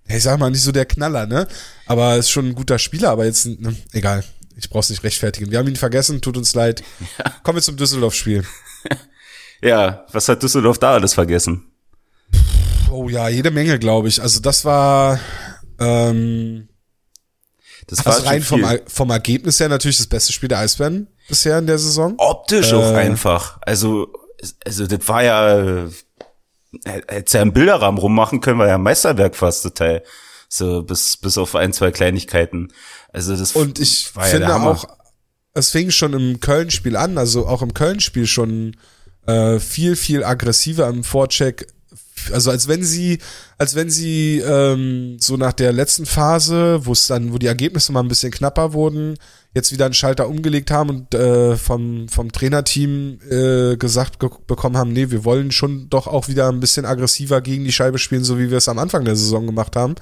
ich 0.06 0.22
sag 0.22 0.38
mal, 0.38 0.52
nicht 0.52 0.64
so 0.64 0.74
der 0.74 0.86
Knaller, 0.86 1.26
ne? 1.28 1.48
Aber 1.86 2.18
ist 2.18 2.30
schon 2.30 2.48
ein 2.48 2.56
guter 2.56 2.78
Spieler, 2.78 3.12
aber 3.12 3.24
jetzt, 3.24 3.46
ne, 3.46 3.74
egal. 3.94 4.26
Ich 4.58 4.70
brauch's 4.70 4.90
nicht 4.90 5.04
rechtfertigen. 5.04 5.50
Wir 5.50 5.58
haben 5.58 5.70
ihn 5.70 5.78
vergessen, 5.78 6.20
tut 6.22 6.36
uns 6.36 6.54
leid. 6.54 6.84
Ja. 7.18 7.32
Kommen 7.44 7.56
wir 7.56 7.64
zum 7.64 7.78
Düsseldorf-Spiel. 7.78 8.44
ja, 9.62 10.06
was 10.12 10.28
hat 10.28 10.44
Düsseldorf 10.44 10.78
da 10.78 10.94
alles 10.96 11.14
vergessen? 11.14 11.72
Oh 12.92 13.08
ja, 13.08 13.30
jede 13.30 13.50
Menge, 13.50 13.80
glaube 13.80 14.10
ich. 14.10 14.22
Also 14.22 14.42
das 14.42 14.66
war 14.66 15.20
ähm, 15.80 16.68
das 17.92 18.06
war 18.06 18.14
also 18.14 18.26
rein 18.28 18.42
vom, 18.42 18.66
vom 18.88 19.10
Ergebnis 19.10 19.60
her 19.60 19.70
natürlich 19.70 19.98
das 19.98 20.08
beste 20.08 20.34
Spiel 20.34 20.50
der 20.50 20.60
Eisbären 20.60 21.08
bisher 21.28 21.60
in 21.60 21.68
der 21.68 21.78
Saison. 21.78 22.16
Optisch 22.18 22.72
äh, 22.72 22.76
auch 22.76 22.94
einfach. 22.94 23.60
Also, 23.62 24.08
also 24.66 24.88
das 24.88 25.08
war 25.08 25.24
ja, 25.24 25.88
hätte 26.86 27.38
ja 27.38 27.42
einen 27.42 27.54
Bilderrahmen 27.54 28.00
rummachen 28.00 28.42
können, 28.42 28.60
war 28.60 28.68
ja 28.68 28.76
ein 28.76 28.84
Meisterwerk 28.84 29.36
fast 29.36 29.64
total. 29.64 30.04
So 30.48 30.84
bis, 30.84 31.18
bis 31.18 31.38
auf 31.38 31.56
ein, 31.56 31.72
zwei 31.74 31.92
Kleinigkeiten. 31.92 32.74
Also 33.14 33.36
das 33.36 33.54
Und 33.54 33.80
ich 33.80 34.16
war 34.16 34.26
finde 34.26 34.48
ja 34.48 34.62
auch, 34.62 34.86
es 35.54 35.70
fing 35.72 35.92
schon 35.92 36.14
im 36.14 36.40
Köln-Spiel 36.40 36.96
an, 36.96 37.18
also 37.18 37.48
auch 37.48 37.62
im 37.62 37.74
Köln-Spiel 37.74 38.28
schon 38.28 38.78
äh, 39.28 39.60
viel, 39.60 39.96
viel 39.96 40.24
aggressiver 40.24 40.88
im 40.88 41.04
Vorcheck. 41.04 41.68
Also 42.32 42.52
als 42.52 42.68
wenn 42.68 42.84
sie, 42.84 43.20
als 43.58 43.76
wenn 43.76 43.90
sie 43.90 44.40
ähm, 44.40 45.18
so 45.20 45.38
nach 45.38 45.54
der 45.54 45.74
letzten 45.74 46.06
Phase, 46.06 46.86
wo 46.86 46.92
es 46.92 47.08
dann, 47.08 47.34
wo 47.34 47.38
die 47.38 47.48
Ergebnisse 47.48 47.92
mal 47.92 48.02
ein 48.02 48.08
bisschen 48.08 48.32
knapper 48.32 48.74
wurden, 48.74 49.16
jetzt 49.54 49.72
wieder 49.72 49.86
einen 49.86 49.94
Schalter 49.94 50.28
umgelegt 50.28 50.72
haben 50.72 50.90
und 50.90 51.14
äh, 51.14 51.58
vom, 51.58 52.08
vom 52.08 52.32
Trainerteam 52.32 53.20
äh, 53.30 53.78
gesagt 53.78 54.20
bekommen 54.20 54.78
haben, 54.78 54.94
nee, 54.94 55.10
wir 55.10 55.26
wollen 55.26 55.52
schon 55.52 55.90
doch 55.90 56.08
auch 56.08 56.28
wieder 56.28 56.50
ein 56.50 56.60
bisschen 56.60 56.86
aggressiver 56.86 57.42
gegen 57.42 57.66
die 57.66 57.72
Scheibe 57.72 58.00
spielen, 58.00 58.24
so 58.24 58.40
wie 58.40 58.50
wir 58.50 58.58
es 58.58 58.70
am 58.70 58.80
Anfang 58.80 59.06
der 59.06 59.16
Saison 59.16 59.46
gemacht 59.46 59.76
haben. 59.76 59.96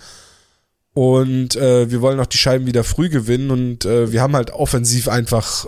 Und 0.93 1.55
äh, 1.55 1.89
wir 1.89 2.01
wollen 2.01 2.19
auch 2.19 2.25
die 2.25 2.37
Scheiben 2.37 2.65
wieder 2.65 2.83
früh 2.83 3.09
gewinnen 3.09 3.51
und 3.51 3.85
äh, 3.85 4.11
wir 4.11 4.21
haben 4.21 4.35
halt 4.35 4.51
offensiv 4.51 5.07
einfach 5.07 5.65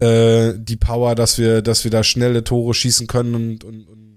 äh, 0.00 0.54
die 0.56 0.76
Power, 0.76 1.14
dass 1.14 1.38
wir, 1.38 1.62
dass 1.62 1.84
wir 1.84 1.90
da 1.90 2.02
schnelle 2.02 2.44
Tore 2.44 2.72
schießen 2.74 3.06
können 3.06 3.34
und, 3.34 3.64
und, 3.64 3.86
und 3.86 4.09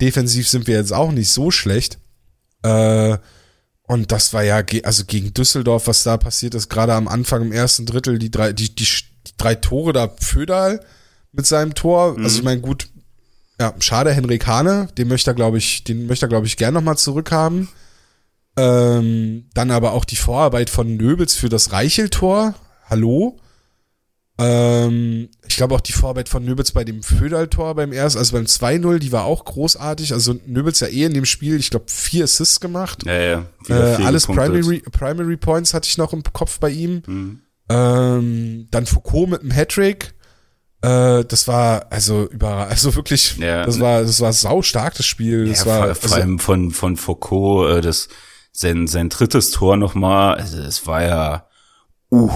defensiv 0.00 0.48
sind 0.48 0.66
wir 0.66 0.76
jetzt 0.76 0.92
auch 0.92 1.12
nicht 1.12 1.30
so 1.30 1.50
schlecht. 1.50 1.98
Äh, 2.62 3.18
und 3.82 4.12
das 4.12 4.32
war 4.32 4.44
ja, 4.44 4.62
also 4.84 5.04
gegen 5.04 5.34
Düsseldorf, 5.34 5.86
was 5.86 6.04
da 6.04 6.16
passiert 6.16 6.54
ist, 6.54 6.68
gerade 6.68 6.94
am 6.94 7.08
Anfang 7.08 7.42
im 7.42 7.52
ersten 7.52 7.86
Drittel, 7.86 8.18
die 8.18 8.30
drei, 8.30 8.52
die, 8.52 8.74
die, 8.74 8.84
die 8.84 9.32
drei 9.36 9.56
Tore 9.56 9.92
da 9.92 10.08
Födal 10.20 10.80
mit 11.32 11.46
seinem 11.46 11.74
Tor. 11.74 12.16
Mhm. 12.16 12.24
Also 12.24 12.38
ich 12.38 12.44
meine, 12.44 12.60
gut, 12.60 12.88
ja, 13.58 13.74
schade, 13.80 14.12
Henrik 14.12 14.46
Hane, 14.46 14.88
den 14.96 15.08
möchte 15.08 15.32
er, 15.32 15.34
glaube 15.34 15.58
ich, 15.58 15.84
den 15.84 16.06
möchte 16.06 16.26
er, 16.26 16.28
glaube 16.28 16.46
ich, 16.46 16.56
gern 16.56 16.74
nochmal 16.74 16.98
zurückhaben. 16.98 17.68
Ähm, 18.56 19.48
dann 19.54 19.70
aber 19.70 19.92
auch 19.92 20.04
die 20.04 20.16
Vorarbeit 20.16 20.70
von 20.70 20.96
Nöbels 20.96 21.34
für 21.34 21.48
das 21.48 21.72
Reicheltor. 21.72 22.54
Hallo. 22.88 23.38
Ähm, 24.40 25.28
ich 25.46 25.56
glaube 25.56 25.74
auch 25.74 25.80
die 25.80 25.92
Vorarbeit 25.92 26.30
von 26.30 26.44
Nöbels 26.44 26.72
bei 26.72 26.82
dem 26.82 27.02
Föderl-Tor 27.02 27.74
beim 27.74 27.92
ersten, 27.92 28.18
also 28.18 28.36
beim 28.36 28.46
2-0, 28.46 28.98
die 28.98 29.12
war 29.12 29.24
auch 29.24 29.44
großartig. 29.44 30.14
Also 30.14 30.34
Nöbels 30.46 30.80
ja 30.80 30.88
eh 30.88 31.04
in 31.04 31.12
dem 31.12 31.26
Spiel, 31.26 31.56
ich 31.56 31.70
glaube, 31.70 31.86
vier 31.88 32.24
Assists 32.24 32.60
gemacht. 32.60 33.04
Ja, 33.04 33.20
ja. 33.20 33.46
Äh, 33.68 34.02
alles 34.02 34.26
Primary, 34.26 34.82
Primary 34.90 35.36
Points 35.36 35.74
hatte 35.74 35.88
ich 35.88 35.98
noch 35.98 36.14
im 36.14 36.22
Kopf 36.22 36.58
bei 36.58 36.70
ihm. 36.70 37.02
Mhm. 37.06 37.40
Ähm, 37.68 38.68
dann 38.70 38.86
Foucault 38.86 39.28
mit 39.28 39.42
einem 39.42 39.50
Hattrick. 39.50 40.14
Äh, 40.82 41.24
das 41.26 41.46
war 41.46 41.86
also 41.90 42.26
überall, 42.30 42.68
also 42.68 42.94
wirklich, 42.94 43.36
ja, 43.36 43.66
das 43.66 43.78
war, 43.78 44.00
das 44.00 44.20
war 44.22 44.32
sau 44.32 44.62
stark 44.62 44.94
das 44.94 45.04
Spiel. 45.04 45.46
Das 45.46 45.60
ja, 45.60 45.66
war 45.66 45.86
vor, 45.86 45.94
vor 45.94 46.02
also, 46.04 46.14
allem 46.14 46.38
von 46.38 46.70
von 46.70 46.96
Foucault, 46.96 47.78
äh, 47.78 47.80
das 47.82 48.08
sein, 48.52 48.86
sein 48.86 49.10
drittes 49.10 49.50
Tor 49.50 49.76
nochmal, 49.76 50.36
also 50.36 50.58
es 50.58 50.86
war 50.86 51.02
ja, 51.02 51.46
uh, 52.10 52.30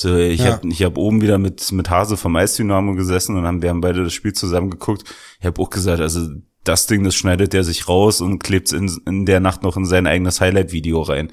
so, 0.00 0.16
ich 0.16 0.40
ja. 0.40 0.52
habe 0.52 0.66
ich 0.66 0.82
hab 0.82 0.96
oben 0.96 1.20
wieder 1.20 1.36
mit, 1.36 1.72
mit 1.72 1.90
Hase 1.90 2.16
vom 2.16 2.34
Eisdynamo 2.34 2.94
gesessen 2.94 3.36
und 3.36 3.44
haben, 3.44 3.60
wir 3.60 3.68
haben 3.68 3.82
beide 3.82 4.02
das 4.02 4.14
Spiel 4.14 4.32
zusammen 4.32 4.70
geguckt. 4.70 5.04
Ich 5.40 5.44
habe 5.44 5.60
auch 5.60 5.68
gesagt, 5.68 6.00
also 6.00 6.26
das 6.64 6.86
Ding, 6.86 7.04
das 7.04 7.14
schneidet 7.14 7.52
er 7.52 7.64
sich 7.64 7.86
raus 7.86 8.22
und 8.22 8.38
klebt 8.42 8.72
in, 8.72 8.90
in 9.04 9.26
der 9.26 9.40
Nacht 9.40 9.62
noch 9.62 9.76
in 9.76 9.84
sein 9.84 10.06
eigenes 10.06 10.40
Highlight-Video 10.40 11.02
rein. 11.02 11.30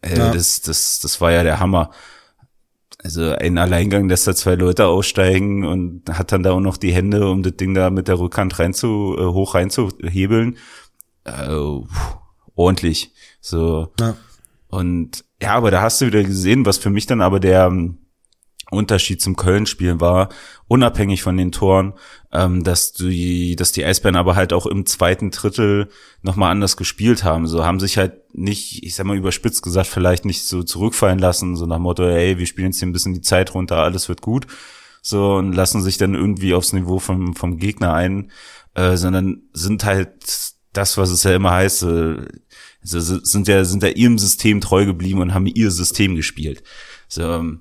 Äh, 0.00 0.16
ja. 0.16 0.30
das, 0.30 0.60
das, 0.60 1.00
das 1.00 1.20
war 1.20 1.32
ja 1.32 1.42
der 1.42 1.58
Hammer. 1.58 1.90
Also 3.02 3.32
ein 3.32 3.58
Alleingang 3.58 4.08
lässt 4.08 4.28
da 4.28 4.36
zwei 4.36 4.54
Leute 4.54 4.86
aussteigen 4.86 5.64
und 5.64 6.08
hat 6.08 6.30
dann 6.30 6.44
da 6.44 6.52
auch 6.52 6.60
noch 6.60 6.76
die 6.76 6.92
Hände, 6.92 7.28
um 7.28 7.42
das 7.42 7.56
Ding 7.56 7.74
da 7.74 7.90
mit 7.90 8.06
der 8.06 8.20
Rückhand 8.20 8.60
rein 8.60 8.74
zu, 8.74 9.16
äh, 9.18 9.24
hoch 9.24 9.56
reinzuhebeln. 9.56 10.56
Äh, 11.24 11.80
ordentlich. 12.54 13.10
So. 13.40 13.88
Ja. 13.98 14.16
Und 14.68 15.24
ja, 15.42 15.56
aber 15.56 15.72
da 15.72 15.82
hast 15.82 16.00
du 16.00 16.06
wieder 16.06 16.22
gesehen, 16.22 16.64
was 16.64 16.78
für 16.78 16.90
mich 16.90 17.06
dann 17.06 17.20
aber 17.20 17.40
der 17.40 17.72
Unterschied 18.70 19.20
zum 19.20 19.36
Köln-Spiel 19.36 20.00
war, 20.00 20.28
unabhängig 20.68 21.22
von 21.22 21.36
den 21.36 21.52
Toren, 21.52 21.94
ähm, 22.32 22.64
dass 22.64 22.92
die, 22.92 23.56
dass 23.56 23.72
die 23.72 23.84
Eisbären 23.84 24.16
aber 24.16 24.36
halt 24.36 24.52
auch 24.52 24.66
im 24.66 24.86
zweiten 24.86 25.30
Drittel 25.30 25.88
nochmal 26.22 26.50
anders 26.50 26.76
gespielt 26.76 27.24
haben. 27.24 27.46
So 27.46 27.64
haben 27.64 27.80
sich 27.80 27.98
halt 27.98 28.34
nicht, 28.34 28.82
ich 28.84 28.94
sag 28.94 29.06
mal 29.06 29.16
überspitzt 29.16 29.62
gesagt, 29.62 29.86
vielleicht 29.86 30.24
nicht 30.24 30.46
so 30.46 30.62
zurückfallen 30.62 31.18
lassen, 31.18 31.56
so 31.56 31.66
nach 31.66 31.78
Motto, 31.78 32.04
ey, 32.04 32.38
wir 32.38 32.46
spielen 32.46 32.68
jetzt 32.68 32.78
hier 32.78 32.88
ein 32.88 32.92
bisschen 32.92 33.14
die 33.14 33.20
Zeit 33.20 33.54
runter, 33.54 33.76
alles 33.76 34.08
wird 34.08 34.20
gut. 34.22 34.46
So 35.02 35.34
und 35.34 35.52
lassen 35.52 35.82
sich 35.82 35.98
dann 35.98 36.14
irgendwie 36.14 36.54
aufs 36.54 36.72
Niveau 36.72 36.98
vom, 36.98 37.36
vom 37.36 37.58
Gegner 37.58 37.92
ein, 37.92 38.30
äh, 38.74 38.96
sondern 38.96 39.42
sind 39.52 39.84
halt 39.84 40.54
das, 40.72 40.96
was 40.96 41.10
es 41.10 41.22
ja 41.22 41.34
immer 41.34 41.52
heißt, 41.52 41.82
äh, 41.84 42.26
sind 42.82 43.48
ja, 43.48 43.64
sind 43.64 43.82
ja 43.82 43.90
ihrem 43.90 44.18
System 44.18 44.60
treu 44.60 44.84
geblieben 44.84 45.20
und 45.20 45.34
haben 45.34 45.46
ihr 45.46 45.70
System 45.70 46.16
gespielt. 46.16 46.62
So, 47.08 47.22
ähm, 47.22 47.60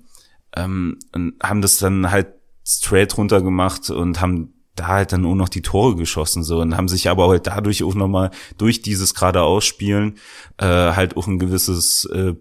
ähm, 0.55 0.99
und 1.13 1.35
haben 1.41 1.61
das 1.61 1.77
dann 1.77 2.11
halt 2.11 2.27
straight 2.65 3.17
runter 3.17 3.41
gemacht 3.41 3.89
und 3.89 4.21
haben 4.21 4.53
da 4.75 4.87
halt 4.87 5.13
dann 5.13 5.25
auch 5.25 5.35
noch 5.35 5.49
die 5.49 5.61
Tore 5.61 5.95
geschossen 5.95 6.43
so 6.43 6.59
und 6.59 6.75
haben 6.75 6.87
sich 6.87 7.07
aber 7.07 7.27
halt 7.27 7.45
dadurch 7.45 7.83
auch 7.83 7.93
nochmal 7.93 8.31
durch 8.57 8.81
dieses 8.81 9.13
gerade 9.13 9.43
Ausspielen 9.43 10.15
äh, 10.57 10.65
halt 10.65 11.15
auch 11.15 11.27
ein 11.27 11.37
gewisses 11.37 12.05
äh, 12.05 12.33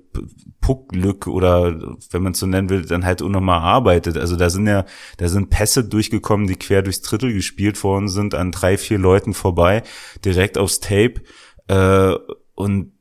Puckglück 0.63 1.27
oder 1.27 1.97
wenn 2.11 2.23
man 2.23 2.33
so 2.33 2.47
nennen 2.47 2.71
will, 2.71 2.87
dann 2.87 3.05
halt 3.05 3.21
auch 3.21 3.29
nochmal 3.29 3.61
arbeitet. 3.61 4.17
Also 4.17 4.37
da 4.37 4.49
sind 4.49 4.67
ja, 4.67 4.87
da 5.19 5.29
sind 5.29 5.51
Pässe 5.51 5.85
durchgekommen, 5.85 6.47
die 6.47 6.57
quer 6.57 6.83
durchs 6.83 7.03
Drittel 7.03 7.35
gespielt 7.35 7.83
worden 7.85 8.09
sind, 8.09 8.35
an 8.35 8.53
drei, 8.53 8.79
vier 8.79 8.99
Leuten 8.99 9.35
vorbei, 9.35 9.83
direkt 10.25 10.57
aufs 10.57 10.81
Tape 10.81 11.15
äh, 11.67 12.15
und 12.55 12.93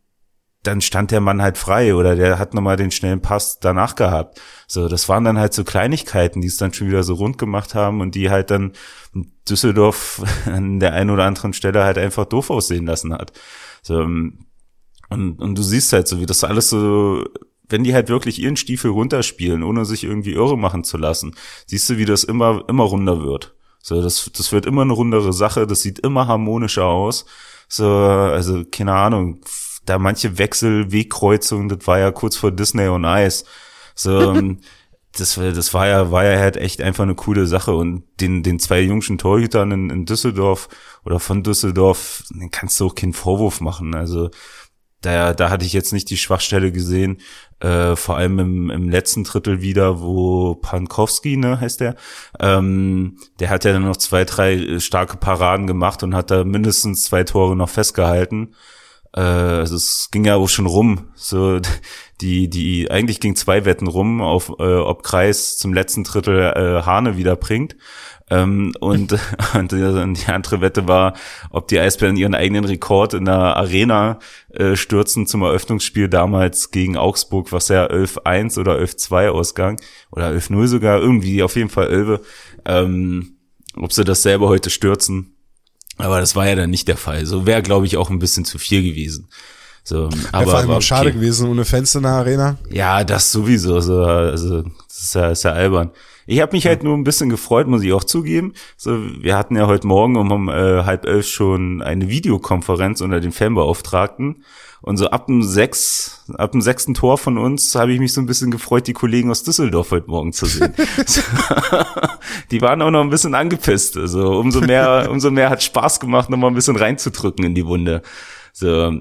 dann 0.64 0.82
stand 0.82 1.12
der 1.12 1.22
Mann 1.22 1.42
halt 1.42 1.58
frei 1.58 1.96
oder 1.96 2.16
der 2.16 2.38
hat 2.38 2.54
nochmal 2.54 2.78
den 2.78 2.92
schnellen 2.92 3.22
Pass 3.22 3.60
danach 3.60 3.96
gehabt. 3.96 4.40
So, 4.68 4.88
das 4.88 5.10
waren 5.10 5.24
dann 5.24 5.40
halt 5.40 5.54
so 5.54 5.64
Kleinigkeiten, 5.64 6.42
die 6.42 6.48
es 6.48 6.58
dann 6.58 6.74
schon 6.74 6.88
wieder 6.88 7.04
so 7.04 7.16
rund 7.16 7.38
gemacht 7.38 7.74
haben 7.74 8.00
und 8.00 8.14
die 8.14 8.30
halt 8.30 8.52
dann 8.52 8.74
Düsseldorf 9.50 10.22
an 10.46 10.80
der 10.80 10.94
einen 10.94 11.10
oder 11.10 11.26
anderen 11.26 11.54
Stelle 11.54 11.84
halt 11.84 11.98
einfach 11.98 12.26
doof 12.26 12.52
aussehen 12.52 12.86
lassen 12.86 13.14
hat. 13.14 13.34
So, 13.82 14.02
ähm, 14.02 14.46
und, 15.10 15.42
und 15.42 15.58
du 15.58 15.64
siehst 15.64 15.92
halt 15.94 16.08
so, 16.08 16.20
wie 16.20 16.26
das 16.26 16.44
alles 16.44 16.70
so, 16.70 17.26
wenn 17.68 17.84
die 17.84 17.94
halt 17.94 18.10
wirklich 18.10 18.40
ihren 18.40 18.56
Stiefel 18.56 18.92
runterspielen, 18.92 19.64
ohne 19.64 19.84
sich 19.84 20.04
irgendwie 20.04 20.34
irre 20.34 20.58
machen 20.58 20.84
zu 20.84 20.98
lassen, 20.98 21.36
siehst 21.66 21.90
du, 21.90 21.98
wie 21.98 22.06
das 22.06 22.24
immer, 22.24 22.64
immer 22.70 22.84
runder 22.84 23.24
wird. 23.24 23.56
So, 23.82 24.02
das, 24.02 24.30
das 24.36 24.52
wird 24.52 24.66
immer 24.68 24.84
eine 24.84 24.94
rundere 24.94 25.34
Sache, 25.34 25.66
das 25.66 25.82
sieht 25.82 26.00
immer 26.00 26.28
harmonischer 26.28 26.86
aus. 26.86 27.26
So, 27.68 27.88
also, 27.88 28.64
keine 28.70 28.94
Ahnung, 28.94 29.42
da 29.86 29.98
manche 30.00 30.38
Wechsel, 30.38 30.92
Wegkreuzungen, 30.92 31.70
das 31.70 31.88
war 31.88 32.00
ja 32.00 32.12
kurz 32.12 32.36
vor 32.36 32.52
Disney 32.52 32.88
on 32.88 33.04
Ice. 33.06 33.46
So, 33.96 34.20
ähm, 34.36 34.60
das, 35.18 35.36
das 35.36 35.74
war 35.74 35.88
ja, 35.88 36.12
war 36.12 36.24
ja 36.24 36.40
halt 36.40 36.56
echt 36.56 36.82
einfach 36.82 37.04
eine 37.04 37.16
coole 37.16 37.46
Sache 37.46 37.76
und 37.76 38.04
den, 38.22 38.44
den 38.44 38.60
zwei 38.60 38.80
jungschen 38.82 39.18
Torhütern 39.18 39.72
in, 39.72 39.90
in 39.90 40.06
Düsseldorf 40.06 40.70
oder 41.04 41.20
von 41.20 41.44
Düsseldorf, 41.44 42.24
den 42.30 42.50
kannst 42.52 42.80
du 42.80 42.88
auch 42.88 42.96
keinen 42.96 43.14
Vorwurf 43.14 43.60
machen. 43.60 43.94
Also, 43.94 44.30
da, 45.02 45.34
da 45.34 45.50
hatte 45.50 45.66
ich 45.66 45.74
jetzt 45.74 45.94
nicht 45.94 46.10
die 46.12 46.18
Schwachstelle 46.18 46.72
gesehen, 46.72 47.18
äh, 47.60 47.96
vor 47.96 48.18
allem 48.18 48.40
im, 48.40 48.70
im 48.70 48.90
letzten 48.90 49.24
Drittel 49.24 49.62
wieder, 49.62 50.00
wo 50.00 50.56
Pankowski, 50.56 51.38
ne, 51.38 51.60
heißt 51.60 51.82
der, 51.82 51.96
ähm, 52.40 53.18
der 53.40 53.50
hat 53.50 53.66
ja 53.66 53.74
dann 53.74 53.84
noch 53.84 53.98
zwei, 53.98 54.26
drei 54.26 54.80
starke 54.80 55.18
Paraden 55.18 55.66
gemacht 55.66 56.04
und 56.04 56.16
hat 56.16 56.30
da 56.30 56.44
mindestens 56.44 57.04
zwei 57.04 57.24
Tore 57.24 57.56
noch 57.56 57.70
festgehalten 57.70 58.54
äh, 59.14 59.22
also 59.22 59.76
es 59.76 60.10
ging 60.12 60.26
ja 60.26 60.36
auch 60.36 60.50
schon 60.50 60.68
rum, 60.68 61.10
so 61.16 61.60
die 62.22 62.50
die 62.50 62.90
eigentlich 62.90 63.20
ging 63.20 63.36
zwei 63.36 63.66
Wetten 63.66 63.88
rum, 63.88 64.22
auf 64.22 64.50
äh, 64.60 64.76
ob 64.76 65.04
Kreis 65.04 65.58
zum 65.58 65.74
letzten 65.74 66.04
Drittel 66.04 66.40
äh, 66.40 66.84
Hane 66.86 67.18
wieder 67.18 67.36
bringt. 67.36 67.76
Ähm, 68.30 68.72
und, 68.80 69.20
und 69.54 69.72
die 69.74 70.32
andere 70.32 70.62
Wette 70.62 70.88
war, 70.88 71.14
ob 71.50 71.68
die 71.68 71.80
Eisbären 71.80 72.16
ihren 72.16 72.34
eigenen 72.34 72.64
Rekord 72.64 73.14
in 73.14 73.26
der 73.26 73.58
Arena 73.58 74.20
äh, 74.52 74.78
stürzen 74.78 75.28
zum 75.28 75.42
Eröffnungsspiel 75.42 76.08
damals 76.08 76.72
gegen 76.72 76.96
Augsburg, 76.96 77.52
was 77.52 77.68
ja 77.68 77.86
11-1 77.88 78.58
oder 78.58 78.78
11-2 78.78 79.30
ausgang 79.30 79.82
oder 80.12 80.30
11-0 80.30 80.68
sogar, 80.68 81.00
irgendwie 81.00 81.44
auf 81.44 81.58
jeden 81.58 81.70
Fall 81.70 81.90
11. 81.90 82.22
Ähm, 82.66 83.38
ob 83.76 83.92
sie 83.92 84.06
das 84.06 84.24
selber 84.24 84.48
heute 84.48 84.70
stürzen, 84.70 85.36
aber 86.02 86.20
das 86.20 86.36
war 86.36 86.48
ja 86.48 86.56
dann 86.56 86.70
nicht 86.70 86.88
der 86.88 86.98
Fall. 86.98 87.26
So 87.26 87.46
wäre, 87.46 87.62
glaube 87.62 87.86
ich, 87.86 87.98
auch 87.98 88.10
ein 88.10 88.20
bisschen 88.20 88.46
zu 88.46 88.58
viel 88.58 88.84
gewesen. 88.84 89.28
So, 89.84 90.10
aber 90.32 90.46
ja, 90.46 90.50
vor 90.50 90.60
allem 90.60 90.68
war 90.68 90.76
okay. 90.76 90.86
schade 90.86 91.12
gewesen 91.12 91.50
ohne 91.50 91.66
Fans 91.66 91.96
in 91.96 92.04
der 92.04 92.12
Arena. 92.12 92.58
Ja, 92.70 93.04
das 93.04 93.32
sowieso. 93.32 93.80
So, 93.82 94.04
also 94.04 94.62
das 94.62 95.04
ist 95.04 95.16
ja, 95.16 95.30
ist 95.32 95.44
ja 95.44 95.54
albern. 95.54 95.92
Ich 96.28 96.40
habe 96.40 96.56
mich 96.56 96.68
halt 96.68 96.84
nur 96.84 96.96
ein 96.96 97.04
bisschen 97.04 97.30
gefreut, 97.30 97.68
muss 97.68 97.82
ich 97.82 97.92
auch 97.94 98.04
zugeben. 98.04 98.54
So, 98.78 99.00
wir 99.22 99.36
hatten 99.36 99.56
ja 99.56 99.68
heute 99.68 99.88
Morgen 99.88 100.18
um 100.18 100.50
äh, 100.50 100.84
halb 100.84 101.06
elf 101.06 101.28
schon 101.28 101.82
eine 101.82 102.10
Videokonferenz 102.10 103.02
unter 103.02 103.20
den 103.20 103.32
Fanbeauftragten. 103.32 104.44
Und 104.84 104.98
so 104.98 105.10
ab 105.12 105.28
dem 105.28 105.44
sechs, 105.44 106.24
ab 106.38 106.54
dem 106.54 106.62
sechsten 106.62 106.96
Tor 106.96 107.20
von 107.20 107.38
uns 107.38 107.76
habe 107.76 107.94
ich 107.94 108.00
mich 108.00 108.14
so 108.14 108.22
ein 108.22 108.26
bisschen 108.26 108.50
gefreut, 108.50 108.88
die 108.88 108.94
Kollegen 108.94 109.30
aus 109.30 109.44
Düsseldorf 109.44 109.92
heute 109.92 110.10
Morgen 110.10 110.34
zu 110.34 110.48
sehen. 110.48 110.74
die 112.52 112.62
waren 112.62 112.82
auch 112.82 112.90
noch 112.90 113.02
ein 113.02 113.12
bisschen 113.12 113.36
angepisst. 113.36 113.96
Also 113.96 114.40
umso 114.40 114.60
mehr, 114.62 115.08
umso 115.12 115.30
mehr 115.30 115.52
hat 115.52 115.62
Spaß 115.62 116.00
gemacht, 116.00 116.32
nochmal 116.32 116.50
ein 116.50 116.56
bisschen 116.56 116.78
reinzudrücken 116.78 117.46
in 117.46 117.54
die 117.54 117.66
Wunde. 117.68 118.02
So. 118.54 119.00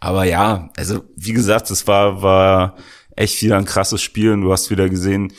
Aber 0.00 0.24
ja, 0.24 0.70
also 0.76 1.04
wie 1.16 1.32
gesagt, 1.32 1.70
es 1.70 1.86
war, 1.86 2.22
war 2.22 2.74
echt 3.14 3.40
wieder 3.40 3.56
ein 3.56 3.64
krasses 3.64 4.02
Spiel 4.02 4.32
und 4.32 4.42
du 4.42 4.52
hast 4.52 4.70
wieder 4.70 4.88
gesehen, 4.88 5.32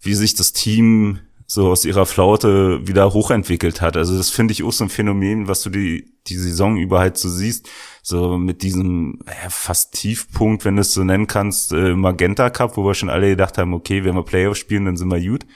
wie 0.00 0.14
sich 0.14 0.34
das 0.34 0.54
Team 0.54 1.20
so 1.46 1.70
aus 1.70 1.84
ihrer 1.84 2.06
Flaute 2.06 2.86
wieder 2.86 3.12
hochentwickelt 3.12 3.80
hat. 3.80 3.96
Also 3.96 4.16
das 4.16 4.30
finde 4.30 4.52
ich 4.52 4.62
auch 4.62 4.72
so 4.72 4.84
ein 4.84 4.90
Phänomen, 4.90 5.46
was 5.46 5.62
du 5.62 5.70
die, 5.70 6.14
die 6.26 6.36
Saison 6.36 6.78
über 6.78 7.00
halt 7.00 7.18
so 7.18 7.28
siehst. 7.28 7.68
So 8.06 8.36
mit 8.36 8.60
diesem 8.60 9.20
ja, 9.26 9.48
fast 9.48 9.94
Tiefpunkt, 9.94 10.66
wenn 10.66 10.76
du 10.76 10.82
es 10.82 10.92
so 10.92 11.02
nennen 11.04 11.26
kannst, 11.26 11.72
äh, 11.72 11.94
Magenta 11.94 12.50
Cup, 12.50 12.76
wo 12.76 12.84
wir 12.84 12.92
schon 12.92 13.08
alle 13.08 13.30
gedacht 13.30 13.56
haben, 13.56 13.72
okay, 13.72 14.04
wenn 14.04 14.14
wir 14.14 14.22
Playoffs 14.22 14.58
spielen, 14.58 14.84
dann 14.84 14.98
sind 14.98 15.08
wir 15.08 15.26
gut. 15.26 15.46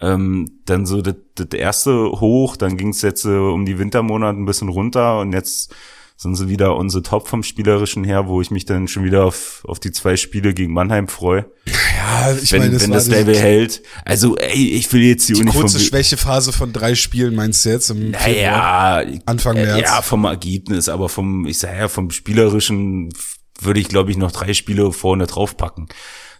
Ähm, 0.00 0.62
dann 0.64 0.84
so 0.84 1.00
das, 1.00 1.14
das 1.36 1.46
erste 1.52 2.10
hoch, 2.10 2.56
dann 2.56 2.76
ging 2.76 2.88
es 2.88 3.02
jetzt 3.02 3.24
äh, 3.24 3.28
um 3.28 3.64
die 3.64 3.78
Wintermonate 3.78 4.36
ein 4.36 4.46
bisschen 4.46 4.68
runter 4.68 5.20
und 5.20 5.32
jetzt 5.32 5.76
sind 6.16 6.34
sie 6.34 6.48
wieder 6.48 6.76
unsere 6.76 7.02
Top 7.02 7.28
vom 7.28 7.42
Spielerischen 7.42 8.02
her, 8.02 8.26
wo 8.26 8.40
ich 8.40 8.50
mich 8.50 8.64
dann 8.64 8.88
schon 8.88 9.04
wieder 9.04 9.24
auf, 9.24 9.62
auf 9.66 9.78
die 9.78 9.92
zwei 9.92 10.16
Spiele 10.16 10.54
gegen 10.54 10.72
Mannheim 10.72 11.08
freue. 11.08 11.44
Ja, 11.66 12.32
ich 12.32 12.52
wenn, 12.52 12.60
meine, 12.60 12.72
das 12.72 12.82
wenn 12.82 12.90
das 12.92 13.06
Level 13.06 13.36
hält. 13.36 13.82
Also, 14.04 14.36
ey, 14.36 14.70
ich 14.70 14.90
will 14.92 15.02
jetzt 15.02 15.28
die, 15.28 15.34
die 15.34 15.44
kurze 15.44 15.78
Schwächephase 15.78 16.52
von 16.52 16.72
drei 16.72 16.94
Spielen 16.94 17.34
meinst 17.34 17.64
du 17.64 17.68
jetzt 17.68 17.90
im 17.90 18.12
naja, 18.12 19.02
Anfang 19.26 19.56
März? 19.56 19.82
Ja, 19.82 20.00
vom 20.00 20.24
Ergebnis, 20.24 20.88
aber 20.88 21.10
vom, 21.10 21.46
ich 21.46 21.58
sag 21.58 21.76
ja, 21.76 21.88
vom 21.88 22.10
Spielerischen 22.10 23.12
würde 23.60 23.80
ich, 23.80 23.88
glaube 23.88 24.10
ich, 24.10 24.16
noch 24.16 24.32
drei 24.32 24.54
Spiele 24.54 24.92
vorne 24.92 25.26
draufpacken. 25.26 25.88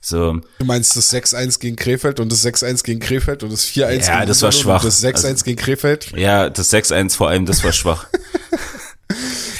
So. 0.00 0.40
Du 0.58 0.64
meinst 0.64 0.96
das 0.96 1.12
6-1 1.12 1.58
gegen 1.58 1.76
Krefeld 1.76 2.20
und 2.20 2.30
das 2.30 2.46
6-1 2.46 2.84
gegen 2.84 3.00
Krefeld 3.00 3.42
und 3.42 3.52
das 3.52 3.66
4-1 3.66 3.74
ja, 3.74 3.90
gegen 3.90 4.04
Ja, 4.04 4.24
das 4.24 4.40
war 4.40 4.52
schwach. 4.52 4.84
Und 4.84 4.86
das 4.86 5.02
6-1 5.02 5.26
also, 5.26 5.44
gegen 5.44 5.58
Krefeld? 5.58 6.12
Ja, 6.16 6.48
das 6.48 6.72
6-1 6.72 7.16
vor 7.16 7.28
allem, 7.28 7.44
das 7.44 7.64
war 7.64 7.72
schwach. 7.72 8.06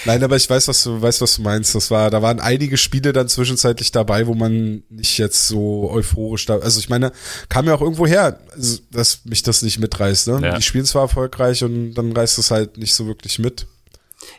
Nein, 0.05 0.23
aber 0.23 0.37
ich 0.37 0.49
weiß, 0.49 0.69
was 0.69 0.83
du 0.83 1.01
weißt, 1.01 1.21
was 1.21 1.37
du 1.37 1.43
meinst. 1.43 1.75
Das 1.75 1.91
war, 1.91 2.11
da 2.11 2.23
waren 2.23 2.41
einige 2.41 2.77
Spiele 2.77 3.13
dann 3.13 3.29
zwischenzeitlich 3.29 3.93
dabei, 3.93 4.27
wo 4.27 4.35
man 4.35 4.83
nicht 4.89 5.19
jetzt 5.19 5.49
so 5.49 5.91
euphorisch 5.91 6.47
da. 6.47 6.59
Also 6.59 6.81
ich 6.81 6.89
meine, 6.89 7.13
kam 7.49 7.67
ja 7.67 7.75
auch 7.75 7.81
irgendwo 7.81 8.07
her, 8.07 8.39
dass 8.91 9.25
mich 9.25 9.43
das 9.43 9.63
nicht 9.63 9.79
mitreißt. 9.79 10.29
Ne? 10.29 10.41
Ja. 10.43 10.57
Die 10.57 10.63
spielen 10.63 10.85
zwar 10.85 11.03
erfolgreich 11.03 11.65
und 11.65 11.95
dann 11.95 12.13
reißt 12.13 12.39
es 12.39 12.51
halt 12.51 12.79
nicht 12.79 12.95
so 12.95 13.07
wirklich 13.07 13.39
mit. 13.39 13.67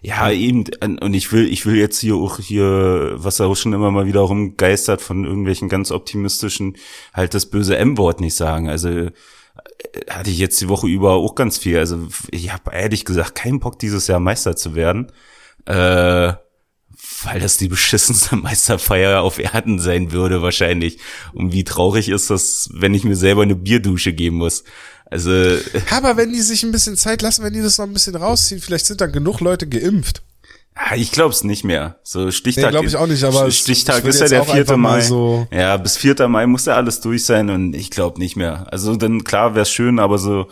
Ja, 0.01 0.31
eben, 0.31 0.65
und 1.01 1.13
ich 1.13 1.31
will, 1.31 1.47
ich 1.51 1.65
will 1.65 1.75
jetzt 1.75 1.99
hier 1.99 2.15
auch 2.15 2.39
hier, 2.39 3.13
was 3.15 3.41
auch 3.41 3.55
schon 3.55 3.73
immer 3.73 3.91
mal 3.91 4.05
wieder 4.05 4.21
rumgeistert 4.21 5.01
von 5.01 5.23
irgendwelchen 5.25 5.69
ganz 5.69 5.91
optimistischen, 5.91 6.77
halt 7.13 7.33
das 7.33 7.45
böse 7.45 7.77
M-Wort 7.77 8.19
nicht 8.19 8.35
sagen. 8.35 8.69
Also 8.69 9.09
hatte 10.09 10.29
ich 10.29 10.37
jetzt 10.37 10.59
die 10.61 10.69
Woche 10.69 10.87
über 10.87 11.13
auch 11.13 11.35
ganz 11.35 11.57
viel. 11.57 11.77
Also 11.77 12.07
ich 12.31 12.51
habe 12.51 12.71
ehrlich 12.73 13.05
gesagt 13.05 13.35
keinen 13.35 13.59
Bock, 13.59 13.79
dieses 13.79 14.07
Jahr 14.07 14.19
Meister 14.19 14.55
zu 14.55 14.75
werden 14.75 15.11
äh, 15.67 16.33
weil 17.23 17.39
das 17.39 17.57
die 17.57 17.67
beschissenste 17.67 18.35
Meisterfeier 18.35 19.21
auf 19.21 19.39
Erden 19.39 19.79
sein 19.79 20.11
würde 20.11 20.41
wahrscheinlich. 20.41 20.99
Und 21.33 21.51
wie 21.51 21.63
traurig 21.63 22.09
ist 22.09 22.29
das, 22.29 22.69
wenn 22.73 22.93
ich 22.93 23.03
mir 23.03 23.15
selber 23.15 23.43
eine 23.43 23.55
Bierdusche 23.55 24.13
geben 24.13 24.37
muss. 24.37 24.63
Also. 25.05 25.31
Aber 25.91 26.17
wenn 26.17 26.33
die 26.33 26.41
sich 26.41 26.63
ein 26.63 26.71
bisschen 26.71 26.97
Zeit 26.97 27.21
lassen, 27.21 27.43
wenn 27.43 27.53
die 27.53 27.61
das 27.61 27.77
noch 27.77 27.85
ein 27.85 27.93
bisschen 27.93 28.15
rausziehen, 28.15 28.61
vielleicht 28.61 28.85
sind 28.85 29.01
dann 29.01 29.11
genug 29.11 29.39
Leute 29.39 29.67
geimpft. 29.67 30.21
Ja, 30.77 30.95
ich 30.95 31.11
glaub's 31.11 31.43
nicht 31.43 31.63
mehr. 31.63 31.99
So 32.03 32.31
Stichtag. 32.31 32.65
Nee, 32.65 32.69
glaube 32.71 32.87
ich 32.87 32.95
auch 32.95 33.07
nicht, 33.07 33.23
aber 33.23 33.49
Stichtag 33.51 34.03
ist 34.05 34.19
ja 34.19 34.27
der 34.27 34.43
4. 34.43 34.77
Mai. 34.77 35.01
So 35.01 35.47
ja, 35.51 35.77
bis 35.77 35.97
4. 35.97 36.27
Mai 36.27 36.45
muss 36.45 36.65
ja 36.65 36.75
alles 36.75 37.01
durch 37.01 37.25
sein 37.25 37.49
und 37.49 37.75
ich 37.75 37.89
glaube 37.89 38.19
nicht 38.19 38.35
mehr. 38.35 38.67
Also 38.71 38.95
dann 38.95 39.23
klar 39.23 39.55
wär's 39.55 39.71
schön, 39.71 39.99
aber 39.99 40.17
so 40.17 40.47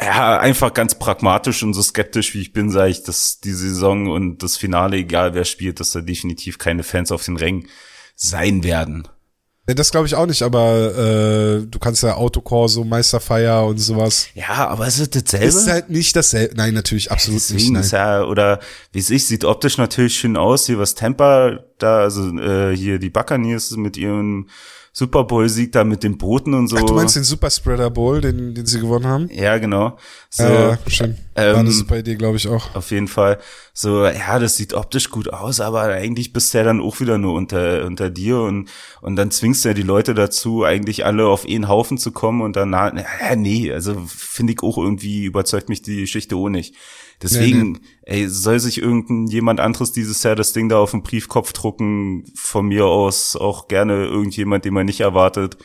ja, 0.00 0.38
einfach 0.38 0.74
ganz 0.74 0.96
pragmatisch 0.96 1.62
und 1.62 1.74
so 1.74 1.82
skeptisch 1.82 2.34
wie 2.34 2.40
ich 2.40 2.52
bin, 2.52 2.70
sage 2.70 2.90
ich, 2.90 3.02
dass 3.02 3.40
die 3.40 3.52
Saison 3.52 4.08
und 4.08 4.42
das 4.42 4.56
Finale, 4.56 4.96
egal 4.96 5.34
wer 5.34 5.44
spielt, 5.44 5.80
dass 5.80 5.90
da 5.90 6.00
definitiv 6.00 6.58
keine 6.58 6.84
Fans 6.84 7.10
auf 7.10 7.24
den 7.24 7.36
Rängen 7.36 7.68
sein 8.14 8.62
werden. 8.62 9.08
Nee, 9.68 9.74
das 9.74 9.90
glaube 9.90 10.06
ich 10.06 10.14
auch 10.14 10.24
nicht, 10.24 10.40
aber 10.40 10.96
äh, 10.96 11.66
du 11.66 11.78
kannst 11.78 12.02
ja 12.02 12.14
Autokorso, 12.14 12.84
Meisterfeier 12.84 13.66
und 13.66 13.76
sowas. 13.76 14.28
Ja, 14.34 14.66
aber 14.66 14.86
es 14.86 14.98
ist 14.98 15.14
dasselbe. 15.14 15.44
Ist 15.44 15.68
halt 15.68 15.90
nicht 15.90 16.16
dasselbe. 16.16 16.56
Nein, 16.56 16.72
natürlich 16.72 17.12
absolut 17.12 17.38
Deswegen 17.38 17.58
nicht. 17.58 17.72
Nein. 17.72 17.82
Ist 17.82 17.92
ja, 17.92 18.24
oder 18.24 18.60
wie 18.92 18.98
es 18.98 19.10
ist, 19.10 19.28
sieht 19.28 19.44
optisch 19.44 19.76
natürlich 19.76 20.14
schön 20.14 20.38
aus. 20.38 20.64
Hier 20.64 20.78
was 20.78 20.94
Tampa 20.94 21.58
da, 21.76 21.98
also 21.98 22.34
äh, 22.38 22.74
hier 22.74 22.98
die 22.98 23.10
Buccaneers 23.10 23.72
mit 23.72 23.98
ihren 23.98 24.48
Super 24.94 25.24
Bowl-Sieg 25.24 25.70
da 25.72 25.84
mit 25.84 26.02
den 26.02 26.16
Booten 26.16 26.54
und 26.54 26.68
so. 26.68 26.76
Ach, 26.76 26.82
du 26.82 26.94
meinst 26.94 27.14
den 27.14 27.22
Super 27.22 27.50
Spreader 27.50 27.90
Bowl, 27.90 28.22
den, 28.22 28.54
den 28.54 28.64
sie 28.64 28.80
gewonnen 28.80 29.06
haben? 29.06 29.28
Ja, 29.30 29.58
genau. 29.58 29.98
So, 30.30 30.44
äh, 30.44 30.76
schön. 30.86 31.18
War 31.38 31.54
ähm, 31.54 31.60
eine 31.60 31.70
super 31.70 31.98
Idee, 31.98 32.16
glaube 32.16 32.36
ich 32.36 32.48
auch. 32.48 32.74
Auf 32.74 32.90
jeden 32.90 33.08
Fall. 33.08 33.38
So, 33.72 34.04
ja, 34.04 34.38
das 34.38 34.56
sieht 34.56 34.74
optisch 34.74 35.10
gut 35.10 35.32
aus, 35.32 35.60
aber 35.60 35.82
eigentlich 35.82 36.32
bist 36.32 36.52
du 36.52 36.58
ja 36.58 36.64
dann 36.64 36.80
auch 36.80 37.00
wieder 37.00 37.16
nur 37.16 37.34
unter, 37.34 37.84
unter 37.84 38.10
dir 38.10 38.40
und, 38.40 38.68
und 39.00 39.16
dann 39.16 39.30
zwingst 39.30 39.64
du 39.64 39.68
ja 39.68 39.74
die 39.74 39.82
Leute 39.82 40.14
dazu, 40.14 40.64
eigentlich 40.64 41.04
alle 41.04 41.26
auf 41.26 41.46
einen 41.46 41.68
Haufen 41.68 41.96
zu 41.96 42.10
kommen 42.10 42.42
und 42.42 42.56
dann, 42.56 42.70
na, 42.70 42.92
nee, 43.36 43.72
also 43.72 44.02
finde 44.06 44.52
ich 44.52 44.62
auch 44.62 44.78
irgendwie 44.78 45.24
überzeugt 45.24 45.68
mich 45.68 45.82
die 45.82 46.00
Geschichte 46.00 46.36
auch 46.36 46.48
nicht. 46.48 46.74
Deswegen, 47.22 47.72
nee, 47.72 47.78
nee. 47.78 48.22
ey, 48.22 48.28
soll 48.28 48.60
sich 48.60 48.80
irgendein 48.80 49.26
jemand 49.26 49.60
anderes 49.60 49.92
dieses 49.92 50.22
Jahr 50.22 50.36
das 50.36 50.52
Ding 50.52 50.68
da 50.68 50.78
auf 50.78 50.92
den 50.92 51.02
Briefkopf 51.02 51.52
drucken, 51.52 52.24
von 52.34 52.66
mir 52.66 52.86
aus 52.86 53.36
auch 53.36 53.68
gerne 53.68 54.04
irgendjemand, 54.06 54.64
den 54.64 54.74
man 54.74 54.86
nicht 54.86 55.00
erwartet. 55.00 55.56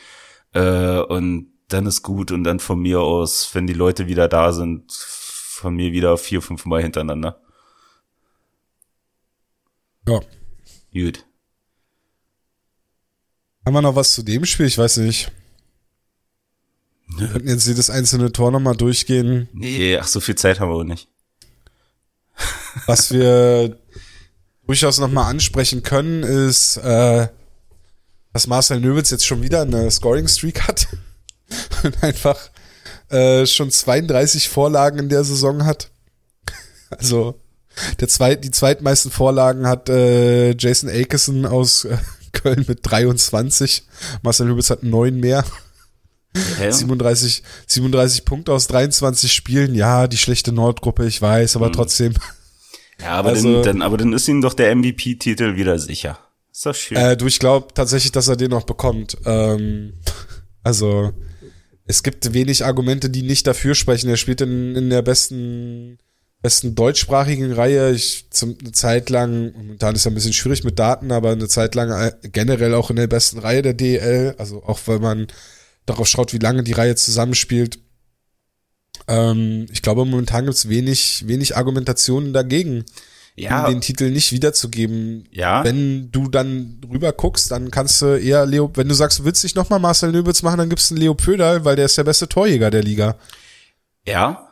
Äh, 0.52 1.00
und 1.00 1.52
dann 1.68 1.86
ist 1.86 2.02
gut 2.02 2.32
und 2.32 2.44
dann 2.44 2.60
von 2.60 2.80
mir 2.80 3.00
aus, 3.00 3.50
wenn 3.54 3.66
die 3.66 3.72
Leute 3.72 4.06
wieder 4.06 4.28
da 4.28 4.52
sind, 4.52 4.92
von 5.54 5.74
mir 5.74 5.92
wieder 5.92 6.16
vier, 6.18 6.42
fünf 6.42 6.64
Mal 6.64 6.82
hintereinander. 6.82 7.40
Ja. 10.08 10.20
Gut. 10.92 11.24
Haben 13.64 13.74
wir 13.74 13.82
noch 13.82 13.96
was 13.96 14.12
zu 14.12 14.22
dem 14.22 14.44
Spiel? 14.44 14.66
Ich 14.66 14.76
weiß 14.76 14.98
nicht. 14.98 15.32
Wir 17.16 17.28
könnten 17.28 17.48
jetzt 17.48 17.66
jedes 17.66 17.90
einzelne 17.90 18.32
Tor 18.32 18.50
nochmal 18.50 18.76
durchgehen. 18.76 19.48
Nee, 19.52 19.96
ach, 19.96 20.06
so 20.06 20.20
viel 20.20 20.34
Zeit 20.34 20.60
haben 20.60 20.70
wir 20.70 20.76
auch 20.76 20.84
nicht. 20.84 21.08
Was 22.86 23.12
wir 23.12 23.78
durchaus 24.66 24.98
nochmal 24.98 25.30
ansprechen 25.30 25.82
können, 25.82 26.22
ist, 26.22 26.76
äh, 26.78 27.28
dass 28.32 28.46
Marcel 28.46 28.80
Nöbitz 28.80 29.10
jetzt 29.10 29.26
schon 29.26 29.42
wieder 29.42 29.62
eine 29.62 29.90
Scoring-Streak 29.90 30.62
hat 30.66 30.88
und 31.84 32.02
einfach 32.02 32.50
äh, 33.14 33.46
schon 33.46 33.70
32 33.70 34.48
Vorlagen 34.48 34.98
in 34.98 35.08
der 35.08 35.24
Saison 35.24 35.64
hat. 35.64 35.90
Also 36.90 37.40
der 37.98 38.06
zweit, 38.06 38.44
die 38.44 38.52
zweitmeisten 38.52 39.10
Vorlagen 39.10 39.66
hat 39.66 39.88
äh, 39.88 40.54
Jason 40.56 40.88
Akeson 40.88 41.44
aus 41.44 41.84
äh, 41.84 41.96
Köln 42.32 42.64
mit 42.68 42.80
23. 42.82 43.84
Marcel 44.22 44.46
Nöbitz 44.46 44.70
hat 44.70 44.82
neun 44.82 45.18
mehr. 45.18 45.44
Okay. 46.36 46.70
37, 46.70 47.42
37 47.66 48.24
Punkte 48.24 48.52
aus 48.52 48.66
23 48.66 49.32
Spielen. 49.32 49.74
Ja, 49.74 50.06
die 50.08 50.16
schlechte 50.16 50.52
Nordgruppe, 50.52 51.06
ich 51.06 51.20
weiß, 51.22 51.56
aber 51.56 51.68
mhm. 51.68 51.72
trotzdem. 51.72 52.14
Ja, 53.00 53.12
aber, 53.12 53.30
also, 53.30 53.54
dann, 53.54 53.62
dann, 53.62 53.82
aber 53.82 53.96
dann 53.96 54.12
ist 54.12 54.28
ihm 54.28 54.40
doch 54.40 54.54
der 54.54 54.74
MVP-Titel 54.74 55.56
wieder 55.56 55.78
sicher. 55.78 56.18
Ist 56.52 56.66
doch 56.66 56.74
schön. 56.74 56.96
Äh, 56.96 57.16
du, 57.16 57.26
ich 57.26 57.38
glaube 57.38 57.68
tatsächlich, 57.74 58.12
dass 58.12 58.28
er 58.28 58.36
den 58.36 58.50
noch 58.50 58.64
bekommt. 58.64 59.16
Ähm, 59.24 59.94
also, 60.62 61.12
es 61.86 62.02
gibt 62.02 62.32
wenig 62.32 62.64
Argumente, 62.64 63.10
die 63.10 63.22
nicht 63.22 63.46
dafür 63.46 63.74
sprechen. 63.74 64.08
Er 64.08 64.16
spielt 64.16 64.40
in, 64.40 64.74
in 64.74 64.90
der 64.90 65.02
besten, 65.02 65.98
besten 66.40 66.74
deutschsprachigen 66.74 67.52
Reihe. 67.52 67.92
Ich 67.92 68.26
zum 68.30 68.56
eine 68.58 68.72
Zeit 68.72 69.10
lang, 69.10 69.52
momentan 69.52 69.94
ist 69.94 70.04
ja 70.04 70.10
ein 70.10 70.14
bisschen 70.14 70.32
schwierig 70.32 70.64
mit 70.64 70.78
Daten, 70.78 71.12
aber 71.12 71.32
eine 71.32 71.48
Zeit 71.48 71.74
lang 71.74 71.90
äh, 71.90 72.12
generell 72.28 72.74
auch 72.74 72.90
in 72.90 72.96
der 72.96 73.06
besten 73.06 73.38
Reihe 73.38 73.62
der 73.62 73.74
DL. 73.74 74.34
Also 74.38 74.62
auch 74.64 74.80
weil 74.86 74.98
man 74.98 75.26
darauf 75.84 76.08
schaut, 76.08 76.32
wie 76.32 76.38
lange 76.38 76.62
die 76.62 76.72
Reihe 76.72 76.96
zusammenspielt. 76.96 77.78
Ähm, 79.06 79.66
ich 79.70 79.82
glaube, 79.82 80.06
momentan 80.06 80.46
gibt 80.46 80.56
es 80.56 80.68
wenig, 80.70 81.24
wenig 81.26 81.56
Argumentationen 81.56 82.32
dagegen, 82.32 82.84
ja. 83.36 83.66
um 83.66 83.74
den 83.74 83.80
Titel 83.80 84.10
nicht 84.10 84.32
wiederzugeben. 84.32 85.28
Ja. 85.30 85.64
Wenn 85.64 86.10
du 86.10 86.28
dann 86.28 86.80
rüber 86.90 87.12
guckst, 87.12 87.50
dann 87.50 87.70
kannst 87.70 88.00
du 88.02 88.18
eher 88.18 88.46
Leo, 88.46 88.70
wenn 88.74 88.88
du 88.88 88.94
sagst, 88.94 89.18
du 89.18 89.24
willst 89.24 89.42
nicht 89.42 89.56
nochmal 89.56 89.80
Marcel 89.80 90.12
Nöbitz 90.12 90.42
machen, 90.42 90.58
dann 90.58 90.68
gibst 90.68 90.90
du 90.90 90.94
einen 90.94 91.02
Leo 91.02 91.14
Pöder, 91.14 91.64
weil 91.64 91.76
der 91.76 91.86
ist 91.86 91.98
der 91.98 92.04
beste 92.04 92.28
Torjäger 92.28 92.70
der 92.70 92.82
Liga. 92.82 93.16
Ja. 94.06 94.50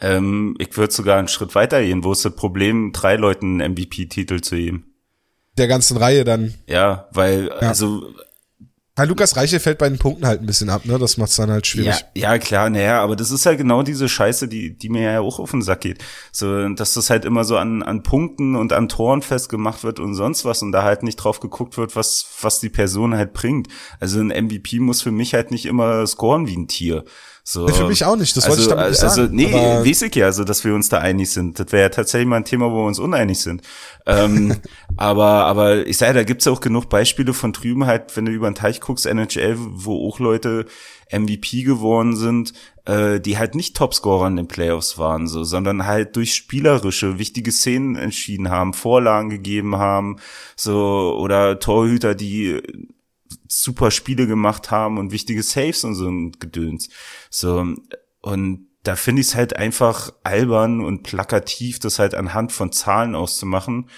Ähm, 0.00 0.56
ich 0.58 0.76
würde 0.76 0.92
sogar 0.92 1.18
einen 1.18 1.28
Schritt 1.28 1.54
weiter 1.54 1.82
gehen. 1.82 2.04
Wo 2.04 2.12
ist 2.12 2.24
das 2.24 2.34
Problem, 2.34 2.92
drei 2.92 3.16
Leuten 3.16 3.60
einen 3.60 3.72
MVP-Titel 3.72 4.40
zu 4.40 4.56
geben? 4.56 4.86
Der 5.58 5.68
ganzen 5.68 5.96
Reihe 5.96 6.24
dann. 6.24 6.54
Ja, 6.66 7.08
weil, 7.12 7.48
ja. 7.48 7.68
also 7.68 8.12
ja, 8.98 9.04
Lukas 9.04 9.36
Reiche 9.36 9.58
fällt 9.58 9.78
bei 9.78 9.88
den 9.88 9.98
Punkten 9.98 10.26
halt 10.26 10.42
ein 10.42 10.46
bisschen 10.46 10.68
ab, 10.68 10.84
ne? 10.84 10.98
Das 10.98 11.16
macht's 11.16 11.36
dann 11.36 11.50
halt 11.50 11.66
schwierig. 11.66 12.04
Ja, 12.14 12.32
ja 12.32 12.38
klar, 12.38 12.68
naja, 12.68 13.00
aber 13.00 13.16
das 13.16 13.30
ist 13.30 13.44
ja 13.44 13.54
genau 13.54 13.82
diese 13.82 14.06
Scheiße, 14.06 14.48
die, 14.48 14.76
die 14.76 14.90
mir 14.90 15.02
ja 15.12 15.20
auch 15.20 15.38
auf 15.38 15.50
den 15.50 15.62
Sack 15.62 15.80
geht. 15.80 16.04
So, 16.30 16.68
dass 16.68 16.92
das 16.92 17.08
halt 17.08 17.24
immer 17.24 17.44
so 17.44 17.56
an, 17.56 17.82
an 17.82 18.02
Punkten 18.02 18.54
und 18.54 18.74
an 18.74 18.90
Toren 18.90 19.22
festgemacht 19.22 19.82
wird 19.82 19.98
und 19.98 20.14
sonst 20.14 20.44
was 20.44 20.60
und 20.60 20.72
da 20.72 20.82
halt 20.82 21.04
nicht 21.04 21.16
drauf 21.16 21.40
geguckt 21.40 21.78
wird, 21.78 21.96
was, 21.96 22.26
was 22.42 22.60
die 22.60 22.68
Person 22.68 23.16
halt 23.16 23.32
bringt. 23.32 23.68
Also 23.98 24.20
ein 24.20 24.28
MVP 24.28 24.78
muss 24.78 25.00
für 25.00 25.10
mich 25.10 25.32
halt 25.32 25.52
nicht 25.52 25.64
immer 25.64 26.06
scoren 26.06 26.46
wie 26.46 26.56
ein 26.56 26.68
Tier. 26.68 27.04
So, 27.44 27.66
für 27.66 27.88
mich 27.88 28.04
auch 28.04 28.14
nicht, 28.14 28.36
das 28.36 28.44
also, 28.44 28.56
wollte 28.56 28.62
ich 28.62 28.68
damit 28.68 28.90
nicht 28.90 29.02
also, 29.02 29.22
sagen. 29.22 29.34
Nee, 29.34 29.52
weiß 29.52 30.02
ich 30.02 30.14
ja, 30.14 30.26
also, 30.26 30.44
dass 30.44 30.64
wir 30.64 30.74
uns 30.74 30.88
da 30.88 30.98
einig 30.98 31.30
sind. 31.30 31.58
Das 31.58 31.72
wäre 31.72 31.82
ja 31.82 31.88
tatsächlich 31.88 32.28
mal 32.28 32.36
ein 32.36 32.44
Thema, 32.44 32.70
wo 32.70 32.76
wir 32.76 32.86
uns 32.86 33.00
uneinig 33.00 33.40
sind. 33.40 33.62
ähm, 34.06 34.56
aber, 34.96 35.46
aber 35.46 35.84
ich 35.84 35.96
sage, 35.96 36.14
da 36.14 36.22
gibt's 36.22 36.44
ja 36.44 36.52
auch 36.52 36.60
genug 36.60 36.88
Beispiele 36.88 37.34
von 37.34 37.52
drüben 37.52 37.84
halt, 37.86 38.16
wenn 38.16 38.26
du 38.26 38.32
über 38.32 38.48
den 38.48 38.54
Teich 38.54 38.80
guckst, 38.80 39.06
NHL, 39.06 39.56
wo 39.58 40.08
auch 40.08 40.20
Leute 40.20 40.66
MVP 41.10 41.64
geworden 41.64 42.14
sind, 42.14 42.52
äh, 42.84 43.18
die 43.18 43.38
halt 43.38 43.56
nicht 43.56 43.76
Topscorer 43.76 44.28
in 44.28 44.36
den 44.36 44.48
Playoffs 44.48 44.96
waren, 44.96 45.26
so, 45.26 45.42
sondern 45.42 45.84
halt 45.84 46.14
durch 46.14 46.34
spielerische, 46.34 47.18
wichtige 47.18 47.50
Szenen 47.50 47.96
entschieden 47.96 48.50
haben, 48.50 48.72
Vorlagen 48.72 49.30
gegeben 49.30 49.76
haben, 49.76 50.18
so, 50.54 51.16
oder 51.18 51.58
Torhüter, 51.58 52.14
die 52.14 52.62
super 53.52 53.90
Spiele 53.90 54.26
gemacht 54.26 54.70
haben 54.70 54.98
und 54.98 55.12
wichtige 55.12 55.42
Saves 55.42 55.84
und 55.84 55.94
so 55.94 56.08
ein 56.08 56.32
Gedöns. 56.32 56.88
So, 57.30 57.74
und 58.20 58.66
da 58.82 58.96
finde 58.96 59.20
ich 59.20 59.28
es 59.28 59.34
halt 59.34 59.56
einfach 59.56 60.12
albern 60.24 60.80
und 60.80 61.02
plakativ, 61.02 61.78
das 61.78 61.98
halt 61.98 62.14
anhand 62.14 62.52
von 62.52 62.72
Zahlen 62.72 63.14
auszumachen. 63.14 63.88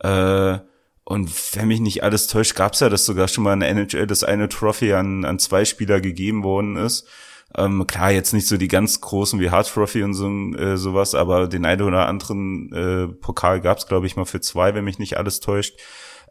Äh, 0.00 0.58
und 1.04 1.56
wenn 1.56 1.68
mich 1.68 1.80
nicht 1.80 2.02
alles 2.02 2.26
täuscht, 2.26 2.54
gab 2.54 2.74
es 2.74 2.80
ja 2.80 2.90
das 2.90 3.06
sogar 3.06 3.28
schon 3.28 3.44
mal 3.44 3.54
in 3.54 3.60
der 3.60 3.70
NHL, 3.70 4.06
dass 4.06 4.24
eine 4.24 4.48
Trophy 4.48 4.92
an, 4.92 5.24
an 5.24 5.38
zwei 5.38 5.64
Spieler 5.64 6.00
gegeben 6.00 6.44
worden 6.44 6.76
ist. 6.76 7.08
Ähm, 7.56 7.86
klar, 7.86 8.10
jetzt 8.10 8.34
nicht 8.34 8.46
so 8.46 8.58
die 8.58 8.68
ganz 8.68 9.00
großen 9.00 9.40
wie 9.40 9.50
Hard 9.50 9.72
Trophy 9.72 10.02
und 10.02 10.12
so 10.12 10.28
äh, 10.28 10.76
sowas, 10.76 11.14
aber 11.14 11.48
den 11.48 11.64
einen 11.64 11.82
oder 11.82 12.06
anderen 12.06 12.72
äh, 12.74 13.08
Pokal 13.08 13.62
gab 13.62 13.78
es, 13.78 13.86
glaube 13.86 14.06
ich, 14.06 14.16
mal 14.16 14.26
für 14.26 14.42
zwei, 14.42 14.74
wenn 14.74 14.84
mich 14.84 14.98
nicht 14.98 15.16
alles 15.16 15.40
täuscht. 15.40 15.80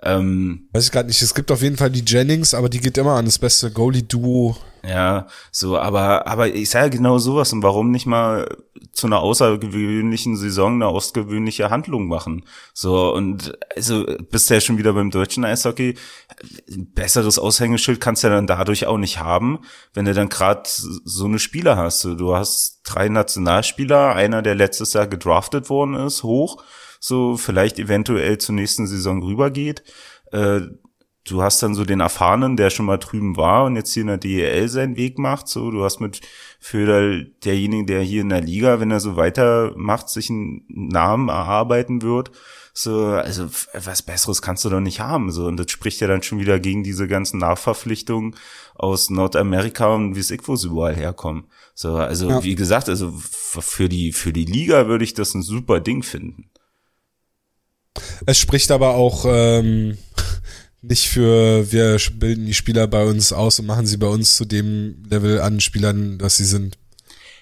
Ähm, 0.03 0.67
Weiß 0.73 0.85
ich 0.85 0.91
gerade 0.91 1.07
nicht. 1.07 1.21
Es 1.21 1.33
gibt 1.33 1.51
auf 1.51 1.61
jeden 1.61 1.77
Fall 1.77 1.89
die 1.89 2.03
Jennings, 2.05 2.53
aber 2.53 2.69
die 2.69 2.79
geht 2.79 2.97
immer 2.97 3.13
an 3.13 3.25
das 3.25 3.39
beste 3.39 3.71
Goalie-Duo. 3.71 4.55
Ja, 4.87 5.27
so, 5.51 5.77
aber, 5.77 6.27
aber 6.27 6.47
ich 6.47 6.69
sage 6.69 6.91
genau 6.91 7.17
sowas 7.17 7.51
und 7.51 7.61
warum 7.61 7.91
nicht 7.91 8.05
mal 8.05 8.47
zu 8.93 9.07
einer 9.07 9.19
außergewöhnlichen 9.19 10.37
Saison 10.37 10.75
eine 10.75 10.87
außergewöhnliche 10.87 11.69
Handlung 11.69 12.07
machen? 12.07 12.45
So, 12.73 13.13
und 13.13 13.57
also 13.75 14.05
bist 14.31 14.49
du 14.49 14.53
ja 14.53 14.61
schon 14.61 14.77
wieder 14.77 14.93
beim 14.93 15.11
deutschen 15.11 15.43
Eishockey. 15.43 15.95
Ein 16.69 16.93
besseres 16.93 17.37
Aushängeschild 17.37 17.99
kannst 17.99 18.23
du 18.23 18.27
ja 18.27 18.35
dann 18.35 18.47
dadurch 18.47 18.85
auch 18.85 18.97
nicht 18.97 19.19
haben, 19.19 19.59
wenn 19.93 20.05
du 20.05 20.13
dann 20.13 20.29
gerade 20.29 20.63
so 20.65 21.25
eine 21.25 21.39
Spieler 21.39 21.75
hast. 21.75 22.05
Du 22.05 22.35
hast 22.35 22.81
drei 22.83 23.09
Nationalspieler, 23.09 24.15
einer, 24.15 24.41
der 24.41 24.55
letztes 24.55 24.93
Jahr 24.93 25.07
gedraftet 25.07 25.69
worden 25.69 25.95
ist, 25.95 26.23
hoch 26.23 26.63
so 27.07 27.37
vielleicht 27.37 27.79
eventuell 27.79 28.37
zur 28.37 28.55
nächsten 28.55 28.87
Saison 28.87 29.23
rübergeht. 29.23 29.83
Äh, 30.31 30.61
du 31.23 31.41
hast 31.41 31.61
dann 31.61 31.75
so 31.75 31.85
den 31.85 31.99
Erfahrenen, 31.99 32.57
der 32.57 32.69
schon 32.69 32.85
mal 32.85 32.97
drüben 32.97 33.37
war 33.37 33.65
und 33.65 33.75
jetzt 33.75 33.93
hier 33.93 34.01
in 34.01 34.07
der 34.07 34.17
DEL 34.17 34.67
seinen 34.69 34.97
Weg 34.97 35.17
macht. 35.17 35.47
So, 35.47 35.71
du 35.71 35.83
hast 35.83 35.99
mit 35.99 36.21
für 36.59 37.23
derjenigen, 37.43 37.85
der 37.85 38.01
hier 38.01 38.21
in 38.21 38.29
der 38.29 38.41
Liga, 38.41 38.79
wenn 38.79 38.91
er 38.91 38.99
so 38.99 39.15
weitermacht, 39.15 40.09
sich 40.09 40.29
einen 40.29 40.63
Namen 40.67 41.29
erarbeiten 41.29 42.01
wird. 42.01 42.31
So, 42.73 43.07
also 43.07 43.49
was 43.73 44.03
Besseres 44.03 44.43
kannst 44.43 44.63
du 44.63 44.69
doch 44.69 44.79
nicht 44.79 44.99
haben. 44.99 45.31
So, 45.31 45.47
und 45.47 45.57
das 45.57 45.71
spricht 45.71 45.99
ja 45.99 46.07
dann 46.07 46.21
schon 46.21 46.39
wieder 46.39 46.59
gegen 46.59 46.83
diese 46.83 47.07
ganzen 47.07 47.39
Nachverpflichtungen 47.39 48.35
aus 48.75 49.09
Nordamerika 49.09 49.95
und 49.95 50.15
wie 50.15 50.19
es 50.19 50.29
ich 50.29 50.47
wo 50.47 50.55
sie 50.55 50.67
überall 50.67 50.95
herkommen. 50.95 51.45
So, 51.73 51.95
also 51.95 52.29
ja. 52.29 52.43
wie 52.43 52.55
gesagt, 52.55 52.87
also 52.87 53.11
für 53.15 53.89
die 53.89 54.11
für 54.11 54.31
die 54.31 54.45
Liga 54.45 54.87
würde 54.87 55.03
ich 55.03 55.15
das 55.15 55.33
ein 55.33 55.41
super 55.41 55.79
Ding 55.79 56.03
finden. 56.03 56.51
Es 58.25 58.37
spricht 58.37 58.71
aber 58.71 58.95
auch 58.95 59.25
ähm, 59.27 59.97
nicht 60.81 61.09
für, 61.09 61.71
wir 61.71 61.97
bilden 62.13 62.45
die 62.45 62.53
Spieler 62.53 62.87
bei 62.87 63.05
uns 63.05 63.33
aus 63.33 63.59
und 63.59 63.65
machen 63.65 63.85
sie 63.85 63.97
bei 63.97 64.07
uns 64.07 64.35
zu 64.35 64.45
dem 64.45 65.03
Level 65.09 65.41
an 65.41 65.59
Spielern, 65.59 66.17
dass 66.17 66.37
sie 66.37 66.45
sind. 66.45 66.77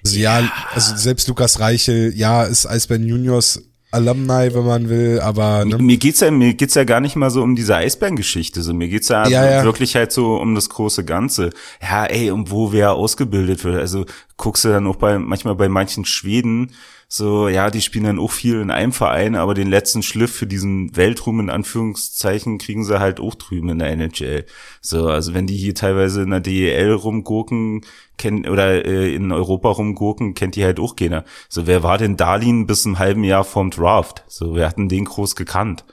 Also 0.04 0.18
ja, 0.18 0.40
ja 0.40 0.52
also 0.74 0.96
selbst 0.96 1.28
Lukas 1.28 1.60
Reichel, 1.60 2.16
ja, 2.16 2.44
ist 2.44 2.66
Eisbären 2.66 3.08
Juniors 3.08 3.62
Alumni, 3.96 4.54
wenn 4.54 4.66
man 4.66 4.90
will, 4.90 5.22
aber 5.22 5.64
ne? 5.64 5.78
mir 5.78 5.98
geht's 5.98 6.20
ja 6.20 6.30
mir 6.30 6.54
geht's 6.54 6.76
ja 6.76 6.84
gar 6.84 7.00
nicht 7.00 7.16
mal 7.16 7.30
so 7.30 7.42
um 7.42 7.56
diese 7.56 7.78
Eisbären-Geschichte, 7.78 8.62
so 8.62 8.74
mir 8.74 8.90
geht's 8.90 9.08
ja, 9.08 9.26
ja, 9.28 9.50
ja, 9.50 9.64
wirklich 9.64 9.96
halt 9.96 10.12
so 10.12 10.36
um 10.36 10.54
das 10.54 10.70
große 10.70 11.06
Ganze. 11.06 11.52
Ja, 11.82 12.06
ey, 12.06 12.30
um 12.30 12.52
wo 12.52 12.74
wer 12.74 12.94
ausgebildet 12.94 13.64
wird. 13.64 13.80
Also 13.80 14.06
guckst 14.36 14.66
du 14.66 14.70
dann 14.70 14.86
auch 14.88 14.98
bei 14.98 15.18
manchmal 15.18 15.56
bei 15.56 15.70
manchen 15.70 16.04
Schweden, 16.04 16.72
so, 17.18 17.48
ja, 17.48 17.72
die 17.72 17.80
spielen 17.80 18.04
dann 18.04 18.20
auch 18.20 18.32
viel 18.32 18.60
in 18.60 18.70
einem 18.70 18.92
Verein, 18.92 19.36
aber 19.36 19.54
den 19.54 19.70
letzten 19.70 20.04
Schliff 20.04 20.36
für 20.36 20.48
diesen 20.48 20.98
Weltruhm 20.98 21.40
in 21.40 21.50
Anführungszeichen 21.50 22.58
kriegen 22.58 22.84
sie 22.84 23.00
halt 23.00 23.22
auch 23.22 23.36
drüben 23.36 23.70
in 23.70 23.80
der 23.80 23.90
NHL. 23.92 24.46
So, 24.82 25.08
also 25.08 25.34
wenn 25.34 25.48
die 25.48 25.56
hier 25.56 25.74
teilweise 25.74 26.24
in 26.24 26.32
der 26.32 26.42
DEL 26.42 26.92
rumgurken, 26.92 27.86
kennen 28.18 28.46
oder 28.46 28.84
äh, 28.84 29.16
in 29.16 29.32
Europa 29.32 29.70
rumgurken, 29.70 30.34
kennt 30.34 30.58
die 30.58 30.66
halt 30.66 30.78
auch 30.78 30.98
keiner. 30.98 31.24
So, 31.48 31.68
wer 31.68 31.84
war 31.84 31.98
denn 31.98 32.18
Darlin 32.18 32.68
bis 32.68 32.84
ein 32.84 33.00
halben 33.00 33.24
Jahr 33.24 33.46
vorm 33.46 33.72
Draft? 33.72 34.26
So, 34.28 34.54
wir 34.54 34.68
hatten 34.68 34.90
den 34.90 35.06
groß 35.06 35.38
gekannt. 35.38 35.86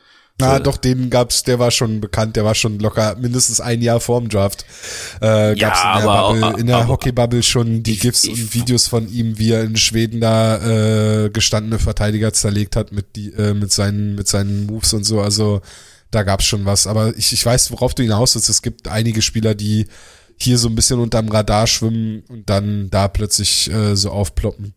Na, 0.43 0.59
doch, 0.59 0.76
den 0.76 1.11
gab's, 1.11 1.43
der 1.43 1.59
war 1.59 1.70
schon 1.70 2.01
bekannt, 2.01 2.36
der 2.36 2.45
war 2.45 2.55
schon 2.55 2.78
locker 2.78 3.16
mindestens 3.16 3.61
ein 3.61 3.82
Jahr 3.82 4.01
vorm 4.01 4.28
Draft. 4.28 4.64
Äh, 5.20 5.55
gab's 5.57 5.80
ja, 5.82 5.99
in 5.99 6.03
der, 6.03 6.11
aber, 6.11 6.40
Bubble, 6.40 6.61
in 6.61 6.66
der 6.66 6.88
Hockey-Bubble 6.88 7.43
schon 7.43 7.82
die 7.82 7.93
ich, 7.93 8.01
GIFs 8.01 8.24
ich, 8.24 8.30
und 8.30 8.55
Videos 8.55 8.88
von 8.88 9.09
ihm, 9.09 9.38
wie 9.38 9.53
er 9.53 9.62
in 9.62 9.76
Schweden 9.76 10.20
da 10.20 11.24
äh, 11.24 11.30
gestandene 11.30 11.78
Verteidiger 11.78 12.32
zerlegt 12.32 12.76
hat 12.76 12.93
mit, 12.93 13.16
die, 13.16 13.32
äh, 13.32 13.55
mit, 13.55 13.72
seinen, 13.72 14.14
mit 14.14 14.28
seinen 14.28 14.66
Moves 14.66 14.93
und 14.93 15.05
so. 15.05 15.20
Also 15.20 15.62
da 16.11 16.22
gab's 16.22 16.45
schon 16.45 16.64
was. 16.64 16.86
Aber 16.86 17.16
ich, 17.16 17.32
ich 17.32 17.45
weiß, 17.45 17.72
worauf 17.72 17.95
du 17.95 18.03
hinaus 18.03 18.34
willst. 18.34 18.49
Es 18.49 18.62
gibt 18.62 18.88
einige 18.88 19.22
Spieler, 19.22 19.55
die 19.55 19.86
hier 20.36 20.59
so 20.59 20.68
ein 20.68 20.74
bisschen 20.74 21.01
unterm 21.01 21.28
Radar 21.28 21.66
schwimmen 21.66 22.22
und 22.28 22.49
dann 22.49 22.90
da 22.90 23.09
plötzlich 23.09 23.70
äh, 23.70 23.97
so 23.97 24.11
aufploppen. 24.11 24.74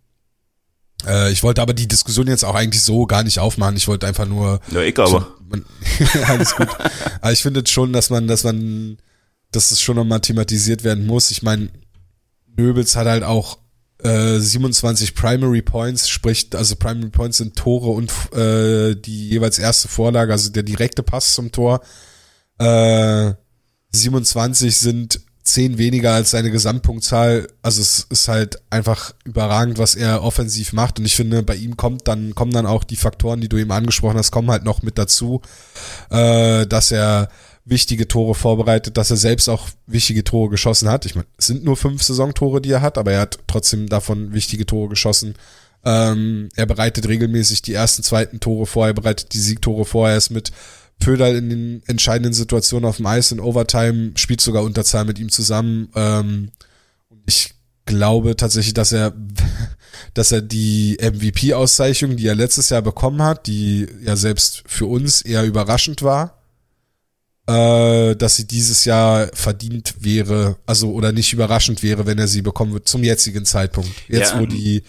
Äh, 1.05 1.31
ich 1.31 1.43
wollte 1.43 1.61
aber 1.61 1.73
die 1.73 1.87
Diskussion 1.87 2.27
jetzt 2.27 2.45
auch 2.45 2.55
eigentlich 2.55 2.83
so 2.83 3.05
gar 3.05 3.23
nicht 3.23 3.39
aufmachen. 3.39 3.77
Ich 3.77 3.87
wollte 3.87 4.07
einfach 4.07 4.25
nur. 4.25 4.59
Ja, 4.71 4.81
ich 4.81 4.97
aber. 4.97 5.35
Man, 5.49 5.65
alles 6.27 6.55
gut. 6.55 6.67
aber 7.21 7.31
ich 7.31 7.41
finde 7.41 7.63
schon, 7.67 7.93
dass 7.93 8.09
man, 8.09 8.27
dass 8.27 8.43
man, 8.43 8.97
dass 9.51 9.71
es 9.71 9.81
schon 9.81 9.95
nochmal 9.95 10.21
thematisiert 10.21 10.83
werden 10.83 11.05
muss. 11.05 11.31
Ich 11.31 11.43
meine, 11.43 11.69
Nöbels 12.57 12.95
hat 12.95 13.07
halt 13.07 13.23
auch 13.23 13.59
äh, 14.03 14.39
27 14.39 15.15
Primary 15.15 15.61
Points, 15.61 16.09
sprich, 16.09 16.49
also 16.53 16.75
Primary 16.75 17.09
Points 17.09 17.37
sind 17.37 17.55
Tore 17.55 17.89
und 17.89 18.11
äh, 18.33 18.95
die 18.95 19.29
jeweils 19.29 19.59
erste 19.59 19.87
Vorlage, 19.87 20.31
also 20.31 20.49
der 20.49 20.63
direkte 20.63 21.03
Pass 21.03 21.33
zum 21.33 21.51
Tor. 21.51 21.81
Äh, 22.57 23.33
27 23.91 24.75
sind 24.75 25.21
zehn 25.45 25.77
weniger 25.77 26.13
als 26.13 26.31
seine 26.31 26.51
Gesamtpunktzahl. 26.51 27.47
Also 27.61 27.81
es 27.81 28.07
ist 28.09 28.27
halt 28.27 28.61
einfach 28.71 29.13
überragend, 29.23 29.77
was 29.77 29.95
er 29.95 30.23
offensiv 30.23 30.73
macht. 30.73 30.99
Und 30.99 31.05
ich 31.05 31.15
finde, 31.15 31.43
bei 31.43 31.55
ihm 31.55 31.77
kommt 31.77 32.07
dann, 32.07 32.33
kommen 32.33 32.51
dann 32.51 32.65
auch 32.65 32.83
die 32.83 32.95
Faktoren, 32.95 33.41
die 33.41 33.47
du 33.47 33.57
eben 33.57 33.71
angesprochen 33.71 34.17
hast, 34.17 34.31
kommen 34.31 34.49
halt 34.49 34.63
noch 34.63 34.81
mit 34.81 34.97
dazu, 34.97 35.41
äh, 36.09 36.65
dass 36.65 36.91
er 36.91 37.29
wichtige 37.63 38.07
Tore 38.07 38.35
vorbereitet, 38.35 38.97
dass 38.97 39.11
er 39.11 39.17
selbst 39.17 39.47
auch 39.47 39.69
wichtige 39.85 40.23
Tore 40.23 40.49
geschossen 40.49 40.89
hat. 40.89 41.05
Ich 41.05 41.15
meine, 41.15 41.27
es 41.37 41.47
sind 41.47 41.63
nur 41.63 41.77
fünf 41.77 42.01
Saisontore, 42.01 42.59
die 42.59 42.71
er 42.71 42.81
hat, 42.81 42.97
aber 42.97 43.11
er 43.11 43.21
hat 43.21 43.39
trotzdem 43.47 43.87
davon 43.87 44.33
wichtige 44.33 44.65
Tore 44.65 44.89
geschossen. 44.89 45.35
Ähm, 45.83 46.49
er 46.55 46.65
bereitet 46.65 47.07
regelmäßig 47.07 47.61
die 47.61 47.73
ersten, 47.73 48.01
zweiten 48.01 48.39
Tore 48.39 48.65
vor, 48.65 48.87
er 48.87 48.93
bereitet 48.93 49.33
die 49.33 49.39
Siegtore 49.39 49.85
vor, 49.85 50.09
er 50.09 50.17
ist 50.17 50.31
mit 50.31 50.51
Pödal 50.99 51.35
in 51.35 51.49
den 51.49 51.83
entscheidenden 51.87 52.33
Situationen 52.33 52.87
auf 52.87 52.97
dem 52.97 53.05
Eis 53.05 53.31
in 53.31 53.39
Overtime 53.39 54.11
spielt 54.15 54.41
sogar 54.41 54.63
Unterzahl 54.63 55.05
mit 55.05 55.19
ihm 55.19 55.29
zusammen. 55.29 55.89
Ähm, 55.95 56.51
ich 57.25 57.53
glaube 57.85 58.35
tatsächlich, 58.35 58.73
dass 58.73 58.91
er, 58.91 59.13
dass 60.13 60.31
er 60.31 60.41
die 60.41 60.97
MVP-Auszeichnung, 61.01 62.15
die 62.15 62.27
er 62.27 62.35
letztes 62.35 62.69
Jahr 62.69 62.81
bekommen 62.81 63.21
hat, 63.21 63.47
die 63.47 63.87
ja 64.03 64.15
selbst 64.15 64.63
für 64.65 64.85
uns 64.85 65.21
eher 65.21 65.43
überraschend 65.43 66.01
war, 66.01 66.41
äh, 67.47 68.15
dass 68.15 68.37
sie 68.37 68.47
dieses 68.47 68.85
Jahr 68.85 69.29
verdient 69.33 69.95
wäre, 69.99 70.57
also 70.65 70.91
oder 70.91 71.11
nicht 71.11 71.33
überraschend 71.33 71.83
wäre, 71.83 72.05
wenn 72.05 72.17
er 72.17 72.27
sie 72.27 72.41
bekommen 72.41 72.73
wird 72.73 72.87
zum 72.87 73.03
jetzigen 73.03 73.45
Zeitpunkt. 73.45 73.93
Jetzt, 74.07 74.33
ja, 74.33 74.39
wo 74.39 74.45
die 74.45 74.83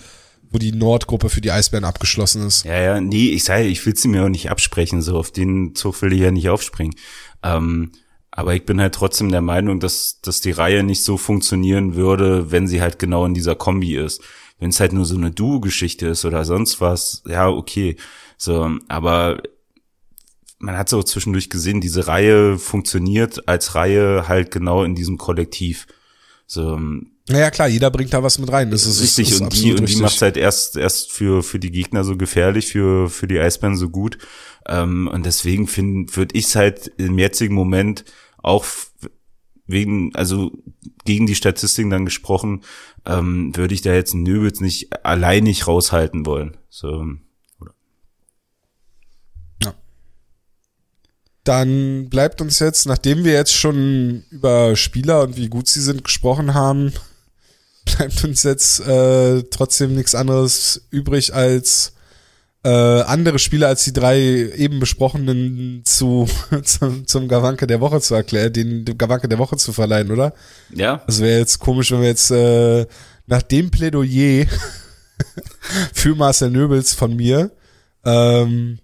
wo 0.57 0.59
die 0.59 0.73
Nordgruppe 0.73 1.29
für 1.29 1.43
die 1.43 1.51
Eisbären 1.53 1.85
abgeschlossen 1.85 2.47
ist. 2.47 2.65
Ja, 2.65 2.81
ja, 2.81 3.01
nee, 3.01 3.29
ich 3.29 3.45
sage, 3.45 3.65
ich 3.65 3.85
will 3.85 3.95
sie 3.95 4.09
mir 4.09 4.25
auch 4.25 4.31
nicht 4.31 4.51
absprechen, 4.51 5.03
so 5.03 5.19
auf 5.19 5.31
den 5.31 5.75
Zug 5.75 6.01
will 6.01 6.15
ich 6.15 6.21
ja 6.21 6.31
nicht 6.31 6.49
aufspringen. 6.49 6.95
Ähm, 7.43 7.93
aber 8.31 8.55
ich 8.55 8.65
bin 8.65 8.81
halt 8.81 8.95
trotzdem 8.95 9.31
der 9.31 9.43
Meinung, 9.43 9.81
dass, 9.81 10.23
dass 10.23 10.41
die 10.41 10.53
Reihe 10.53 10.83
nicht 10.83 11.05
so 11.05 11.19
funktionieren 11.19 11.95
würde, 11.95 12.51
wenn 12.51 12.67
sie 12.67 12.81
halt 12.81 12.99
genau 12.99 13.27
in 13.27 13.35
dieser 13.35 13.55
Kombi 13.55 13.97
ist. 13.97 14.23
Wenn 14.59 14.71
es 14.71 14.81
halt 14.81 14.95
nur 14.95 15.05
so 15.05 15.15
eine 15.15 15.31
Duo-Geschichte 15.31 16.07
ist 16.07 16.25
oder 16.25 16.47
sonst 16.47 16.81
was, 16.81 17.23
ja, 17.27 17.51
okay. 17.51 17.97
So, 18.39 18.79
aber 18.89 19.43
man 20.59 20.79
hat 20.79 20.89
so 20.89 21.03
zwischendurch 21.03 21.51
gesehen, 21.51 21.83
diese 21.83 22.07
Reihe 22.07 22.59
funktioniert 22.59 23.47
als 23.47 23.75
Reihe 23.75 24.27
halt 24.27 24.51
genau 24.51 24.85
in 24.85 24.95
diesem 24.95 25.19
Kollektiv. 25.19 25.87
So, 26.47 26.79
naja, 27.29 27.51
klar, 27.51 27.69
jeder 27.69 27.91
bringt 27.91 28.13
da 28.13 28.23
was 28.23 28.39
mit 28.39 28.53
rein. 28.53 28.71
Das 28.71 28.87
ist 28.87 29.03
richtig. 29.03 29.29
Ist, 29.29 29.35
ist 29.35 29.41
und 29.41 29.55
die, 29.55 29.73
und 29.75 29.89
die 29.89 29.97
macht 29.97 30.23
halt 30.23 30.37
erst, 30.37 30.77
erst 30.77 31.11
für, 31.11 31.43
für 31.43 31.59
die 31.59 31.73
Gegner 31.73 32.05
so 32.05 32.17
gefährlich, 32.17 32.69
für, 32.69 33.11
für 33.11 33.27
die 33.27 33.41
Eisbären 33.41 33.77
so 33.77 33.89
gut. 33.89 34.19
Ähm, 34.69 35.09
und 35.13 35.27
deswegen 35.27 35.67
finde, 35.67 36.15
würde 36.17 36.37
ich 36.37 36.47
es 36.47 36.57
halt 36.57 36.93
im 36.99 37.19
jetzigen 37.19 37.55
Moment 37.55 38.05
auch 38.39 38.65
wegen, 39.67 40.15
also 40.15 40.53
gegen 41.05 41.27
die 41.27 41.35
Statistiken 41.35 41.91
dann 41.91 42.05
gesprochen, 42.05 42.63
ähm, 43.05 43.57
würde 43.57 43.75
ich 43.75 43.83
da 43.83 43.93
jetzt 43.93 44.15
Nöbels 44.15 44.61
nicht 44.61 45.05
alleinig 45.05 45.67
raushalten 45.67 46.27
wollen. 46.27 46.57
So. 46.69 47.07
Dann 51.47 52.09
bleibt 52.09 52.41
uns 52.41 52.59
jetzt, 52.59 52.87
nachdem 52.87 53.23
wir 53.25 53.33
jetzt 53.33 53.55
schon 53.55 54.25
über 54.31 54.75
Spieler 54.75 55.23
und 55.23 55.37
wie 55.37 55.49
gut 55.49 55.69
sie 55.69 55.81
sind 55.81 56.03
gesprochen 56.03 56.55
haben, 56.55 56.93
bleibt 57.85 58.25
uns 58.25 58.43
jetzt 58.43 58.81
äh, 58.81 59.45
trotzdem 59.45 59.95
nichts 59.95 60.17
anderes 60.17 60.89
übrig 60.91 61.33
als 61.33 61.93
äh, 62.65 63.03
andere 63.03 63.39
Spiele 63.39 63.69
als 63.69 63.85
die 63.85 63.93
drei 63.93 64.19
eben 64.19 64.81
besprochenen 64.81 65.83
zu, 65.85 66.29
zum, 66.65 67.07
zum 67.07 67.29
Gawanke 67.29 67.69
der 67.69 67.81
Woche 67.81 68.01
zu 68.01 68.17
erklären, 68.17 68.53
den 68.53 68.85
Gawanke 68.99 69.29
der 69.29 69.39
Woche 69.39 69.57
zu 69.57 69.73
verleihen, 69.73 70.11
oder? 70.11 70.35
Ja. 70.75 71.01
Also 71.07 71.23
wäre 71.23 71.39
jetzt 71.39 71.61
komisch, 71.61 71.93
wenn 71.93 72.01
wir 72.01 72.09
jetzt 72.09 72.33
äh, 72.33 72.87
nach 73.27 73.43
dem 73.43 73.71
Plädoyer 73.71 74.47
für 75.95 76.17
Marcel 76.17 76.51
Nöbels 76.51 76.93
von 76.93 77.15
mir 77.15 77.53
ähm, 78.05 78.81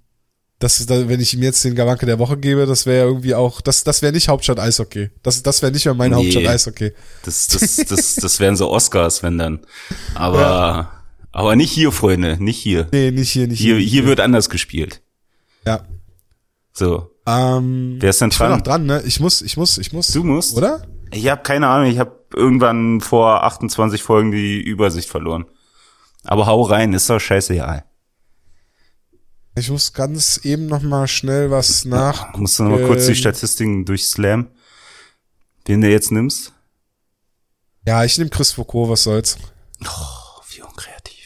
das, 0.62 0.88
wenn 0.88 1.20
ich 1.20 1.34
ihm 1.34 1.42
jetzt 1.42 1.64
den 1.64 1.74
Gawanke 1.74 2.06
der 2.06 2.18
Woche 2.18 2.36
gebe, 2.36 2.66
das 2.66 2.86
wäre 2.86 3.06
irgendwie 3.06 3.34
auch, 3.34 3.60
das, 3.60 3.82
das 3.82 4.00
wäre 4.00 4.12
nicht 4.12 4.28
Hauptstadt 4.28 4.60
Eishockey. 4.60 5.10
Das, 5.22 5.42
das 5.42 5.60
wäre 5.60 5.72
nicht 5.72 5.84
mehr 5.84 5.94
meine 5.94 6.14
nee, 6.14 6.22
Hauptstadt 6.22 6.46
Eishockey. 6.46 6.92
Das, 7.24 7.48
das, 7.48 7.76
das, 7.76 8.14
das 8.16 8.40
wären 8.40 8.56
so 8.56 8.70
Oscars, 8.70 9.22
wenn 9.22 9.38
dann. 9.38 9.60
Aber, 10.14 10.40
ja. 10.40 10.92
aber 11.32 11.56
nicht 11.56 11.72
hier, 11.72 11.90
Freunde, 11.90 12.42
nicht 12.42 12.58
hier. 12.58 12.88
Nee, 12.92 13.10
nicht 13.10 13.30
hier, 13.30 13.48
nicht 13.48 13.60
hier. 13.60 13.76
Hier, 13.76 13.86
hier 13.86 14.06
wird 14.06 14.20
anders 14.20 14.50
gespielt. 14.50 15.02
Ja. 15.66 15.84
So. 16.72 17.10
Ähm, 17.26 17.96
Wer 18.00 18.10
ist 18.10 18.20
denn 18.20 18.30
dran? 18.30 18.46
Ich 18.46 18.50
bin 18.50 18.58
noch 18.58 18.64
dran, 18.64 18.86
ne? 18.86 19.02
Ich 19.04 19.18
muss, 19.18 19.42
ich 19.42 19.56
muss, 19.56 19.78
ich 19.78 19.92
muss. 19.92 20.08
Du 20.08 20.22
musst? 20.22 20.56
Oder? 20.56 20.86
Ich 21.12 21.28
habe 21.28 21.42
keine 21.42 21.68
Ahnung, 21.68 21.90
ich 21.90 21.98
habe 21.98 22.16
irgendwann 22.34 23.00
vor 23.00 23.42
28 23.44 24.02
Folgen 24.02 24.30
die 24.30 24.60
Übersicht 24.60 25.08
verloren. 25.08 25.44
Aber 26.24 26.46
hau 26.46 26.62
rein, 26.62 26.92
ist 26.92 27.10
doch 27.10 27.18
scheißegal. 27.18 27.84
Ich 29.54 29.70
muss 29.70 29.92
ganz 29.92 30.40
eben 30.44 30.66
noch 30.66 30.82
mal 30.82 31.06
schnell 31.06 31.50
was 31.50 31.84
nach. 31.84 32.34
Musst 32.36 32.58
du 32.58 32.64
noch 32.64 32.78
mal 32.78 32.86
kurz 32.86 33.06
die 33.06 33.14
Statistiken 33.14 33.84
durchslam, 33.84 34.48
den 35.68 35.82
du 35.82 35.90
jetzt 35.90 36.10
nimmst? 36.10 36.52
Ja, 37.86 38.04
ich 38.04 38.16
nehme 38.16 38.30
Chris 38.30 38.52
Foucault, 38.52 38.88
was 38.88 39.02
soll's. 39.02 39.36
Oh, 39.84 40.40
wie 40.50 40.62
unkreativ. 40.62 41.18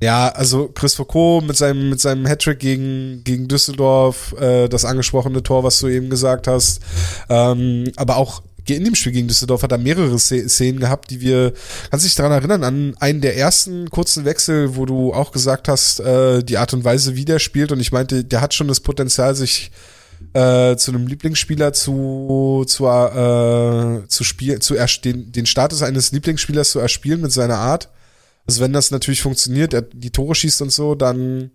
Ja, 0.00 0.30
also 0.30 0.68
Chris 0.68 0.96
Foucault 0.96 1.44
mit 1.44 1.56
seinem, 1.56 1.90
mit 1.90 2.00
seinem 2.00 2.26
Hattrick 2.26 2.58
gegen, 2.58 3.22
gegen 3.22 3.46
Düsseldorf, 3.46 4.32
äh, 4.40 4.68
das 4.68 4.84
angesprochene 4.84 5.44
Tor, 5.44 5.62
was 5.62 5.78
du 5.78 5.86
eben 5.86 6.10
gesagt 6.10 6.48
hast. 6.48 6.80
Ähm, 7.28 7.92
aber 7.96 8.16
auch 8.16 8.42
in 8.68 8.84
dem 8.84 8.94
Spiel 8.94 9.12
gegen 9.12 9.28
Düsseldorf 9.28 9.62
hat 9.62 9.72
er 9.72 9.78
mehrere 9.78 10.18
Szenen 10.18 10.80
gehabt, 10.80 11.10
die 11.10 11.20
wir, 11.20 11.52
kannst 11.90 12.04
du 12.04 12.08
dich 12.08 12.14
daran 12.14 12.32
erinnern, 12.32 12.64
an 12.64 12.96
einen 13.00 13.20
der 13.20 13.36
ersten 13.36 13.90
kurzen 13.90 14.24
Wechsel, 14.24 14.76
wo 14.76 14.86
du 14.86 15.12
auch 15.12 15.32
gesagt 15.32 15.68
hast, 15.68 16.00
äh, 16.00 16.42
die 16.42 16.58
Art 16.58 16.72
und 16.72 16.84
Weise, 16.84 17.16
wie 17.16 17.24
der 17.24 17.38
spielt. 17.38 17.72
Und 17.72 17.80
ich 17.80 17.92
meinte, 17.92 18.24
der 18.24 18.40
hat 18.40 18.54
schon 18.54 18.68
das 18.68 18.80
Potenzial, 18.80 19.34
sich 19.34 19.70
äh, 20.34 20.76
zu 20.76 20.92
einem 20.92 21.06
Lieblingsspieler 21.06 21.72
zu, 21.72 22.64
zu, 22.66 22.86
äh, 22.86 24.06
zu 24.08 24.24
spielen, 24.24 24.60
zu 24.60 24.74
den, 25.04 25.32
den 25.32 25.46
Status 25.46 25.82
eines 25.82 26.12
Lieblingsspielers 26.12 26.70
zu 26.70 26.78
erspielen 26.78 27.20
mit 27.20 27.32
seiner 27.32 27.58
Art. 27.58 27.88
Also 28.46 28.60
wenn 28.60 28.72
das 28.72 28.90
natürlich 28.90 29.22
funktioniert, 29.22 29.74
er 29.74 29.82
die 29.82 30.10
Tore 30.10 30.34
schießt 30.34 30.62
und 30.62 30.72
so, 30.72 30.94
dann 30.94 31.50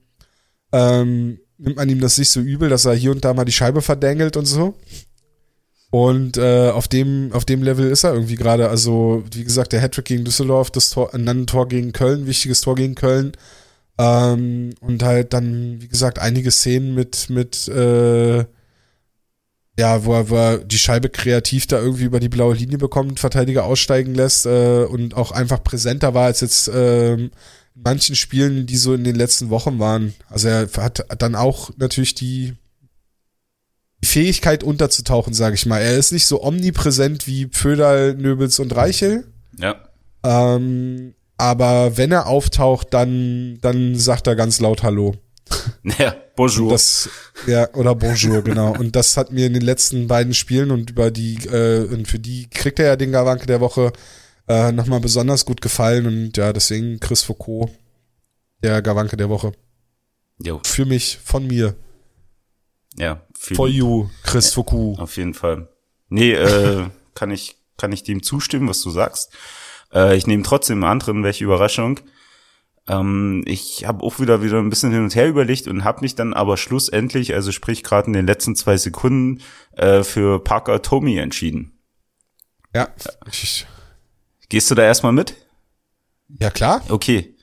ähm, 0.72 1.40
nimmt 1.58 1.76
man 1.76 1.90
ihm 1.90 2.00
das 2.00 2.18
nicht 2.18 2.30
so 2.30 2.40
übel, 2.40 2.70
dass 2.70 2.86
er 2.86 2.94
hier 2.94 3.12
und 3.12 3.26
da 3.26 3.34
mal 3.34 3.46
die 3.46 3.52
Scheibe 3.52 3.82
verdängelt 3.82 4.38
und 4.38 4.46
so. 4.46 4.78
Und 5.90 6.38
äh, 6.38 6.70
auf 6.70 6.88
dem 6.88 7.32
auf 7.32 7.46
dem 7.46 7.64
Level 7.64 7.90
ist 7.90 8.04
er 8.04 8.14
irgendwie 8.14 8.36
gerade. 8.36 8.70
Also 8.70 9.24
wie 9.32 9.44
gesagt, 9.44 9.72
der 9.74 9.82
Hattrick 9.82 10.06
gegen 10.06 10.26
Düsseldorf, 10.26 10.70
das 10.72 10.90
Tor, 10.90 11.14
ein 11.14 11.48
Tor 11.48 11.68
gegen 11.68 11.94
Köln, 11.94 12.28
wichtiges 12.28 12.62
Tor 12.62 12.76
gegen 12.76 12.96
Köln. 12.96 13.32
Ähm, 13.98 14.72
und 14.82 15.04
halt 15.04 15.34
dann 15.34 15.82
wie 15.82 15.88
gesagt 15.88 16.20
einige 16.20 16.52
Szenen 16.52 16.94
mit 16.94 17.30
mit 17.30 17.68
äh, 17.70 18.46
ja, 19.80 20.04
wo 20.06 20.14
er, 20.14 20.30
wo 20.30 20.36
er 20.36 20.58
die 20.60 20.80
Scheibe 20.80 21.10
kreativ 21.10 21.68
da 21.68 21.80
irgendwie 21.80 22.06
über 22.06 22.20
die 22.20 22.30
blaue 22.30 22.56
Linie 22.56 22.80
bekommt, 22.80 23.20
Verteidiger 23.20 23.66
aussteigen 23.66 24.16
lässt 24.16 24.46
äh, 24.48 24.86
und 24.86 25.16
auch 25.16 25.32
einfach 25.32 25.64
präsenter 25.64 26.14
war 26.16 26.26
als 26.26 26.42
jetzt 26.42 26.68
äh, 26.68 27.14
in 27.14 27.32
manchen 27.76 28.16
Spielen, 28.16 28.66
die 28.66 28.78
so 28.78 28.94
in 28.96 29.04
den 29.04 29.16
letzten 29.16 29.50
Wochen 29.52 29.78
waren. 29.78 30.16
Also 30.30 30.48
er 30.48 30.68
hat 30.78 31.06
dann 31.20 31.36
auch 31.36 31.70
natürlich 31.78 32.16
die 32.16 32.56
Fähigkeit 34.04 34.64
unterzutauchen, 34.64 35.34
sage 35.34 35.56
ich 35.56 35.66
mal. 35.66 35.80
Er 35.80 35.98
ist 35.98 36.12
nicht 36.12 36.26
so 36.26 36.44
omnipräsent 36.44 37.28
wie 37.28 37.48
Pföderl, 37.48 38.16
Nöbels 38.16 38.60
und 38.60 38.76
Reichel. 38.76 39.26
Ja. 39.58 39.76
Ähm, 40.24 41.16
aber 41.38 41.98
wenn 41.98 42.12
er 42.12 42.28
auftaucht, 42.28 42.94
dann, 42.94 43.60
dann 43.62 43.96
sagt 43.96 44.28
er 44.28 44.36
ganz 44.36 44.60
laut 44.60 44.84
Hallo. 44.84 45.16
Ja, 45.98 46.16
bonjour. 46.36 46.72
Das, 46.72 47.10
ja, 47.46 47.74
oder 47.74 47.96
bonjour, 47.96 48.42
genau. 48.42 48.74
Und 48.78 48.96
das 48.96 49.16
hat 49.16 49.32
mir 49.32 49.48
in 49.48 49.54
den 49.54 49.62
letzten 49.62 50.08
beiden 50.08 50.34
Spielen 50.34 50.72
und 50.72 50.90
über 50.90 51.10
die, 51.12 51.38
äh, 51.48 51.86
und 51.86 52.08
für 52.08 52.20
die 52.20 52.50
kriegt 52.50 52.80
er 52.80 52.88
ja 52.88 52.96
den 52.98 53.14
Gawanke 53.14 53.46
der 53.46 53.62
Woche 53.62 53.94
äh, 54.48 54.72
nochmal 54.72 55.00
besonders 55.00 55.46
gut 55.46 55.62
gefallen. 55.62 56.06
Und 56.06 56.38
ja, 56.38 56.52
deswegen 56.52 57.00
Chris 57.00 57.24
Foucault, 57.24 57.72
der 58.62 58.82
Gawanke 58.82 59.16
der 59.16 59.30
Woche. 59.30 59.54
Jo. 60.44 60.60
Für 60.66 60.86
mich, 60.86 61.18
von 61.24 61.48
mir. 61.48 61.76
Ja. 62.98 63.22
For 63.34 63.68
you, 63.68 64.10
Chris 64.24 64.54
Foucault. 64.54 65.00
Auf 65.00 65.18
jeden 65.18 65.34
Fall. 65.34 65.70
Nee, 66.10 66.34
äh, 66.34 66.86
kann 67.16 67.32
ich, 67.32 67.58
kann 67.78 67.92
ich 67.92 68.04
dem 68.04 68.24
zustimmen, 68.24 68.68
was 68.68 68.82
du 68.82 68.90
sagst. 68.90 69.34
Äh, 69.94 70.18
ich 70.18 70.28
nehme 70.28 70.44
trotzdem 70.44 70.84
einen 70.84 70.92
anderen, 70.92 71.24
welche 71.24 71.44
Überraschung. 71.44 72.00
Ähm, 72.88 73.44
ich 73.46 73.86
habe 73.86 74.04
auch 74.04 74.20
wieder 74.20 74.42
wieder 74.42 74.58
ein 74.60 74.70
bisschen 74.70 74.92
hin 74.92 75.04
und 75.04 75.16
her 75.16 75.28
überlegt 75.28 75.68
und 75.68 75.84
habe 75.84 76.02
mich 76.02 76.16
dann 76.16 76.34
aber 76.34 76.58
schlussendlich, 76.58 77.34
also 77.34 77.52
sprich 77.52 77.84
gerade 77.84 78.08
in 78.08 78.14
den 78.14 78.28
letzten 78.28 78.56
zwei 78.56 78.78
Sekunden, 78.78 79.42
äh, 79.74 80.04
für 80.04 80.44
Parker 80.44 80.82
Tommy 80.82 81.18
entschieden. 81.18 81.80
Ja. 82.74 82.90
Gehst 84.50 84.72
du 84.72 84.76
da 84.76 84.84
erstmal 84.84 85.12
mit? 85.12 85.36
Ja, 86.40 86.50
klar. 86.50 86.82
Okay. 86.90 87.37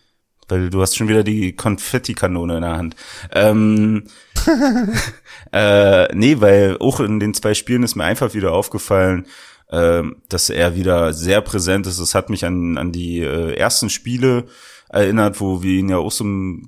Weil 0.49 0.71
du 0.71 0.81
hast 0.83 0.97
schon 0.97 1.09
wieder 1.09 1.25
die 1.25 1.55
Konfettikanone 1.55 2.57
in 2.57 2.63
der 2.63 2.77
Hand. 2.77 2.97
Ähm, 3.33 4.05
äh, 5.53 6.15
nee, 6.15 6.41
weil 6.41 6.77
auch 6.79 7.01
in 7.01 7.21
den 7.21 7.35
zwei 7.35 7.55
Spielen 7.55 7.83
ist 7.83 7.95
mir 7.95 8.05
einfach 8.05 8.35
wieder 8.35 8.53
aufgefallen, 8.53 9.27
äh, 9.69 10.03
dass 10.29 10.51
er 10.51 10.77
wieder 10.77 11.13
sehr 11.13 11.41
präsent 11.41 11.87
ist. 11.87 11.99
Es 11.99 12.15
hat 12.15 12.31
mich 12.31 12.45
an, 12.45 12.79
an 12.79 12.93
die 12.93 13.21
äh, 13.21 13.55
ersten 13.55 13.91
Spiele 13.91 14.47
erinnert, 14.89 15.41
wo 15.41 15.63
wir 15.63 15.79
ihn 15.79 15.89
ja 15.89 15.99
auch 15.99 16.13
so 16.13 16.25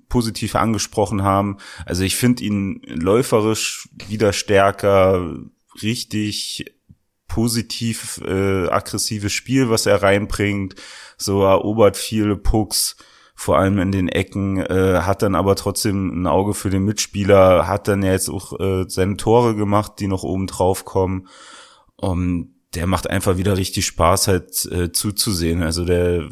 positiv 0.08 0.56
angesprochen 0.56 1.22
haben. 1.22 1.58
Also 1.84 2.02
ich 2.02 2.16
finde 2.16 2.44
ihn 2.44 2.82
läuferisch 2.86 3.88
wieder 4.08 4.32
stärker, 4.32 5.36
richtig 5.82 6.64
positiv 7.28 8.20
äh, 8.26 8.68
aggressives 8.68 9.32
Spiel, 9.32 9.70
was 9.70 9.86
er 9.86 10.02
reinbringt. 10.02 10.74
So 11.16 11.42
erobert 11.42 11.96
viele 11.96 12.36
Pucks, 12.36 12.96
vor 13.36 13.58
allem 13.58 13.78
in 13.78 13.92
den 13.92 14.08
Ecken, 14.08 14.58
äh, 14.58 15.00
hat 15.02 15.22
dann 15.22 15.34
aber 15.34 15.54
trotzdem 15.54 16.22
ein 16.22 16.26
Auge 16.26 16.54
für 16.54 16.70
den 16.70 16.84
Mitspieler, 16.84 17.68
hat 17.68 17.86
dann 17.86 18.02
ja 18.02 18.12
jetzt 18.12 18.30
auch 18.30 18.58
äh, 18.58 18.86
seine 18.88 19.16
Tore 19.16 19.54
gemacht, 19.54 19.92
die 20.00 20.08
noch 20.08 20.24
oben 20.24 20.46
drauf 20.46 20.84
kommen. 20.84 21.28
Um, 21.96 22.54
der 22.74 22.86
macht 22.86 23.08
einfach 23.08 23.38
wieder 23.38 23.56
richtig 23.56 23.86
Spaß 23.86 24.28
halt 24.28 24.66
äh, 24.66 24.92
zuzusehen. 24.92 25.62
Also 25.62 25.84
der 25.84 26.28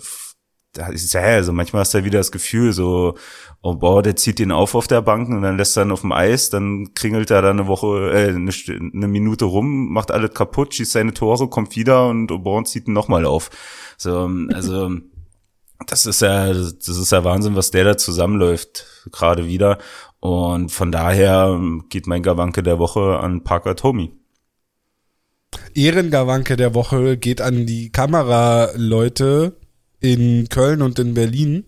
da 0.74 0.88
ist 0.88 1.12
ja, 1.14 1.20
also 1.20 1.52
manchmal 1.52 1.80
hast 1.80 1.94
du 1.94 1.98
ja 1.98 2.04
wieder 2.04 2.18
das 2.18 2.32
Gefühl, 2.32 2.72
so, 2.72 3.14
oh 3.62 3.76
boah, 3.76 4.02
der 4.02 4.16
zieht 4.16 4.40
den 4.40 4.50
auf 4.50 4.74
auf 4.74 4.88
der 4.88 5.02
Bank 5.02 5.28
und 5.28 5.42
dann 5.42 5.56
lässt 5.56 5.76
er 5.76 5.84
ihn 5.84 5.92
auf 5.92 6.00
dem 6.00 6.12
Eis, 6.12 6.50
dann 6.50 6.94
kringelt 6.94 7.30
er 7.30 7.42
da 7.42 7.50
eine 7.50 7.68
Woche, 7.68 8.10
äh, 8.12 8.28
eine, 8.30 8.50
eine 8.92 9.08
Minute 9.08 9.44
rum, 9.44 9.92
macht 9.92 10.10
alles 10.10 10.34
kaputt, 10.34 10.74
schießt 10.74 10.92
seine 10.92 11.14
Tore, 11.14 11.48
kommt 11.48 11.76
wieder 11.76 12.08
und 12.08 12.30
Oborn 12.32 12.66
zieht 12.66 12.88
ihn 12.88 12.92
nochmal 12.92 13.24
auf. 13.24 13.50
So, 13.96 14.28
also, 14.52 14.90
das 15.86 16.06
ist 16.06 16.22
ja, 16.22 16.52
das 16.52 16.88
ist 16.88 17.12
ja 17.12 17.24
Wahnsinn, 17.24 17.56
was 17.56 17.70
der 17.70 17.84
da 17.84 17.96
zusammenläuft, 17.96 18.86
gerade 19.12 19.46
wieder. 19.46 19.78
Und 20.20 20.70
von 20.70 20.90
daher 20.90 21.60
geht 21.90 22.06
mein 22.06 22.22
Gawanke 22.22 22.62
der 22.62 22.78
Woche 22.78 23.18
an 23.18 23.44
Parker 23.44 23.76
Tommy. 23.76 24.12
Ehrengawanke 25.74 26.56
der 26.56 26.74
Woche 26.74 27.16
geht 27.16 27.40
an 27.40 27.66
die 27.66 27.90
Kameraleute, 27.90 29.56
in 30.00 30.48
Köln 30.48 30.82
und 30.82 30.98
in 30.98 31.14
Berlin 31.14 31.64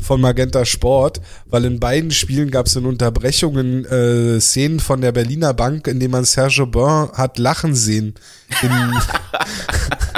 von 0.00 0.20
Magenta 0.20 0.64
Sport, 0.64 1.20
weil 1.46 1.64
in 1.64 1.80
beiden 1.80 2.10
Spielen 2.10 2.50
gab 2.50 2.66
es 2.66 2.76
in 2.76 2.86
Unterbrechungen 2.86 3.84
äh, 3.84 4.40
Szenen 4.40 4.80
von 4.80 5.00
der 5.00 5.12
Berliner 5.12 5.54
Bank, 5.54 5.86
in 5.88 6.00
denen 6.00 6.12
man 6.12 6.24
Serge 6.24 6.66
Bain 6.66 7.10
hat 7.12 7.38
lachen 7.38 7.74
sehen. 7.74 8.14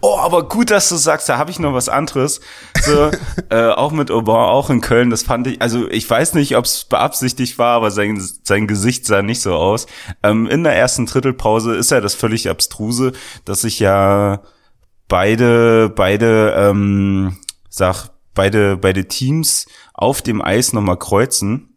oh, 0.00 0.16
aber 0.18 0.48
gut, 0.48 0.70
dass 0.70 0.88
du 0.88 0.96
sagst, 0.96 1.28
da 1.28 1.38
habe 1.38 1.50
ich 1.50 1.58
noch 1.58 1.74
was 1.74 1.88
anderes. 1.88 2.40
So, 2.82 3.10
äh, 3.50 3.68
auch 3.68 3.92
mit 3.92 4.10
Aubin, 4.10 4.34
auch 4.34 4.70
in 4.70 4.80
Köln, 4.80 5.10
das 5.10 5.22
fand 5.22 5.46
ich, 5.46 5.62
also 5.62 5.88
ich 5.90 6.08
weiß 6.08 6.34
nicht, 6.34 6.56
ob 6.56 6.64
es 6.64 6.84
beabsichtigt 6.84 7.58
war, 7.58 7.76
aber 7.76 7.90
sein, 7.90 8.22
sein 8.44 8.66
Gesicht 8.66 9.06
sah 9.06 9.22
nicht 9.22 9.42
so 9.42 9.54
aus. 9.54 9.86
Ähm, 10.22 10.46
in 10.46 10.64
der 10.64 10.76
ersten 10.76 11.06
Drittelpause 11.06 11.74
ist 11.74 11.90
ja 11.90 12.00
das 12.00 12.14
völlig 12.14 12.48
abstruse, 12.48 13.12
dass 13.44 13.64
ich 13.64 13.80
ja 13.80 14.42
beide, 15.08 15.90
beide, 15.90 16.54
ähm, 16.56 17.36
sag, 17.68 18.08
beide, 18.34 18.76
beide 18.76 19.06
Teams 19.06 19.66
auf 19.92 20.22
dem 20.22 20.42
Eis 20.42 20.72
nochmal 20.72 20.98
kreuzen, 20.98 21.76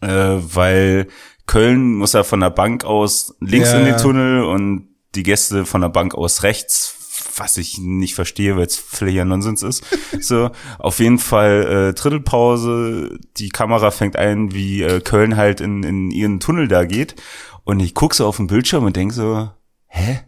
äh, 0.00 0.08
weil 0.08 1.08
Köln 1.46 1.94
muss 1.94 2.14
ja 2.14 2.22
von 2.22 2.40
der 2.40 2.50
Bank 2.50 2.84
aus 2.84 3.36
links 3.40 3.72
ja. 3.72 3.78
in 3.78 3.84
den 3.84 3.96
Tunnel 3.98 4.44
und 4.44 4.93
die 5.14 5.22
Gäste 5.22 5.64
von 5.64 5.80
der 5.80 5.88
Bank 5.88 6.14
aus 6.14 6.42
rechts, 6.42 6.96
was 7.36 7.56
ich 7.56 7.78
nicht 7.78 8.14
verstehe, 8.14 8.56
weil 8.56 8.66
es 8.66 8.76
völliger 8.76 9.24
Nonsens 9.24 9.62
ist. 9.62 9.84
so, 10.20 10.50
auf 10.78 10.98
jeden 10.98 11.18
Fall 11.18 11.90
äh, 11.90 11.94
Drittelpause, 11.94 13.18
die 13.36 13.48
Kamera 13.48 13.90
fängt 13.90 14.16
ein, 14.16 14.52
wie 14.52 14.82
äh, 14.82 15.00
Köln 15.00 15.36
halt 15.36 15.60
in, 15.60 15.82
in 15.82 16.10
ihren 16.10 16.40
Tunnel 16.40 16.68
da 16.68 16.84
geht 16.84 17.14
und 17.64 17.80
ich 17.80 17.94
guck 17.94 18.14
so 18.14 18.26
auf 18.26 18.36
den 18.36 18.46
Bildschirm 18.46 18.84
und 18.84 18.96
denk 18.96 19.12
so, 19.12 19.50
hä? 19.86 20.20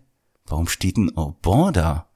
Warum 0.47 0.69
steht 0.69 0.97
ein 0.97 1.17
Aubon 1.17 1.73
da? 1.73 2.09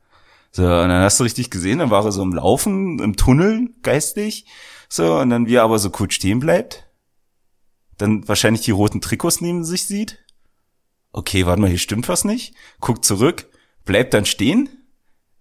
So, 0.53 0.63
und 0.63 0.89
dann 0.89 1.03
hast 1.03 1.21
du 1.21 1.25
richtig 1.25 1.51
gesehen, 1.51 1.79
dann 1.79 1.91
war 1.91 2.05
er 2.05 2.13
so 2.13 2.23
im 2.23 2.33
Laufen, 2.33 2.99
im 2.99 3.17
Tunnel, 3.17 3.71
geistig. 3.83 4.47
So, 4.89 5.19
und 5.19 5.31
dann 5.31 5.47
wie 5.47 5.55
er 5.55 5.63
aber 5.63 5.79
so 5.79 5.91
kurz 5.91 6.15
stehen 6.15 6.41
bleibt. 6.41 6.89
Dann 7.99 8.27
wahrscheinlich 8.27 8.63
die 8.63 8.71
roten 8.73 9.01
Trikots 9.01 9.41
neben 9.41 9.65
sich 9.65 9.87
sieht. 9.87 10.19
Okay, 11.13 11.47
warte 11.47 11.61
mal, 11.61 11.71
hier 11.71 11.79
stimmt 11.79 12.09
was 12.09 12.25
nicht. 12.25 12.55
Guckt 12.81 13.05
zurück, 13.05 13.47
bleibt 13.85 14.15
dann 14.15 14.25
stehen, 14.25 14.69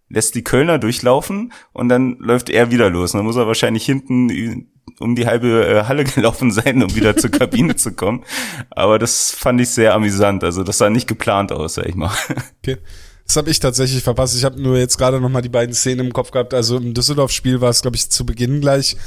lässt 0.10 0.36
die 0.36 0.44
Kölner 0.44 0.80
durchlaufen 0.80 1.54
und 1.74 1.90
dann 1.90 2.18
läuft 2.20 2.50
er 2.50 2.72
wieder 2.72 2.90
los. 2.90 3.14
Und 3.14 3.20
dann 3.20 3.26
muss 3.26 3.36
er 3.36 3.48
wahrscheinlich 3.48 3.86
hinten 3.86 4.70
um 5.00 5.16
die 5.16 5.28
halbe 5.28 5.66
äh, 5.66 5.84
Halle 5.84 6.04
gelaufen 6.16 6.52
sein, 6.52 6.82
um 6.84 6.96
wieder 6.96 7.16
zur 7.16 7.32
Kabine 7.32 7.76
zu 7.76 7.94
kommen. 7.94 8.24
Aber 8.70 9.00
das 9.00 9.32
fand 9.32 9.62
ich 9.62 9.70
sehr 9.70 9.94
amüsant. 9.94 10.44
Also 10.44 10.64
das 10.64 10.78
sah 10.78 10.90
nicht 10.90 11.08
geplant 11.08 11.52
aus, 11.52 11.76
sag 11.76 11.88
ich 11.88 11.96
mal. 11.96 12.12
Okay. 12.62 12.78
Das 13.26 13.36
habe 13.36 13.52
ich 13.52 13.60
tatsächlich 13.60 14.02
verpasst. 14.02 14.36
Ich 14.36 14.44
habe 14.44 14.60
nur 14.60 14.76
jetzt 14.80 14.98
gerade 14.98 15.22
noch 15.22 15.30
mal 15.30 15.44
die 15.44 15.50
beiden 15.50 15.76
Szenen 15.76 16.08
im 16.08 16.14
Kopf 16.14 16.32
gehabt. 16.32 16.52
Also 16.56 16.78
im 16.78 16.96
Düsseldorf-Spiel 16.96 17.62
war 17.62 17.70
es, 17.70 17.84
glaube 17.84 17.96
ich, 17.96 18.10
zu 18.10 18.26
Beginn 18.26 18.60
gleich, 18.60 18.98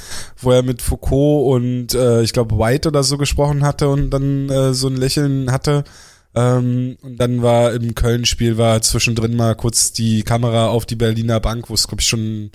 wo 0.41 0.53
er 0.53 0.63
mit 0.63 0.81
Foucault 0.81 1.53
und 1.53 1.93
äh, 1.95 2.23
ich 2.23 2.33
glaube 2.33 2.57
White 2.57 2.89
oder 2.89 3.03
so 3.03 3.19
gesprochen 3.19 3.65
hatte 3.65 3.89
und 3.89 4.11
dann 4.11 4.49
äh, 4.49 4.75
so 4.75 4.87
ein 4.87 4.97
Lächeln 4.97 5.51
hatte. 5.51 5.83
Ähm, 6.35 6.97
und 7.03 7.17
dann 7.19 7.43
war 7.43 7.73
im 7.73 7.95
Köln-Spiel 7.95 8.57
war 8.57 8.81
zwischendrin 8.83 9.37
mal 9.37 9.55
kurz 9.55 9.93
die 9.93 10.23
Kamera 10.23 10.69
auf 10.69 10.87
die 10.87 10.97
Berliner 10.97 11.41
Bank, 11.41 11.69
wo 11.69 11.75
es, 11.75 11.87
glaube 11.87 12.01
ich, 12.01 12.09
schon 12.09 12.51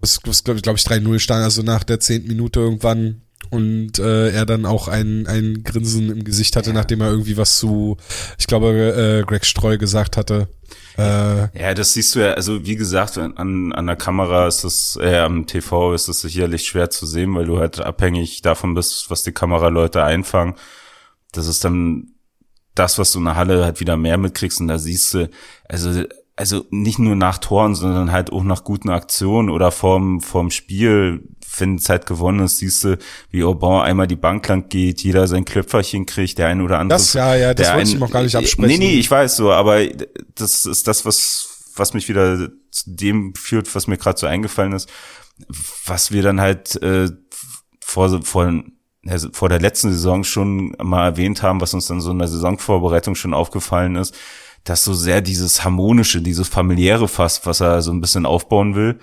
was 0.00 0.20
glaube 0.22 0.60
glaub 0.60 0.76
ich 0.76 0.82
3-0 0.82 1.18
stand, 1.18 1.42
also 1.42 1.62
nach 1.62 1.82
der 1.82 2.00
zehnten 2.00 2.28
Minute 2.28 2.60
irgendwann 2.60 3.22
und 3.50 3.98
äh, 3.98 4.30
er 4.30 4.46
dann 4.46 4.66
auch 4.66 4.88
ein, 4.88 5.26
ein 5.26 5.62
Grinsen 5.64 6.10
im 6.10 6.24
Gesicht 6.24 6.56
hatte, 6.56 6.70
ja. 6.70 6.74
nachdem 6.74 7.00
er 7.00 7.10
irgendwie 7.10 7.36
was 7.36 7.58
zu, 7.58 7.96
ich 8.38 8.46
glaube, 8.46 8.68
äh, 8.68 9.24
Greg 9.24 9.44
Streu 9.44 9.76
gesagt 9.78 10.16
hatte. 10.16 10.48
Äh, 10.96 11.58
ja, 11.58 11.74
das 11.74 11.92
siehst 11.92 12.14
du 12.14 12.20
ja, 12.20 12.32
also 12.32 12.64
wie 12.66 12.76
gesagt, 12.76 13.18
an, 13.18 13.72
an 13.72 13.86
der 13.86 13.96
Kamera 13.96 14.46
ist 14.46 14.64
das, 14.64 14.98
äh, 15.00 15.18
am 15.18 15.46
TV 15.46 15.94
ist 15.94 16.08
das 16.08 16.20
sicherlich 16.20 16.66
schwer 16.66 16.90
zu 16.90 17.06
sehen, 17.06 17.34
weil 17.34 17.46
du 17.46 17.58
halt 17.58 17.80
abhängig 17.80 18.42
davon 18.42 18.74
bist, 18.74 19.10
was 19.10 19.22
die 19.22 19.32
Kameraleute 19.32 20.02
einfangen. 20.02 20.54
Das 21.32 21.46
ist 21.46 21.64
dann 21.64 22.13
das, 22.74 22.98
was 22.98 23.12
du 23.12 23.18
in 23.18 23.26
der 23.26 23.36
Halle 23.36 23.64
halt 23.64 23.80
wieder 23.80 23.96
mehr 23.96 24.18
mitkriegst 24.18 24.60
und 24.60 24.68
da 24.68 24.78
siehst 24.78 25.14
du, 25.14 25.30
also 25.68 26.04
also 26.36 26.66
nicht 26.70 26.98
nur 26.98 27.14
nach 27.14 27.38
Toren, 27.38 27.74
sondern 27.74 28.10
halt 28.10 28.32
auch 28.32 28.42
nach 28.42 28.64
guten 28.64 28.90
Aktionen 28.90 29.50
oder 29.50 29.70
vorm, 29.70 30.20
vorm 30.20 30.50
Spiel, 30.50 31.22
wenn 31.58 31.78
Zeit 31.78 32.06
gewonnen 32.06 32.40
ist, 32.40 32.58
siehst 32.58 32.84
du, 32.84 32.98
wie 33.30 33.44
Aubin 33.44 33.82
einmal 33.82 34.08
die 34.08 34.16
Bank 34.16 34.48
lang 34.48 34.68
geht, 34.68 35.02
jeder 35.02 35.28
sein 35.28 35.44
Klöpferchen 35.44 36.06
kriegt, 36.06 36.38
der 36.38 36.48
ein 36.48 36.60
oder 36.60 36.80
andere. 36.80 36.98
Das, 36.98 37.12
ja, 37.12 37.36
ja, 37.36 37.54
das 37.54 37.72
wollte 37.72 37.90
ich 37.90 37.98
noch 37.98 38.10
gar 38.10 38.22
nicht 38.22 38.34
absprechen. 38.34 38.68
Nee, 38.68 38.78
nee, 38.78 38.98
ich 38.98 39.10
weiß 39.10 39.36
so, 39.36 39.52
aber 39.52 39.86
das 40.34 40.66
ist 40.66 40.88
das, 40.88 41.04
was, 41.04 41.70
was 41.76 41.94
mich 41.94 42.08
wieder 42.08 42.48
zu 42.70 42.90
dem 42.90 43.34
führt, 43.36 43.72
was 43.74 43.86
mir 43.86 43.96
gerade 43.96 44.18
so 44.18 44.26
eingefallen 44.26 44.72
ist, 44.72 44.90
was 45.86 46.10
wir 46.10 46.22
dann 46.22 46.40
halt 46.40 46.80
äh, 46.82 47.08
vor, 47.80 48.22
vor 48.22 48.52
vor 49.32 49.48
der 49.48 49.60
letzten 49.60 49.90
Saison 49.90 50.24
schon 50.24 50.74
mal 50.82 51.06
erwähnt 51.06 51.42
haben, 51.42 51.60
was 51.60 51.74
uns 51.74 51.86
dann 51.86 52.00
so 52.00 52.10
in 52.10 52.18
der 52.18 52.28
Saisonvorbereitung 52.28 53.14
schon 53.14 53.34
aufgefallen 53.34 53.96
ist, 53.96 54.14
dass 54.64 54.84
so 54.84 54.94
sehr 54.94 55.20
dieses 55.20 55.64
harmonische, 55.64 56.22
dieses 56.22 56.48
familiäre 56.48 57.08
Fass, 57.08 57.44
was 57.44 57.60
er 57.60 57.82
so 57.82 57.92
ein 57.92 58.00
bisschen 58.00 58.26
aufbauen 58.26 58.74
will, 58.74 58.98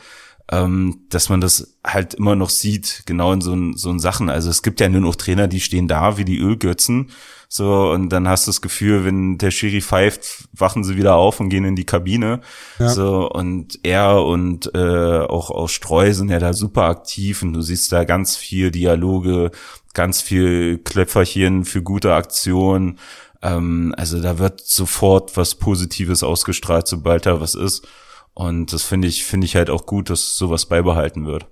ähm, 0.49 1.02
dass 1.10 1.30
man 1.30 1.39
das 1.39 1.78
halt 1.86 2.16
immer 2.16 2.36
noch 2.36 2.49
sieht, 2.49 3.04
genau 3.06 3.32
in 3.32 3.41
so, 3.41 3.56
so 3.76 3.97
Sachen. 3.97 4.30
Also 4.30 4.49
es 4.49 4.64
gibt 4.64 4.80
ja 4.80 4.89
nur 4.89 5.02
noch 5.02 5.16
Trainer, 5.16 5.47
die 5.47 5.62
stehen 5.62 5.88
da 5.88 6.18
wie 6.18 6.26
die 6.26 6.39
Ölgötzen. 6.39 7.12
So, 7.54 7.91
und 7.91 8.08
dann 8.12 8.30
hast 8.30 8.47
du 8.47 8.49
das 8.49 8.62
Gefühl, 8.62 9.04
wenn 9.04 9.38
der 9.38 9.52
Schiri 9.52 9.82
pfeift, 9.82 10.47
wachen 10.54 10.86
sie 10.86 10.95
wieder 10.95 11.16
auf 11.16 11.41
und 11.41 11.49
gehen 11.49 11.66
in 11.66 11.76
die 11.76 11.86
Kabine. 11.86 12.39
Ja. 12.80 12.88
So, 12.88 13.30
und 13.30 13.78
er 13.84 14.24
und 14.24 14.74
äh, 14.74 15.20
auch 15.20 15.49
aus 15.52 15.74
Streu 15.74 16.14
sind 16.14 16.30
ja 16.30 16.39
da 16.39 16.54
super 16.54 16.84
aktiv 16.84 17.43
und 17.43 17.52
du 17.52 17.62
siehst 17.62 17.91
da 17.91 18.06
ganz 18.06 18.38
viel 18.38 18.72
Dialoge, 18.72 19.52
ganz 19.93 20.22
viel 20.22 20.78
Klöpferchen 20.78 21.66
für 21.66 21.84
gute 21.84 22.14
Aktionen. 22.14 22.99
Ähm, 23.41 23.93
also 23.97 24.22
da 24.22 24.39
wird 24.39 24.62
sofort 24.62 25.36
was 25.36 25.56
Positives 25.56 26.24
ausgestrahlt, 26.24 26.88
sobald 26.88 27.26
da 27.26 27.41
was 27.41 27.56
ist. 27.56 27.86
Und 28.34 28.72
das 28.72 28.84
finde 28.84 29.10
ich, 29.10 29.26
finde 29.26 29.43
ich 29.43 29.58
halt 29.58 29.70
auch 29.70 29.86
gut, 29.86 30.10
dass 30.10 30.38
sowas 30.38 30.68
beibehalten 30.68 31.26
wird. 31.26 31.47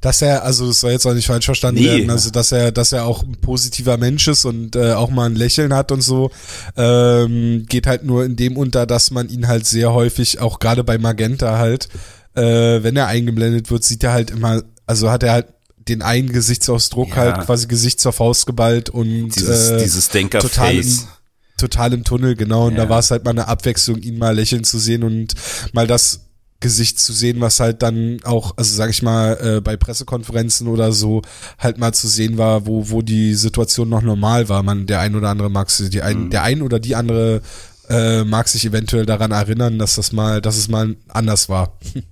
Dass 0.00 0.22
er, 0.22 0.44
also 0.44 0.68
das 0.68 0.80
soll 0.80 0.92
jetzt 0.92 1.06
auch 1.06 1.14
nicht 1.14 1.26
falsch 1.26 1.46
verstanden 1.46 1.80
nee. 1.80 1.88
werden, 1.88 2.10
also 2.10 2.30
dass 2.30 2.52
er, 2.52 2.70
dass 2.70 2.92
er 2.92 3.06
auch 3.06 3.22
ein 3.22 3.40
positiver 3.40 3.96
Mensch 3.96 4.28
ist 4.28 4.44
und 4.44 4.76
äh, 4.76 4.92
auch 4.92 5.10
mal 5.10 5.26
ein 5.26 5.36
Lächeln 5.36 5.74
hat 5.74 5.90
und 5.90 6.00
so, 6.00 6.30
ähm, 6.76 7.64
geht 7.68 7.86
halt 7.86 8.04
nur 8.04 8.24
in 8.24 8.36
dem 8.36 8.56
unter, 8.56 8.86
dass 8.86 9.10
man 9.10 9.28
ihn 9.28 9.48
halt 9.48 9.66
sehr 9.66 9.92
häufig, 9.92 10.40
auch 10.40 10.58
gerade 10.58 10.84
bei 10.84 10.98
Magenta 10.98 11.58
halt, 11.58 11.88
äh, 12.34 12.82
wenn 12.82 12.96
er 12.96 13.06
eingeblendet 13.06 13.70
wird, 13.70 13.84
sieht 13.84 14.04
er 14.04 14.12
halt 14.12 14.30
immer, 14.30 14.62
also 14.86 15.10
hat 15.10 15.22
er 15.22 15.32
halt 15.32 15.46
den 15.88 16.02
einen 16.02 16.32
Gesichtsausdruck 16.32 17.10
ja. 17.10 17.16
halt 17.16 17.40
quasi 17.46 17.66
Gesicht 17.66 18.00
zur 18.00 18.12
Faust 18.12 18.46
geballt 18.46 18.90
und 18.90 19.30
dieses, 19.30 19.70
äh, 19.70 19.82
dieses 19.82 20.08
Denker-Face 20.08 21.08
total 21.56 21.92
im 21.92 22.04
Tunnel, 22.04 22.34
genau. 22.34 22.66
Und 22.66 22.76
ja. 22.76 22.84
da 22.84 22.88
war 22.88 22.98
es 22.98 23.10
halt 23.10 23.24
mal 23.24 23.30
eine 23.30 23.48
Abwechslung, 23.48 23.98
ihn 23.98 24.18
mal 24.18 24.34
lächeln 24.34 24.64
zu 24.64 24.78
sehen 24.78 25.04
und 25.04 25.34
mal 25.72 25.86
das 25.86 26.23
Gesicht 26.60 26.98
zu 26.98 27.12
sehen, 27.12 27.40
was 27.40 27.60
halt 27.60 27.82
dann 27.82 28.18
auch, 28.24 28.56
also 28.56 28.74
sag 28.74 28.90
ich 28.90 29.02
mal, 29.02 29.38
äh, 29.40 29.60
bei 29.60 29.76
Pressekonferenzen 29.76 30.68
oder 30.68 30.92
so 30.92 31.22
halt 31.58 31.78
mal 31.78 31.92
zu 31.92 32.08
sehen 32.08 32.38
war, 32.38 32.66
wo, 32.66 32.90
wo 32.90 33.02
die 33.02 33.34
Situation 33.34 33.88
noch 33.88 34.02
normal 34.02 34.48
war. 34.48 34.62
Man, 34.62 34.86
der 34.86 35.00
ein 35.00 35.14
oder 35.14 35.28
andere 35.28 35.50
mag 35.50 35.70
sich, 35.70 35.90
die 35.90 36.02
ein, 36.02 36.24
mhm. 36.24 36.30
der 36.30 36.42
ein 36.42 36.62
oder 36.62 36.80
die 36.80 36.96
andere 36.96 37.42
äh, 37.88 38.24
mag 38.24 38.48
sich 38.48 38.64
eventuell 38.64 39.04
daran 39.04 39.32
erinnern, 39.32 39.78
dass 39.78 39.96
das 39.96 40.12
mal, 40.12 40.40
dass 40.40 40.56
es 40.56 40.68
mal 40.68 40.96
anders 41.08 41.48
war. 41.48 41.78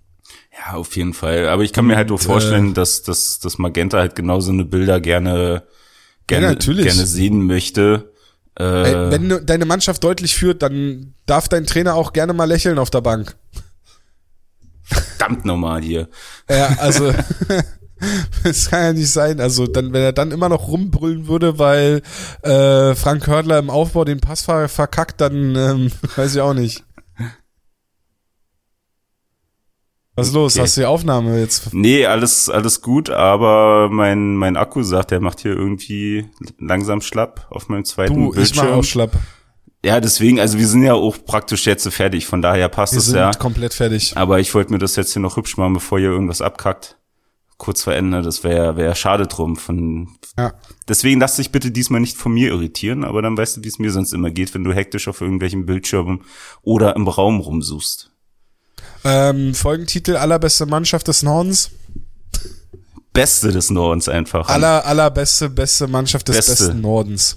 Ja, 0.54 0.74
auf 0.74 0.94
jeden 0.96 1.14
Fall. 1.14 1.48
Aber 1.48 1.62
ich 1.62 1.72
kann 1.72 1.86
mir 1.86 1.96
halt 1.96 2.12
auch 2.12 2.20
vorstellen, 2.20 2.72
äh, 2.72 2.74
dass, 2.74 3.02
dass, 3.02 3.40
dass 3.40 3.56
Magenta 3.56 3.98
halt 3.98 4.14
genauso 4.14 4.52
eine 4.52 4.66
Bilder 4.66 5.00
gerne, 5.00 5.62
gerne, 6.26 6.48
ja, 6.48 6.54
gerne 6.54 7.06
sehen 7.06 7.46
möchte 7.46 8.12
äh, 8.56 8.64
Wenn 8.64 9.46
deine 9.46 9.64
Mannschaft 9.64 10.04
deutlich 10.04 10.34
führt, 10.34 10.62
dann 10.62 11.14
darf 11.26 11.48
dein 11.48 11.66
Trainer 11.66 11.94
auch 11.94 12.12
gerne 12.12 12.32
mal 12.32 12.44
lächeln 12.44 12.78
auf 12.78 12.90
der 12.90 13.00
Bank. 13.00 13.36
Verdammt 14.92 15.44
normal 15.44 15.82
hier. 15.82 16.08
Ja, 16.48 16.76
also 16.78 17.12
das 18.44 18.70
kann 18.70 18.82
ja 18.82 18.92
nicht 18.92 19.10
sein. 19.10 19.40
Also 19.40 19.66
dann, 19.66 19.92
wenn 19.92 20.02
er 20.02 20.12
dann 20.12 20.30
immer 20.30 20.48
noch 20.48 20.68
rumbrüllen 20.68 21.28
würde, 21.28 21.58
weil 21.58 22.02
äh, 22.42 22.94
Frank 22.94 23.26
Hördler 23.26 23.58
im 23.58 23.70
Aufbau 23.70 24.04
den 24.04 24.20
Pass 24.20 24.42
verkackt, 24.42 25.20
dann 25.20 25.56
ähm, 25.56 25.92
weiß 26.16 26.34
ich 26.34 26.40
auch 26.40 26.54
nicht. 26.54 26.84
Was 30.14 30.28
ist 30.28 30.34
los? 30.34 30.54
Okay. 30.54 30.62
Hast 30.62 30.76
du 30.76 30.82
die 30.82 30.86
Aufnahme 30.86 31.40
jetzt? 31.40 31.72
Nee, 31.72 32.04
alles, 32.04 32.50
alles 32.50 32.82
gut, 32.82 33.08
aber 33.08 33.88
mein, 33.90 34.36
mein 34.36 34.58
Akku 34.58 34.82
sagt, 34.82 35.10
der 35.10 35.20
macht 35.20 35.40
hier 35.40 35.52
irgendwie 35.52 36.28
langsam 36.58 37.00
schlapp 37.00 37.46
auf 37.48 37.70
meinem 37.70 37.86
zweiten 37.86 38.14
du, 38.14 38.30
Bildschirm. 38.30 38.64
Ich 38.64 38.70
mach 38.70 38.76
auch 38.76 38.84
schlapp. 38.84 39.12
Ja, 39.84 40.00
deswegen, 40.00 40.38
also 40.38 40.58
wir 40.58 40.68
sind 40.68 40.84
ja 40.84 40.94
auch 40.94 41.16
praktisch 41.24 41.66
jetzt 41.66 41.88
fertig, 41.88 42.26
von 42.26 42.40
daher 42.40 42.68
passt 42.68 42.94
es 42.94 43.08
ja. 43.08 43.26
Wir 43.26 43.32
sind 43.32 43.40
komplett 43.40 43.74
fertig. 43.74 44.16
Aber 44.16 44.38
ich 44.38 44.54
wollte 44.54 44.72
mir 44.72 44.78
das 44.78 44.94
jetzt 44.94 45.12
hier 45.12 45.22
noch 45.22 45.36
hübsch 45.36 45.56
machen, 45.56 45.74
bevor 45.74 45.98
hier 45.98 46.10
irgendwas 46.10 46.40
abkackt. 46.40 46.98
Kurz 47.58 47.82
vor 47.82 47.92
Ende, 47.92 48.22
das 48.22 48.44
wäre 48.44 48.76
wär 48.76 48.94
schade 48.94 49.26
drum. 49.26 49.56
Von, 49.56 50.08
ja. 50.38 50.52
Deswegen 50.88 51.20
lass 51.20 51.36
dich 51.36 51.50
bitte 51.50 51.72
diesmal 51.72 52.00
nicht 52.00 52.16
von 52.16 52.32
mir 52.32 52.50
irritieren, 52.50 53.04
aber 53.04 53.22
dann 53.22 53.36
weißt 53.36 53.56
du, 53.56 53.64
wie 53.64 53.68
es 53.68 53.78
mir 53.80 53.90
sonst 53.90 54.12
immer 54.12 54.30
geht, 54.30 54.54
wenn 54.54 54.64
du 54.64 54.72
hektisch 54.72 55.08
auf 55.08 55.20
irgendwelchen 55.20 55.66
Bildschirmen 55.66 56.22
oder 56.62 56.94
im 56.94 57.08
Raum 57.08 57.40
rumsuchst. 57.40 58.10
Ähm, 59.04 59.52
Folgentitel 59.54 60.16
allerbeste 60.16 60.66
Mannschaft 60.66 61.08
des 61.08 61.24
Nordens. 61.24 61.70
Beste 63.12 63.50
des 63.50 63.70
Nordens 63.70 64.08
einfach. 64.08 64.48
Aller, 64.48 64.86
allerbeste, 64.86 65.50
beste 65.50 65.86
Mannschaft 65.88 66.28
des 66.28 66.36
beste. 66.36 66.52
besten 66.52 66.80
Nordens. 66.80 67.36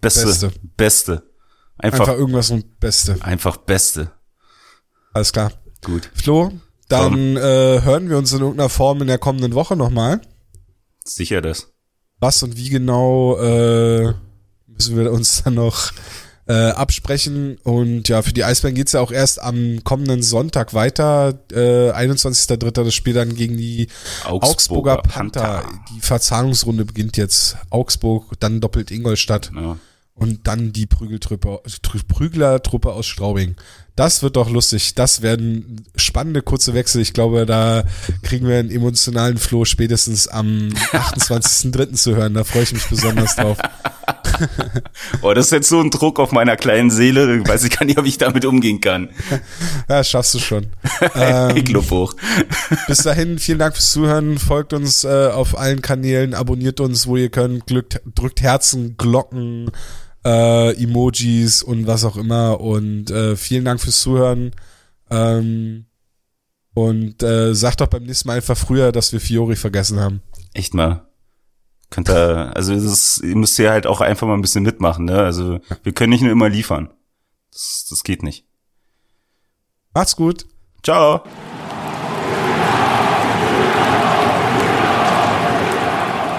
Beste. 0.00 0.26
Beste. 0.26 0.52
Beste. 0.76 1.33
Einfach, 1.78 2.00
einfach 2.00 2.14
irgendwas 2.14 2.50
und 2.50 2.80
Beste. 2.80 3.16
Einfach 3.20 3.56
Beste. 3.56 4.12
Alles 5.12 5.32
klar. 5.32 5.52
Gut. 5.84 6.10
Flo, 6.14 6.52
dann 6.88 7.36
äh, 7.36 7.82
hören 7.82 8.08
wir 8.08 8.18
uns 8.18 8.32
in 8.32 8.40
irgendeiner 8.40 8.68
Form 8.68 9.00
in 9.00 9.06
der 9.06 9.18
kommenden 9.18 9.54
Woche 9.54 9.76
nochmal. 9.76 10.20
Sicher 11.04 11.40
das. 11.40 11.72
Was 12.20 12.42
und 12.42 12.56
wie 12.56 12.68
genau 12.70 13.36
äh, 13.38 14.14
müssen 14.66 14.96
wir 14.96 15.12
uns 15.12 15.42
dann 15.44 15.54
noch 15.54 15.92
äh, 16.46 16.70
absprechen. 16.70 17.58
Und 17.62 18.08
ja, 18.08 18.22
für 18.22 18.32
die 18.32 18.44
Eisbären 18.44 18.74
geht's 18.74 18.92
ja 18.92 19.00
auch 19.00 19.12
erst 19.12 19.40
am 19.40 19.82
kommenden 19.84 20.22
Sonntag 20.22 20.74
weiter. 20.74 21.38
Äh, 21.52 21.90
21.03. 21.90 22.70
das 22.70 22.94
Spiel 22.94 23.14
dann 23.14 23.34
gegen 23.34 23.56
die 23.56 23.88
Augsburger, 24.24 24.46
Augsburger 24.46 24.96
Panther. 24.98 25.40
Panther. 25.40 25.80
Die 25.94 26.00
Verzahnungsrunde 26.00 26.84
beginnt 26.84 27.16
jetzt. 27.16 27.56
Augsburg, 27.70 28.32
dann 28.40 28.60
doppelt 28.60 28.90
Ingolstadt. 28.90 29.50
Ja. 29.54 29.76
Und 30.16 30.46
dann 30.46 30.72
die 30.72 30.86
Prügeltruppe, 30.86 31.60
Prüglertruppe 32.08 32.92
aus 32.92 33.06
Straubing. 33.06 33.56
Das 33.96 34.22
wird 34.22 34.36
doch 34.36 34.48
lustig. 34.48 34.94
Das 34.94 35.22
werden 35.22 35.84
spannende 35.96 36.42
kurze 36.42 36.74
Wechsel. 36.74 37.00
Ich 37.00 37.12
glaube, 37.12 37.46
da 37.46 37.84
kriegen 38.22 38.46
wir 38.46 38.58
einen 38.58 38.70
emotionalen 38.70 39.38
Floh 39.38 39.64
spätestens 39.64 40.28
am 40.28 40.70
28.03. 40.92 41.94
zu 41.94 42.16
hören. 42.16 42.34
Da 42.34 42.44
freue 42.44 42.62
ich 42.62 42.72
mich 42.72 42.86
besonders 42.88 43.36
drauf. 43.36 43.58
oh, 45.22 45.32
das 45.32 45.46
ist 45.46 45.52
jetzt 45.52 45.68
so 45.68 45.80
ein 45.80 45.90
Druck 45.90 46.18
auf 46.18 46.32
meiner 46.32 46.56
kleinen 46.56 46.90
Seele. 46.90 47.36
Ich 47.38 47.48
weiß 47.48 47.64
ich 47.64 47.76
gar 47.76 47.84
nicht, 47.84 47.98
ob 47.98 48.06
ich 48.06 48.18
damit 48.18 48.44
umgehen 48.44 48.80
kann. 48.80 49.10
Ja, 49.88 50.02
schaffst 50.02 50.34
du 50.34 50.38
schon. 50.38 50.68
ähm, 51.14 51.56
ich 51.56 51.64
glaub 51.64 51.90
hoch. 51.90 52.14
bis 52.86 52.98
dahin, 52.98 53.38
vielen 53.38 53.58
Dank 53.58 53.74
fürs 53.74 53.90
Zuhören. 53.90 54.38
Folgt 54.38 54.72
uns 54.72 55.04
äh, 55.04 55.28
auf 55.28 55.58
allen 55.58 55.82
Kanälen, 55.82 56.34
abonniert 56.34 56.80
uns, 56.80 57.06
wo 57.06 57.16
ihr 57.16 57.28
könnt, 57.28 57.66
glückt, 57.66 58.00
drückt 58.14 58.40
Herzen, 58.40 58.96
Glocken, 58.96 59.70
äh, 60.24 60.82
Emojis 60.82 61.62
und 61.62 61.86
was 61.86 62.04
auch 62.04 62.16
immer. 62.16 62.60
Und 62.60 63.10
äh, 63.10 63.36
vielen 63.36 63.64
Dank 63.64 63.80
fürs 63.80 64.00
Zuhören. 64.00 64.52
Ähm, 65.10 65.86
und 66.74 67.22
äh, 67.22 67.54
sagt 67.54 67.80
doch 67.80 67.86
beim 67.86 68.02
nächsten 68.02 68.28
Mal 68.28 68.36
einfach 68.36 68.56
früher, 68.56 68.90
dass 68.90 69.12
wir 69.12 69.20
Fiori 69.20 69.56
vergessen 69.56 70.00
haben. 70.00 70.22
Echt 70.54 70.74
mal. 70.74 71.06
Könnt 71.90 72.08
ihr, 72.08 72.50
also 72.56 72.74
das 72.74 72.82
ist, 72.82 73.20
ihr 73.22 73.36
müsst 73.36 73.56
ja 73.58 73.70
halt 73.70 73.86
auch 73.86 74.00
einfach 74.00 74.26
mal 74.26 74.34
ein 74.34 74.42
bisschen 74.42 74.64
mitmachen, 74.64 75.04
ne? 75.04 75.18
Also 75.18 75.60
wir 75.84 75.92
können 75.92 76.10
nicht 76.10 76.22
nur 76.22 76.32
immer 76.32 76.48
liefern. 76.48 76.90
Das, 77.52 77.86
das 77.88 78.02
geht 78.02 78.24
nicht. 78.24 78.44
Macht's 79.94 80.16
gut. 80.16 80.46
Ciao. 80.82 81.22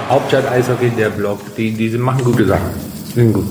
Hauptstadt 0.10 0.46
Eishockey, 0.48 0.90
der 0.90 1.10
Blog, 1.10 1.40
die, 1.56 1.72
die 1.72 1.90
machen 1.98 2.24
gute 2.24 2.46
Sachen. 2.46 2.70
Sind 3.14 3.34
gut. 3.34 3.46